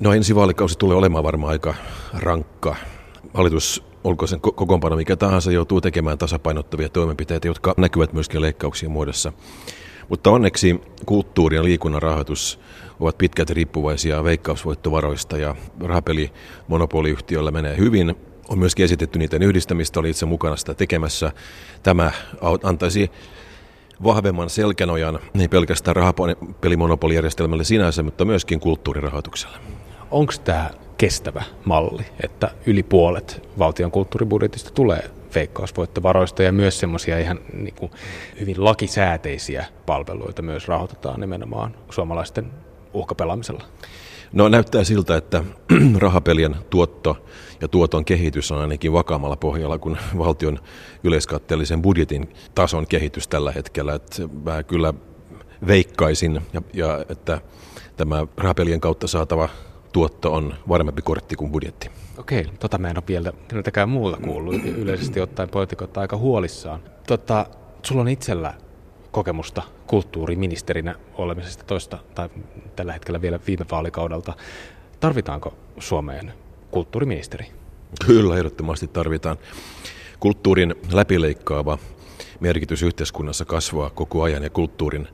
No 0.00 0.14
ensi 0.14 0.34
vaalikausi 0.34 0.78
tulee 0.78 0.96
olemaan 0.96 1.24
varmaan 1.24 1.50
aika 1.50 1.74
rankka. 2.14 2.76
Hallitus, 3.34 3.84
olko 4.08 4.26
sen 4.26 4.40
kokoonpano 4.40 4.96
mikä 4.96 5.16
tahansa, 5.16 5.52
joutuu 5.52 5.80
tekemään 5.80 6.18
tasapainottavia 6.18 6.88
toimenpiteitä, 6.88 7.48
jotka 7.48 7.74
näkyvät 7.76 8.12
myöskin 8.12 8.40
leikkauksien 8.40 8.92
muodossa. 8.92 9.32
Mutta 10.08 10.30
onneksi 10.30 10.80
kulttuuri 11.06 11.56
ja 11.56 11.64
liikunnan 11.64 12.02
rahoitus 12.02 12.60
ovat 13.00 13.18
pitkälti 13.18 13.54
riippuvaisia 13.54 14.24
veikkausvoittovaroista 14.24 15.38
ja 15.38 15.54
rahapeli 15.80 16.32
monopoliyhtiöllä 16.68 17.50
menee 17.50 17.76
hyvin. 17.76 18.14
On 18.48 18.58
myöskin 18.58 18.84
esitetty 18.84 19.18
niiden 19.18 19.42
yhdistämistä, 19.42 20.00
oli 20.00 20.10
itse 20.10 20.26
mukana 20.26 20.56
sitä 20.56 20.74
tekemässä. 20.74 21.32
Tämä 21.82 22.10
antaisi 22.62 23.10
vahvemman 24.04 24.50
selkänojan, 24.50 25.18
ei 25.40 25.48
pelkästään 25.48 25.96
rahapelimonopolijärjestelmälle 25.96 27.64
sinänsä, 27.64 28.02
mutta 28.02 28.24
myöskin 28.24 28.60
kulttuurirahoitukselle. 28.60 29.58
Onko 30.10 30.32
tämä 30.44 30.70
kestävä 30.98 31.42
malli, 31.64 32.02
että 32.24 32.50
yli 32.66 32.82
puolet 32.82 33.48
valtion 33.58 33.90
kulttuuribudjetista 33.90 34.70
tulee 34.70 35.10
veikkausvoittovaroista 35.34 36.42
ja 36.42 36.52
myös 36.52 36.80
semmoisia 36.80 37.18
ihan 37.18 37.40
niin 37.52 37.74
kuin 37.74 37.92
hyvin 38.40 38.64
lakisääteisiä 38.64 39.66
palveluita 39.86 40.42
myös 40.42 40.68
rahoitetaan 40.68 41.20
nimenomaan 41.20 41.74
suomalaisten 41.90 42.50
uhkapelaamisella? 42.92 43.64
No 44.32 44.48
näyttää 44.48 44.84
siltä, 44.84 45.16
että 45.16 45.44
rahapelien 45.98 46.56
tuotto 46.70 47.16
ja 47.60 47.68
tuoton 47.68 48.04
kehitys 48.04 48.52
on 48.52 48.58
ainakin 48.58 48.92
vakaammalla 48.92 49.36
pohjalla 49.36 49.78
kuin 49.78 49.98
valtion 50.18 50.58
yleiskatteellisen 51.04 51.82
budjetin 51.82 52.34
tason 52.54 52.86
kehitys 52.86 53.28
tällä 53.28 53.52
hetkellä. 53.52 53.94
Että 53.94 54.28
mä 54.44 54.62
kyllä 54.62 54.94
veikkaisin, 55.66 56.40
ja, 56.52 56.62
ja 56.74 57.04
että 57.08 57.40
tämä 57.96 58.26
rahapelien 58.36 58.80
kautta 58.80 59.06
saatava 59.06 59.48
tuotto 59.92 60.34
on 60.34 60.54
varmempi 60.68 61.02
kortti 61.02 61.36
kuin 61.36 61.52
budjetti. 61.52 61.90
Okei, 62.18 62.46
tota 62.60 62.78
mä 62.78 62.90
en 62.90 62.96
ole 62.96 63.04
vielä 63.08 63.32
keneltäkään 63.48 63.88
muulla 63.88 64.16
kuullut. 64.16 64.54
Yleisesti 64.64 65.20
ottaen 65.20 65.48
poliitikot 65.48 65.98
aika 65.98 66.16
huolissaan. 66.16 66.80
Tota, 67.06 67.46
sulla 67.82 68.00
on 68.00 68.08
itsellä 68.08 68.54
kokemusta 69.10 69.62
kulttuuriministerinä 69.86 70.94
olemisesta 71.14 71.64
toista, 71.64 71.98
tai 72.14 72.28
tällä 72.76 72.92
hetkellä 72.92 73.22
vielä 73.22 73.40
viime 73.46 73.66
vaalikaudelta. 73.70 74.32
Tarvitaanko 75.00 75.54
Suomeen 75.78 76.32
kulttuuriministeri? 76.70 77.46
Kyllä, 78.06 78.36
ehdottomasti 78.36 78.88
tarvitaan. 78.88 79.36
Kulttuurin 80.20 80.74
läpileikkaava 80.92 81.78
merkitys 82.40 82.82
yhteiskunnassa 82.82 83.44
kasvaa 83.44 83.90
koko 83.90 84.22
ajan 84.22 84.42
ja 84.42 84.50
kulttuurin 84.50 85.08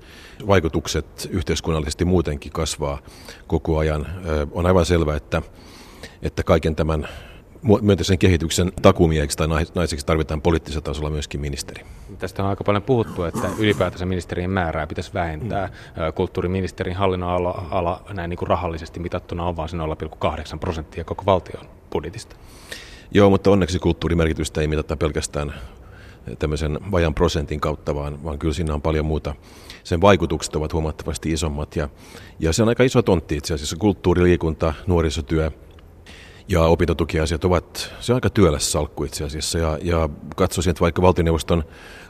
vaikutukset 0.46 1.28
yhteiskunnallisesti 1.30 2.04
muutenkin 2.04 2.52
kasvaa 2.52 2.98
koko 3.46 3.78
ajan. 3.78 4.06
On 4.52 4.66
aivan 4.66 4.86
selvää, 4.86 5.16
että, 5.16 5.42
että 6.22 6.42
kaiken 6.42 6.76
tämän 6.76 7.08
myönteisen 7.82 8.18
kehityksen 8.18 8.72
takumieheksi 8.82 9.36
tai 9.36 9.48
naiseksi 9.74 10.06
tarvitaan 10.06 10.42
poliittisella 10.42 10.84
tasolla 10.84 11.10
myöskin 11.10 11.40
ministeri. 11.40 11.84
Tästä 12.18 12.42
on 12.42 12.48
aika 12.48 12.64
paljon 12.64 12.82
puhuttu, 12.82 13.24
että 13.24 13.48
ylipäätänsä 13.58 14.06
ministerien 14.06 14.50
määrää 14.50 14.86
pitäisi 14.86 15.14
vähentää. 15.14 15.68
Kulttuuriministerin 16.14 16.96
hallinnon 16.96 17.30
ala, 17.30 17.66
ala 17.70 18.02
näin 18.12 18.30
niin 18.30 18.38
kuin 18.38 18.48
rahallisesti 18.48 19.00
mitattuna 19.00 19.44
on 19.44 19.56
vain 19.56 19.68
se 19.68 19.76
0,8 19.76 20.58
prosenttia 20.60 21.04
koko 21.04 21.22
valtion 21.26 21.66
budjetista. 21.90 22.36
Joo, 23.10 23.30
mutta 23.30 23.50
onneksi 23.50 23.78
kulttuurimerkitystä 23.78 24.60
ei 24.60 24.68
mitata 24.68 24.96
pelkästään 24.96 25.54
tämmöisen 26.38 26.78
vajan 26.90 27.14
prosentin 27.14 27.60
kautta, 27.60 27.94
vaan, 27.94 28.24
vaan 28.24 28.38
kyllä 28.38 28.54
siinä 28.54 28.74
on 28.74 28.82
paljon 28.82 29.06
muuta. 29.06 29.34
Sen 29.84 30.00
vaikutukset 30.00 30.56
ovat 30.56 30.72
huomattavasti 30.72 31.32
isommat 31.32 31.76
ja, 31.76 31.88
ja 32.38 32.52
se 32.52 32.62
on 32.62 32.68
aika 32.68 32.82
iso 32.82 33.02
tontti 33.02 33.36
itse 33.36 33.54
asiassa. 33.54 33.76
Kulttuuri, 33.76 34.22
liikunta, 34.22 34.74
nuorisotyö 34.86 35.50
Ja 36.48 36.62
opintotukiasiat 36.62 37.44
ovat, 37.44 37.94
se 38.00 38.12
on 38.12 38.14
aika 38.14 38.30
työläs 38.30 38.72
salkku 38.72 39.04
itse 39.04 39.24
asiassa. 39.24 39.58
Ja, 39.58 39.78
ja 39.82 40.08
katsoisin, 40.36 40.70
että 40.70 40.80
vaikka 40.80 41.02
valtioneuvoston 41.02 41.64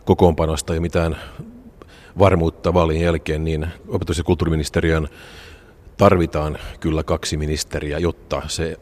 kokoonpanosta 0.05 0.75
ei 0.75 0.81
mitään 0.81 1.17
varmuutta 2.19 2.75
vaalin 2.75 3.01
jälkeen, 3.01 3.45
niin 3.45 3.67
opetus- 3.89 4.19
ja 4.19 4.25
kulttuuriministeriön 4.25 5.09
tarvitaan 5.97 6.59
kyllä 6.81 7.03
kaksi 7.03 7.37
ministeriä, 7.37 7.99
jotta 7.99 8.43
se 8.49 8.79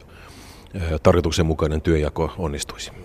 tarkoituksenmukainen 1.03 1.81
työjako 1.81 2.31
onnistuisi. 2.37 3.02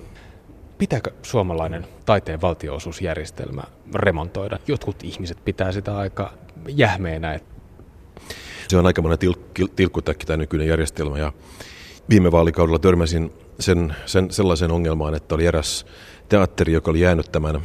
Pitääkö 0.79 1.11
suomalainen 1.22 1.87
taiteen 2.07 2.41
valtionosuusjärjestelmä 2.41 3.62
remontoida? 3.95 4.59
Jotkut 4.66 5.05
ihmiset 5.05 5.45
pitää 5.45 5.72
sitä 5.72 5.97
aika 5.99 6.33
jähmeenä. 6.68 7.41
Se 8.68 8.79
on 8.79 8.87
aika 8.87 9.03
monen 9.03 9.18
til- 9.18 9.68
tilkkutäkki 9.76 10.26
tämä 10.26 10.37
nykyinen 10.37 10.68
järjestelmä 10.68 11.18
ja 11.18 11.33
viime 12.09 12.33
vaalikaudella 12.33 12.79
törmäsin 12.79 13.33
sen, 13.61 13.97
sen, 14.07 14.31
sellaisen 14.31 14.70
ongelmaan, 14.70 15.14
että 15.14 15.35
oli 15.35 15.47
eräs 15.47 15.87
teatteri, 16.29 16.72
joka 16.72 16.91
oli 16.91 17.01
jäänyt 17.01 17.33
tämän 17.33 17.61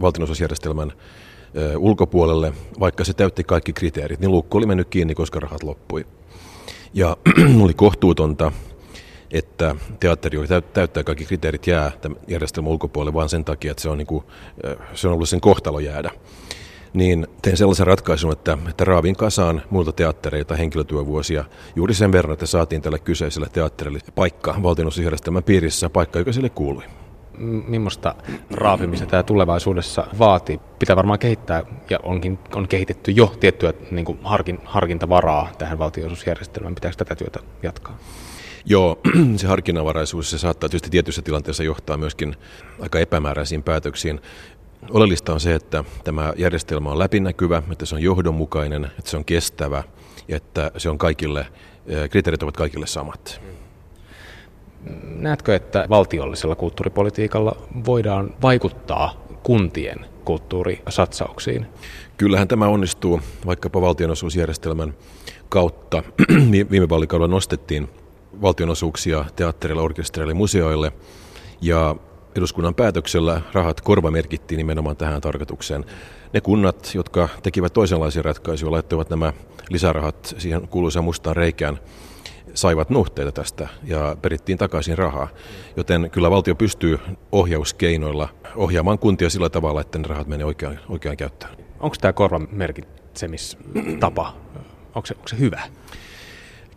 valtionosuusjärjestelmän 0.00 0.92
ulkopuolelle, 1.78 2.52
vaikka 2.80 3.04
se 3.04 3.12
täytti 3.12 3.44
kaikki 3.44 3.72
kriteerit, 3.72 4.20
niin 4.20 4.30
luukku 4.30 4.58
oli 4.58 4.66
mennyt 4.66 4.88
kiinni, 4.88 5.14
koska 5.14 5.40
rahat 5.40 5.62
loppui. 5.62 6.06
Ja 6.94 7.16
oli 7.64 7.74
kohtuutonta, 7.74 8.52
että 9.30 9.74
teatteri, 10.00 10.38
joka 10.38 10.60
täyttää 10.60 11.04
kaikki 11.04 11.24
kriteerit, 11.24 11.66
jää 11.66 11.92
tämän 12.00 12.18
järjestelmän 12.28 12.72
ulkopuolelle 12.72 13.14
vain 13.14 13.28
sen 13.28 13.44
takia, 13.44 13.70
että 13.70 13.82
se 13.82 13.88
on, 13.88 13.98
niin 13.98 14.06
kuin, 14.06 14.24
se 14.94 15.08
on 15.08 15.14
ollut 15.14 15.28
sen 15.28 15.40
kohtalo 15.40 15.80
jäädä. 15.80 16.10
Niin 16.92 17.26
tein 17.42 17.56
sellaisen 17.56 17.86
ratkaisun, 17.86 18.32
että, 18.32 18.58
että 18.68 18.84
raavin 18.84 19.16
kasaan 19.16 19.62
muilta 19.70 19.92
teattereilta 19.92 20.56
henkilötyövuosia 20.56 21.44
juuri 21.76 21.94
sen 21.94 22.12
verran, 22.12 22.32
että 22.32 22.46
saatiin 22.46 22.82
tälle 22.82 22.98
kyseiselle 22.98 23.48
teatterille 23.52 23.98
paikka 24.14 24.54
valtionosuusjärjestelmän 24.62 25.42
piirissä, 25.44 25.90
paikka, 25.90 26.18
joka 26.18 26.32
sille 26.32 26.48
kuului 26.48 26.84
millaista 27.68 28.14
raapimista 28.50 29.06
tämä 29.06 29.22
tulevaisuudessa 29.22 30.06
vaatii. 30.18 30.60
Pitää 30.78 30.96
varmaan 30.96 31.18
kehittää, 31.18 31.62
ja 31.90 31.98
onkin 32.02 32.38
on 32.54 32.68
kehitetty 32.68 33.10
jo 33.10 33.32
tiettyä 33.40 33.72
niin 33.90 34.04
kuin 34.04 34.18
harkin, 34.24 34.58
harkintavaraa 34.64 35.48
tähän 35.58 35.78
valtionosuusjärjestelmään. 35.78 36.74
Pitääkö 36.74 36.96
tätä 36.96 37.14
työtä 37.14 37.40
jatkaa? 37.62 37.98
Joo, 38.70 38.98
se 39.36 39.46
harkinnanvaraisuus 39.46 40.30
se 40.30 40.38
saattaa 40.38 40.68
tietysti 40.68 40.90
tietyissä 40.90 41.22
tilanteissa 41.22 41.62
johtaa 41.62 41.96
myöskin 41.96 42.36
aika 42.80 42.98
epämääräisiin 42.98 43.62
päätöksiin. 43.62 44.20
Oleellista 44.90 45.32
on 45.32 45.40
se, 45.40 45.54
että 45.54 45.84
tämä 46.04 46.32
järjestelmä 46.36 46.90
on 46.90 46.98
läpinäkyvä, 46.98 47.62
että 47.72 47.86
se 47.86 47.94
on 47.94 48.02
johdonmukainen, 48.02 48.84
että 48.84 49.10
se 49.10 49.16
on 49.16 49.24
kestävä 49.24 49.84
ja 50.28 50.36
että 50.36 50.70
se 50.76 50.90
on 50.90 50.98
kaikille, 50.98 51.46
kriteerit 52.10 52.42
ovat 52.42 52.56
kaikille 52.56 52.86
samat. 52.86 53.40
Näetkö, 55.02 55.54
että 55.54 55.86
valtiollisella 55.88 56.54
kulttuuripolitiikalla 56.54 57.56
voidaan 57.86 58.34
vaikuttaa 58.42 59.26
kuntien 59.42 60.06
kulttuurisatsauksiin? 60.24 61.66
Kyllähän 62.16 62.48
tämä 62.48 62.68
onnistuu 62.68 63.20
vaikkapa 63.46 63.80
valtionosuusjärjestelmän 63.80 64.94
kautta. 65.48 66.02
Viime 66.70 66.88
vaalikaudella 66.88 67.34
nostettiin 67.34 67.88
valtionosuuksia 68.42 69.24
teatterille, 69.36 69.82
orkestereille, 69.82 70.34
museoille 70.34 70.92
ja 71.60 71.96
eduskunnan 72.34 72.74
päätöksellä 72.74 73.40
rahat 73.52 73.80
korvamerkittiin 73.80 74.58
nimenomaan 74.58 74.96
tähän 74.96 75.20
tarkoitukseen. 75.20 75.84
Ne 76.32 76.40
kunnat, 76.40 76.90
jotka 76.94 77.28
tekivät 77.42 77.72
toisenlaisia 77.72 78.22
ratkaisuja, 78.22 78.72
laittoivat 78.72 79.10
nämä 79.10 79.32
lisärahat 79.70 80.34
siihen 80.38 80.68
kuuluisaan 80.68 81.04
mustaan 81.04 81.36
reikään, 81.36 81.78
saivat 82.54 82.90
nuhteita 82.90 83.32
tästä 83.32 83.68
ja 83.84 84.16
perittiin 84.22 84.58
takaisin 84.58 84.98
rahaa. 84.98 85.28
Joten 85.76 86.10
kyllä 86.10 86.30
valtio 86.30 86.54
pystyy 86.54 86.98
ohjauskeinoilla 87.32 88.28
ohjaamaan 88.56 88.98
kuntia 88.98 89.30
sillä 89.30 89.48
tavalla, 89.48 89.80
että 89.80 89.98
ne 89.98 90.04
rahat 90.08 90.26
menee 90.26 90.44
oikeaan, 90.44 90.80
oikeaan 90.88 91.16
käyttöön. 91.16 91.56
Onko 91.80 91.96
tämä 92.00 92.12
korvamerkitsemistapa, 92.12 94.34
onko 94.94 95.06
se, 95.06 95.14
onko 95.14 95.28
se 95.28 95.38
hyvä? 95.38 95.62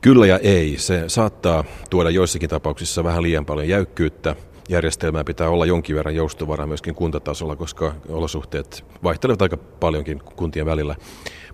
Kyllä 0.02 0.28
ja 0.28 0.38
ei. 0.38 0.78
Se 0.78 1.04
saattaa 1.08 1.64
tuoda 1.90 2.10
joissakin 2.10 2.50
tapauksissa 2.50 3.04
vähän 3.04 3.24
liian 3.24 3.46
paljon 3.46 3.68
jäykkyyttä. 3.68 4.36
Järjestelmää 4.70 5.24
pitää 5.24 5.50
olla 5.50 5.66
jonkin 5.66 5.96
verran 5.96 6.16
joustovara 6.16 6.68
myöskin 6.68 6.96
kuntatasolla, 6.96 7.56
koska 7.56 7.96
olosuhteet 8.10 8.86
vaihtelevat 9.04 9.42
aika 9.42 9.58
paljonkin 9.58 10.20
kuntien 10.20 10.66
välillä. 10.66 10.96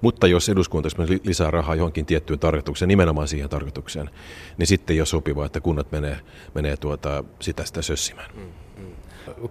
Mutta 0.01 0.27
jos 0.27 0.49
eduskunta 0.49 0.89
lisää 1.23 1.51
rahaa 1.51 1.75
johonkin 1.75 2.05
tiettyyn 2.05 2.39
tarkoitukseen, 2.39 2.89
nimenomaan 2.89 3.27
siihen 3.27 3.49
tarkoitukseen, 3.49 4.09
niin 4.57 4.67
sitten 4.67 4.93
ei 4.93 4.99
ole 4.99 5.05
sopivaa, 5.05 5.45
että 5.45 5.61
kunnat 5.61 5.91
menee, 5.91 6.19
menee 6.53 6.77
tuota, 6.77 7.23
sitä 7.39 7.65
sitä 7.65 7.81
sössimään. 7.81 8.31
Mm. 8.35 8.66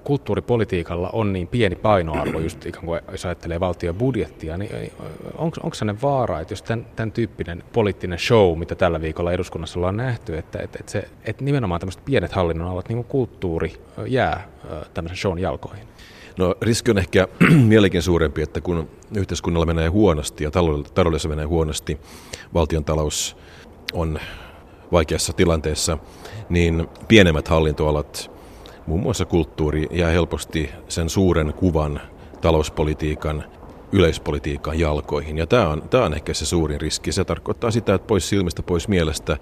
Kulttuuripolitiikalla 0.04 1.10
on 1.12 1.32
niin 1.32 1.48
pieni 1.48 1.76
painoarvo, 1.76 2.40
just 2.40 2.66
ikään 2.66 2.84
kuin 2.84 3.00
jos 3.10 3.26
ajattelee 3.26 3.60
valtion 3.60 3.94
budjettia, 3.94 4.56
niin 4.56 4.92
onko, 5.36 5.56
onko 5.62 5.74
sellainen 5.74 6.02
vaara, 6.02 6.40
että 6.40 6.52
jos 6.52 6.62
tämän, 6.62 6.86
tämän 6.96 7.12
tyyppinen 7.12 7.64
poliittinen 7.72 8.18
show, 8.18 8.58
mitä 8.58 8.74
tällä 8.74 9.00
viikolla 9.00 9.32
eduskunnassa 9.32 9.78
ollaan 9.78 9.96
nähty, 9.96 10.38
että, 10.38 10.58
että, 10.58 10.78
että, 10.80 10.92
se, 10.92 11.08
että 11.24 11.44
nimenomaan 11.44 11.80
tämmöiset 11.80 12.04
pienet 12.04 12.32
hallinnonalat, 12.32 12.88
niin 12.88 12.96
kuin 12.96 13.06
kulttuuri, 13.06 13.74
jää 14.06 14.48
tämmöisen 14.94 15.16
shown 15.16 15.38
jalkoihin? 15.38 15.88
No 16.38 16.54
riski 16.62 16.90
on 16.90 16.98
ehkä 16.98 17.28
vieläkin 17.68 18.02
suurempi, 18.02 18.42
että 18.42 18.60
kun 18.60 18.88
yhteiskunnalla 19.16 19.66
menee 19.66 19.88
huonosti 19.88 20.44
ja 20.44 20.50
taloudessa 20.94 21.28
menee 21.28 21.44
huonosti, 21.44 21.98
valtion 22.54 22.84
talous 22.84 23.36
on 23.92 24.18
vaikeassa 24.92 25.32
tilanteessa, 25.32 25.98
niin 26.48 26.88
pienemmät 27.08 27.48
hallintoalat, 27.48 28.30
muun 28.86 29.00
muassa 29.00 29.24
kulttuuri, 29.24 29.86
jää 29.90 30.10
helposti 30.10 30.70
sen 30.88 31.08
suuren 31.08 31.54
kuvan 31.54 32.00
talouspolitiikan 32.40 33.44
yleispolitiikan 33.92 34.78
jalkoihin. 34.78 35.38
Ja 35.38 35.46
tämä 35.46 35.68
on, 35.68 35.82
tämä 35.90 36.04
on 36.04 36.14
ehkä 36.14 36.34
se 36.34 36.46
suurin 36.46 36.80
riski. 36.80 37.12
Se 37.12 37.24
tarkoittaa 37.24 37.70
sitä, 37.70 37.94
että 37.94 38.06
pois 38.06 38.28
silmistä, 38.28 38.62
pois 38.62 38.88
mielestä 38.88 39.36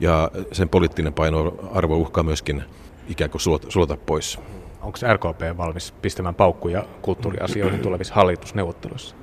ja 0.00 0.30
sen 0.52 0.68
poliittinen 0.68 1.12
painoarvo 1.12 1.96
uhkaa 1.96 2.24
myöskin 2.24 2.62
ikään 3.08 3.30
kuin 3.30 3.40
sulata, 3.40 3.70
sulata 3.70 3.96
pois. 4.06 4.38
Onko 4.82 4.98
RKP 5.12 5.56
valmis 5.56 5.92
pistämään 6.02 6.34
paukkuja 6.34 6.84
kulttuuriasioihin 7.02 7.80
tulevissa 7.80 8.14
hallitusneuvotteluissa? 8.14 9.16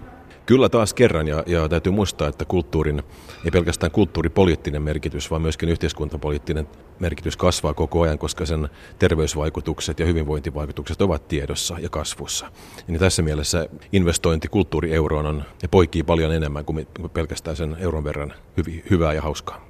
Kyllä 0.48 0.70
taas 0.70 0.94
kerran, 0.94 1.28
ja, 1.28 1.44
ja 1.46 1.70
täytyy 1.70 1.92
muistaa, 1.92 2.28
että 2.28 2.46
kulttuurin, 2.46 3.04
ei 3.46 3.52
pelkästään 3.52 3.92
kulttuuripoliittinen 3.92 4.82
merkitys, 4.82 5.32
vaan 5.32 5.42
myöskin 5.42 5.70
yhteiskuntapoliittinen 5.70 6.68
merkitys 7.00 7.38
kasvaa 7.38 7.74
koko 7.74 8.02
ajan, 8.02 8.18
koska 8.18 8.46
sen 8.46 8.70
terveysvaikutukset 9.00 10.00
ja 10.00 10.06
hyvinvointivaikutukset 10.06 11.02
ovat 11.02 11.28
tiedossa 11.28 11.80
ja 11.80 11.90
kasvussa. 11.90 12.52
Niin 12.88 13.00
tässä 13.00 13.22
mielessä 13.22 13.70
investointi 13.92 14.48
kulttuurieuroon 14.48 15.26
on, 15.26 15.44
ja 15.62 15.70
poikii 15.70 16.04
paljon 16.04 16.34
enemmän 16.34 16.66
kuin 16.66 16.88
pelkästään 17.14 17.56
sen 17.56 17.78
euron 17.80 18.04
verran 18.04 18.34
hyvi, 18.58 18.84
hyvää 18.90 19.14
ja 19.14 19.22
hauskaa. 19.22 19.66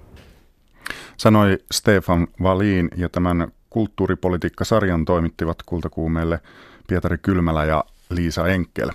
Sanoi 1.17 1.57
Stefan 1.71 2.28
Valin 2.43 2.89
ja 2.95 3.09
tämän 3.09 3.51
kulttuuripolitiikka-sarjan 3.69 5.05
toimittivat 5.05 5.57
kultakuumeelle 5.65 6.39
Pietari 6.88 7.17
Kylmälä 7.17 7.65
ja 7.65 7.84
Liisa 8.09 8.47
Enkel. 8.47 8.89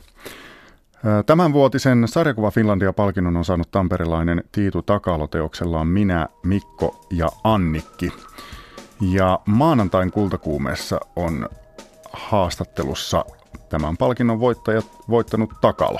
Tämänvuotisen 1.26 2.08
sarjakuva 2.08 2.50
Finlandia-palkinnon 2.50 3.36
on 3.36 3.44
saanut 3.44 3.70
tamperilainen 3.70 4.44
Tiitu 4.52 4.82
Takalo 4.82 5.26
teoksellaan 5.26 5.86
Minä, 5.86 6.28
Mikko 6.42 7.06
ja 7.10 7.28
Annikki. 7.44 8.12
Ja 9.00 9.40
maanantain 9.46 10.10
kultakuumeessa 10.10 11.00
on 11.16 11.48
haastattelussa 12.12 13.24
tämän 13.68 13.96
palkinnon 13.96 14.40
voittajat, 14.40 14.86
voittanut 15.08 15.50
Takalo. 15.60 15.98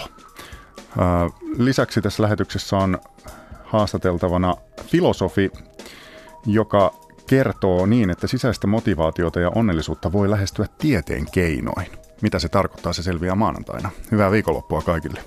Lisäksi 1.58 2.02
tässä 2.02 2.22
lähetyksessä 2.22 2.76
on 2.76 2.98
haastateltavana 3.64 4.54
filosofi, 4.86 5.50
joka 6.46 6.90
kertoo 7.26 7.86
niin, 7.86 8.10
että 8.10 8.26
sisäistä 8.26 8.66
motivaatiota 8.66 9.40
ja 9.40 9.50
onnellisuutta 9.54 10.12
voi 10.12 10.30
lähestyä 10.30 10.66
tieteen 10.78 11.26
keinoin. 11.32 12.01
Mitä 12.22 12.38
se 12.38 12.48
tarkoittaa, 12.48 12.92
se 12.92 13.02
selviää 13.02 13.34
maanantaina. 13.34 13.90
Hyvää 14.10 14.30
viikonloppua 14.30 14.82
kaikille. 14.82 15.20